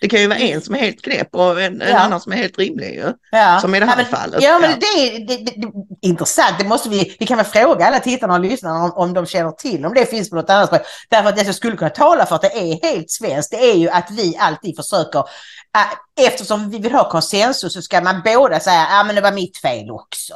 Det 0.02 0.08
kan 0.08 0.20
ju 0.22 0.28
vara 0.28 0.40
en 0.40 0.62
som 0.62 0.76
är 0.76 0.80
helt 0.80 1.02
knäpp 1.02 1.36
och 1.36 1.62
en, 1.62 1.82
en 1.82 1.90
Ja. 1.90 1.98
annan 2.00 2.22
som 2.22 2.32
är 2.32 2.38
helt 2.38 2.58
rimlig 2.58 2.94
ju. 2.94 3.14
Ja. 3.32 3.60
Som 3.62 3.76
i 3.76 3.80
det 3.80 3.86
här 3.86 3.98
men, 3.98 4.06
fallet. 4.06 4.42
Ja, 4.44 4.60
men 4.60 4.70
Ja. 4.72 4.78
det 4.80 4.86
är 4.86 5.20
det, 5.28 5.38
det, 5.38 5.52
det, 5.62 5.68
intressant. 6.08 6.60
Det 6.60 6.66
måste 6.66 6.90
vi, 6.90 7.16
vi 7.20 7.26
kan 7.26 7.38
väl 7.38 7.46
fråga 7.46 7.86
alla 7.86 8.00
tittarna 8.00 8.34
och 8.34 8.40
lyssnarna 8.40 8.84
om, 8.84 8.92
om 8.92 9.14
de 9.14 9.26
känner 9.26 9.52
till 9.52 9.86
om 9.86 9.94
det 9.94 10.06
finns 10.06 10.30
på 10.30 10.36
något 10.36 10.50
annat 10.50 10.68
språk. 10.68 10.82
Därför 11.10 11.30
att 11.30 11.36
det 11.36 11.46
som 11.46 11.54
skulle 11.54 11.78
kunna 11.78 11.90
tala 11.90 12.26
för 12.26 12.36
att 12.36 12.42
det 12.42 12.58
är 12.58 12.90
helt 12.92 13.12
svenskt, 13.12 13.52
det 13.52 13.72
är 13.72 13.76
ju 13.76 13.90
att 13.90 14.12
vi 14.12 14.38
alltid 14.40 14.76
försöker, 14.76 15.20
äh, 15.20 16.26
eftersom 16.28 16.70
vi 16.70 16.78
vill 16.80 16.92
ha 16.92 17.10
konsensus 17.10 17.74
så 17.74 17.82
ska 17.82 18.02
man 18.02 18.22
båda 18.26 18.60
säga, 18.60 18.88
ja 18.92 19.04
men 19.04 19.16
det 19.16 19.22
var 19.22 19.32
mitt 19.32 19.58
fel 19.58 19.92
också. 19.92 20.34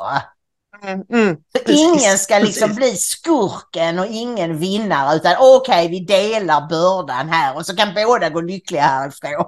Mm, 0.84 1.04
mm, 1.10 1.38
ingen 1.68 2.18
ska 2.18 2.40
liksom 2.40 2.76
precis. 2.76 2.76
bli 2.76 2.96
skurken 2.96 4.00
och 4.00 4.06
ingen 4.10 4.58
vinnare 4.58 5.16
utan 5.16 5.36
okej 5.40 5.90
vi 5.90 6.00
delar 6.00 6.70
bördan 6.70 7.30
här 7.30 7.56
och 7.56 7.66
så 7.66 7.76
kan 7.76 7.94
båda 7.94 8.30
gå 8.30 8.42
lyckliga 8.42 8.82
härifrån. 8.82 9.46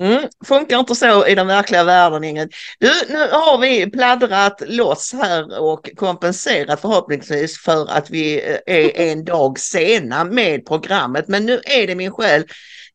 Mm, 0.00 0.28
funkar 0.44 0.78
inte 0.78 0.94
så 0.94 1.26
i 1.26 1.34
den 1.34 1.46
verkliga 1.46 1.84
världen 1.84 2.24
Ingrid. 2.24 2.54
Du, 2.78 2.90
nu 3.08 3.18
har 3.18 3.58
vi 3.58 3.90
pladdrat 3.90 4.62
loss 4.66 5.12
här 5.12 5.60
och 5.60 5.90
kompenserat 5.96 6.80
förhoppningsvis 6.80 7.58
för 7.58 7.90
att 7.90 8.10
vi 8.10 8.50
eh, 8.50 8.76
är 8.76 9.00
en 9.10 9.24
dag 9.24 9.58
sena 9.58 10.24
med 10.24 10.66
programmet. 10.66 11.28
Men 11.28 11.46
nu 11.46 11.60
är 11.64 11.86
det 11.86 11.94
min 11.94 12.10
själ 12.10 12.44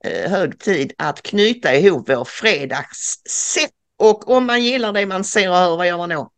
eh, 0.06 0.32
hög 0.32 0.60
tid 0.60 0.94
att 0.98 1.22
knyta 1.22 1.76
ihop 1.76 2.10
vår 2.10 2.26
fredagssätt. 2.26 3.72
Och 4.00 4.30
om 4.30 4.46
man 4.46 4.64
gillar 4.64 4.94
det 4.94 5.06
man 5.06 5.24
ser 5.24 5.50
och 5.50 5.56
hör, 5.56 5.78
vad 5.78 5.88
gör 5.88 5.98
man 5.98 6.10
då? 6.10 6.32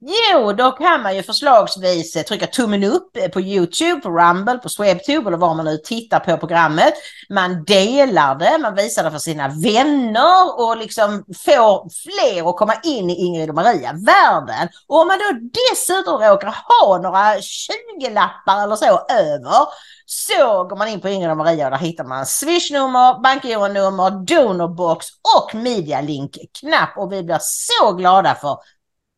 Jo, 0.00 0.52
då 0.52 0.70
kan 0.70 1.02
man 1.02 1.16
ju 1.16 1.22
förslagsvis 1.22 2.12
trycka 2.12 2.46
tummen 2.46 2.84
upp 2.84 3.32
på 3.32 3.40
Youtube, 3.40 4.00
på 4.00 4.10
Rumble, 4.10 4.58
på 4.58 4.68
Swebtube 4.68 5.28
eller 5.28 5.38
var 5.38 5.54
man 5.54 5.64
nu 5.64 5.76
tittar 5.76 6.20
på 6.20 6.36
programmet. 6.36 6.94
Man 7.28 7.64
delar 7.64 8.34
det, 8.34 8.58
man 8.58 8.74
visar 8.74 9.04
det 9.04 9.10
för 9.10 9.18
sina 9.18 9.48
vänner 9.48 10.60
och 10.60 10.76
liksom 10.76 11.24
får 11.44 11.88
fler 12.02 12.50
att 12.50 12.56
komma 12.56 12.74
in 12.82 13.10
i 13.10 13.14
Ingrid 13.14 13.48
och 13.48 13.54
Maria-världen. 13.54 14.68
Och 14.86 15.00
om 15.00 15.08
man 15.08 15.18
då 15.18 15.48
dessutom 15.70 16.20
råkar 16.20 16.54
ha 16.68 16.98
några 16.98 17.34
20-lappar 17.34 18.62
eller 18.62 18.76
så 18.76 19.06
över 19.08 19.66
så 20.06 20.64
går 20.64 20.76
man 20.76 20.88
in 20.88 21.00
på 21.00 21.08
Ingrid 21.08 21.30
och 21.30 21.36
Maria 21.36 21.64
och 21.64 21.70
där 21.70 21.78
hittar 21.78 22.04
man 22.04 22.26
swishnummer, 22.26 23.22
bankgironummer, 23.22 24.10
donorbox 24.10 25.06
och 25.38 25.54
medialink-knapp 25.54 26.98
och 26.98 27.12
vi 27.12 27.22
blir 27.22 27.38
så 27.40 27.92
glada 27.92 28.34
för 28.34 28.58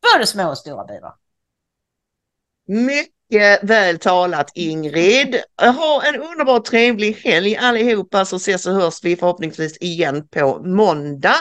både 0.01 0.27
små 0.27 0.49
och 0.49 0.57
stora 0.57 0.85
bidrag. 0.85 1.13
Mycket 2.67 3.63
väl 3.63 3.99
talat 3.99 4.51
Ingrid. 4.55 5.41
Ha 5.57 6.03
en 6.03 6.15
underbart 6.21 6.65
trevlig 6.65 7.13
helg 7.13 7.57
allihopa 7.57 8.25
så 8.25 8.35
ses 8.35 8.65
och 8.65 8.73
hörs 8.73 9.03
vi 9.03 9.15
förhoppningsvis 9.15 9.77
igen 9.77 10.27
på 10.27 10.59
måndag. 10.63 11.35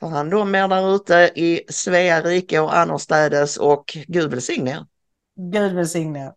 Ta 0.00 0.06
hand 0.06 0.34
om 0.34 0.54
er 0.54 0.68
där 0.68 0.94
ute 0.94 1.30
i 1.34 1.62
Svea 1.68 2.22
rike 2.22 2.60
och 2.60 2.76
annorstädes 2.76 3.56
och 3.56 3.98
Gud 4.06 4.30
välsigne 4.30 4.70
er. 4.70 4.86
Gud 5.36 5.72
välsigne 5.72 6.26
er. 6.26 6.32